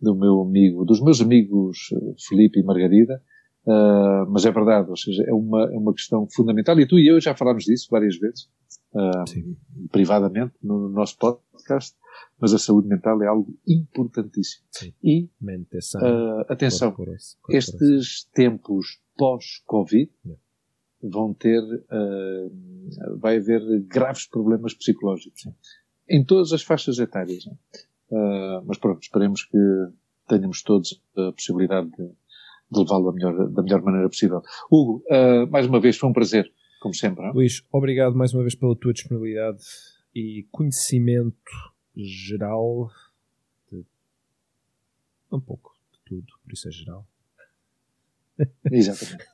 do 0.00 0.14
meu 0.14 0.40
amigo, 0.42 0.84
dos 0.84 1.02
meus 1.02 1.20
amigos 1.20 1.88
eh, 1.94 2.14
Felipe 2.28 2.60
e 2.60 2.62
Margarida, 2.62 3.22
uh, 3.68 4.30
mas 4.30 4.44
é 4.44 4.50
verdade, 4.50 4.90
ou 4.90 4.96
seja, 4.96 5.22
é 5.26 5.32
uma, 5.32 5.64
é 5.72 5.76
uma 5.76 5.92
questão 5.92 6.26
fundamental, 6.30 6.78
e 6.80 6.86
tu 6.86 6.98
e 6.98 7.06
eu 7.06 7.20
já 7.20 7.34
falámos 7.34 7.64
disso 7.64 7.88
várias 7.90 8.16
vezes, 8.18 8.48
uh, 8.94 9.88
privadamente, 9.90 10.54
no 10.62 10.88
nosso 10.88 11.18
podcast, 11.18 11.96
mas 12.40 12.54
a 12.54 12.58
saúde 12.58 12.88
mental 12.88 13.22
é 13.22 13.26
algo 13.26 13.54
importantíssimo. 13.66 14.64
Sim. 14.70 14.94
E, 15.02 15.24
uh, 15.24 16.44
atenção, 16.48 16.94
estes 17.50 18.24
tempos 18.32 19.00
pós-Covid 19.16 20.10
yeah. 20.24 20.42
vão 21.02 21.34
ter, 21.34 21.60
vai 23.20 23.36
haver 23.38 23.60
graves 23.82 24.26
problemas 24.26 24.74
psicológicos. 24.74 25.42
Sim. 25.42 25.54
Em 26.08 26.24
todas 26.24 26.52
as 26.52 26.62
faixas 26.62 26.98
etárias. 26.98 27.44
Uh, 28.10 28.64
mas 28.64 28.78
pronto, 28.78 29.02
esperemos 29.02 29.44
que 29.44 29.58
tenhamos 30.26 30.62
todos 30.62 31.02
a 31.16 31.32
possibilidade 31.32 31.90
de, 31.90 32.10
de 32.70 32.80
levá-lo 32.80 33.10
da 33.10 33.12
melhor, 33.12 33.50
da 33.50 33.62
melhor 33.62 33.82
maneira 33.82 34.08
possível. 34.08 34.42
Hugo, 34.70 35.02
uh, 35.06 35.50
mais 35.50 35.66
uma 35.66 35.80
vez 35.80 35.96
foi 35.96 36.08
um 36.08 36.12
prazer, 36.12 36.52
como 36.80 36.94
sempre. 36.94 37.24
Não? 37.24 37.32
Luís, 37.32 37.64
obrigado 37.72 38.14
mais 38.14 38.34
uma 38.34 38.42
vez 38.42 38.54
pela 38.54 38.76
tua 38.76 38.92
disponibilidade 38.92 39.62
e 40.14 40.46
conhecimento 40.50 41.36
geral 41.96 42.90
de 43.70 43.84
um 45.32 45.40
pouco 45.40 45.74
de 45.92 45.98
tudo, 46.04 46.32
por 46.44 46.52
isso 46.52 46.68
é 46.68 46.70
geral. 46.70 47.06
Exatamente. 48.70 49.24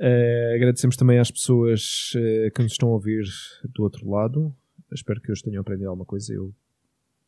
uh, 0.00 0.54
agradecemos 0.54 0.96
também 0.96 1.18
às 1.18 1.30
pessoas 1.30 2.12
uh, 2.14 2.50
que 2.52 2.62
nos 2.62 2.72
estão 2.72 2.90
a 2.90 2.92
ouvir 2.92 3.24
do 3.72 3.82
outro 3.82 4.08
lado. 4.08 4.54
Espero 4.92 5.20
que 5.20 5.32
hoje 5.32 5.42
tenham 5.42 5.60
aprendido 5.60 5.88
alguma 5.88 6.04
coisa. 6.04 6.32
Eu 6.32 6.54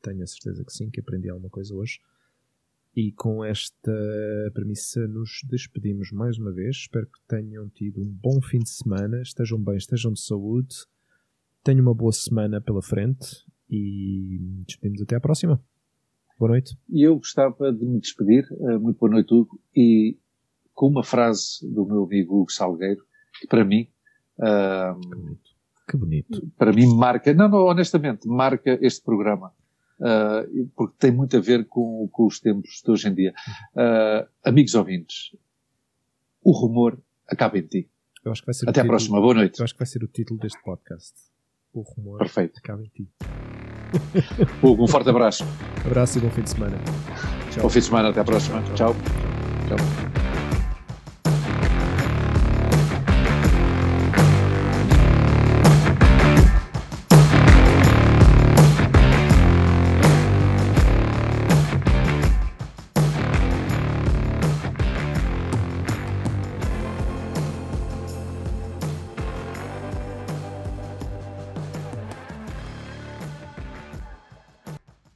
tenho 0.03 0.23
a 0.23 0.27
certeza 0.27 0.65
que 0.65 0.73
sim, 0.73 0.91
que 0.91 1.01
aprendi 1.01 1.28
alguma 1.28 1.51
coisa 1.51 1.74
hoje. 1.74 1.99
E 2.97 3.12
com 3.12 3.44
esta 3.44 3.93
premissa 4.55 5.06
nos 5.06 5.43
despedimos 5.44 6.10
mais 6.10 6.39
uma 6.39 6.51
vez. 6.51 6.77
Espero 6.77 7.06
que 7.06 7.20
tenham 7.28 7.68
tido 7.68 8.01
um 8.01 8.09
bom 8.09 8.40
fim 8.40 8.59
de 8.59 8.70
semana, 8.70 9.20
estejam 9.20 9.62
bem, 9.62 9.77
estejam 9.77 10.14
de 10.14 10.20
saúde, 10.23 10.74
tenham 11.62 11.82
uma 11.82 11.93
boa 11.93 12.12
semana 12.12 12.59
pela 12.59 12.81
frente 12.81 13.44
e 13.68 14.40
despedimos 14.66 15.02
até 15.02 15.14
à 15.14 15.20
próxima. 15.20 15.62
Boa 16.39 16.52
noite. 16.52 16.74
E 16.89 17.02
eu 17.06 17.16
gostava 17.16 17.70
de 17.70 17.85
me 17.85 18.01
despedir, 18.01 18.47
eh, 18.51 18.78
muito 18.78 18.98
boa 18.98 19.12
noite, 19.12 19.35
Hugo, 19.35 19.60
e 19.77 20.16
com 20.73 20.89
uma 20.89 21.05
frase 21.05 21.68
do 21.70 21.85
meu 21.85 22.05
amigo 22.05 22.40
Hugo 22.40 22.51
Salgueiro, 22.51 23.05
que 23.39 23.47
para 23.47 23.62
mim. 23.62 23.89
Uh, 24.39 24.98
que 24.98 25.16
bonito. 25.16 25.51
Que 25.86 25.97
bonito. 25.98 26.52
Para 26.56 26.73
mim 26.73 26.86
marca, 26.97 27.35
não, 27.35 27.47
não, 27.47 27.66
honestamente, 27.66 28.27
marca 28.27 28.78
este 28.81 29.02
programa 29.05 29.52
uh, 30.01 30.68
porque 30.74 30.94
tem 30.98 31.10
muito 31.10 31.36
a 31.36 31.40
ver 31.40 31.66
com, 31.66 32.09
com, 32.10 32.27
os 32.27 32.40
tempos 32.40 32.82
de 32.85 32.90
hoje 32.90 33.09
em 33.09 33.14
dia. 33.14 33.35
Uh, 33.74 34.28
amigos 34.44 34.74
ouvintes, 34.74 35.36
o 36.43 36.52
rumor 36.52 36.98
acaba 37.27 37.59
em 37.59 37.62
ti. 37.62 37.89
Até 38.24 38.32
título, 38.32 38.81
à 38.81 38.85
próxima, 38.85 39.20
boa 39.20 39.35
noite. 39.35 39.60
Eu 39.60 39.64
acho 39.64 39.74
que 39.74 39.78
vai 39.78 39.86
ser 39.86 40.02
o 40.02 40.09
título 40.09 40.40
deste 40.40 40.60
podcast. 40.62 41.14
O 41.73 41.82
rumor 41.82 42.18
Perfeito. 42.18 42.59
acaba 42.59 42.82
em 42.82 42.89
ti. 42.89 43.09
Hugo, 44.62 44.85
um 44.85 44.89
forte 44.89 45.09
abraço. 45.09 45.44
abraço 45.85 46.18
e 46.18 46.20
bom 46.20 46.31
fim 46.31 46.43
de 46.43 46.51
semana. 46.51 46.77
Tchau. 47.51 47.62
Bom 47.62 47.68
fim 47.68 47.78
de 47.78 47.85
semana, 47.85 48.09
até 48.10 48.20
à 48.20 48.24
próxima. 48.24 48.62
Tchau. 48.74 48.94
Tchau. 48.94 48.97
Tchau. 49.68 50.26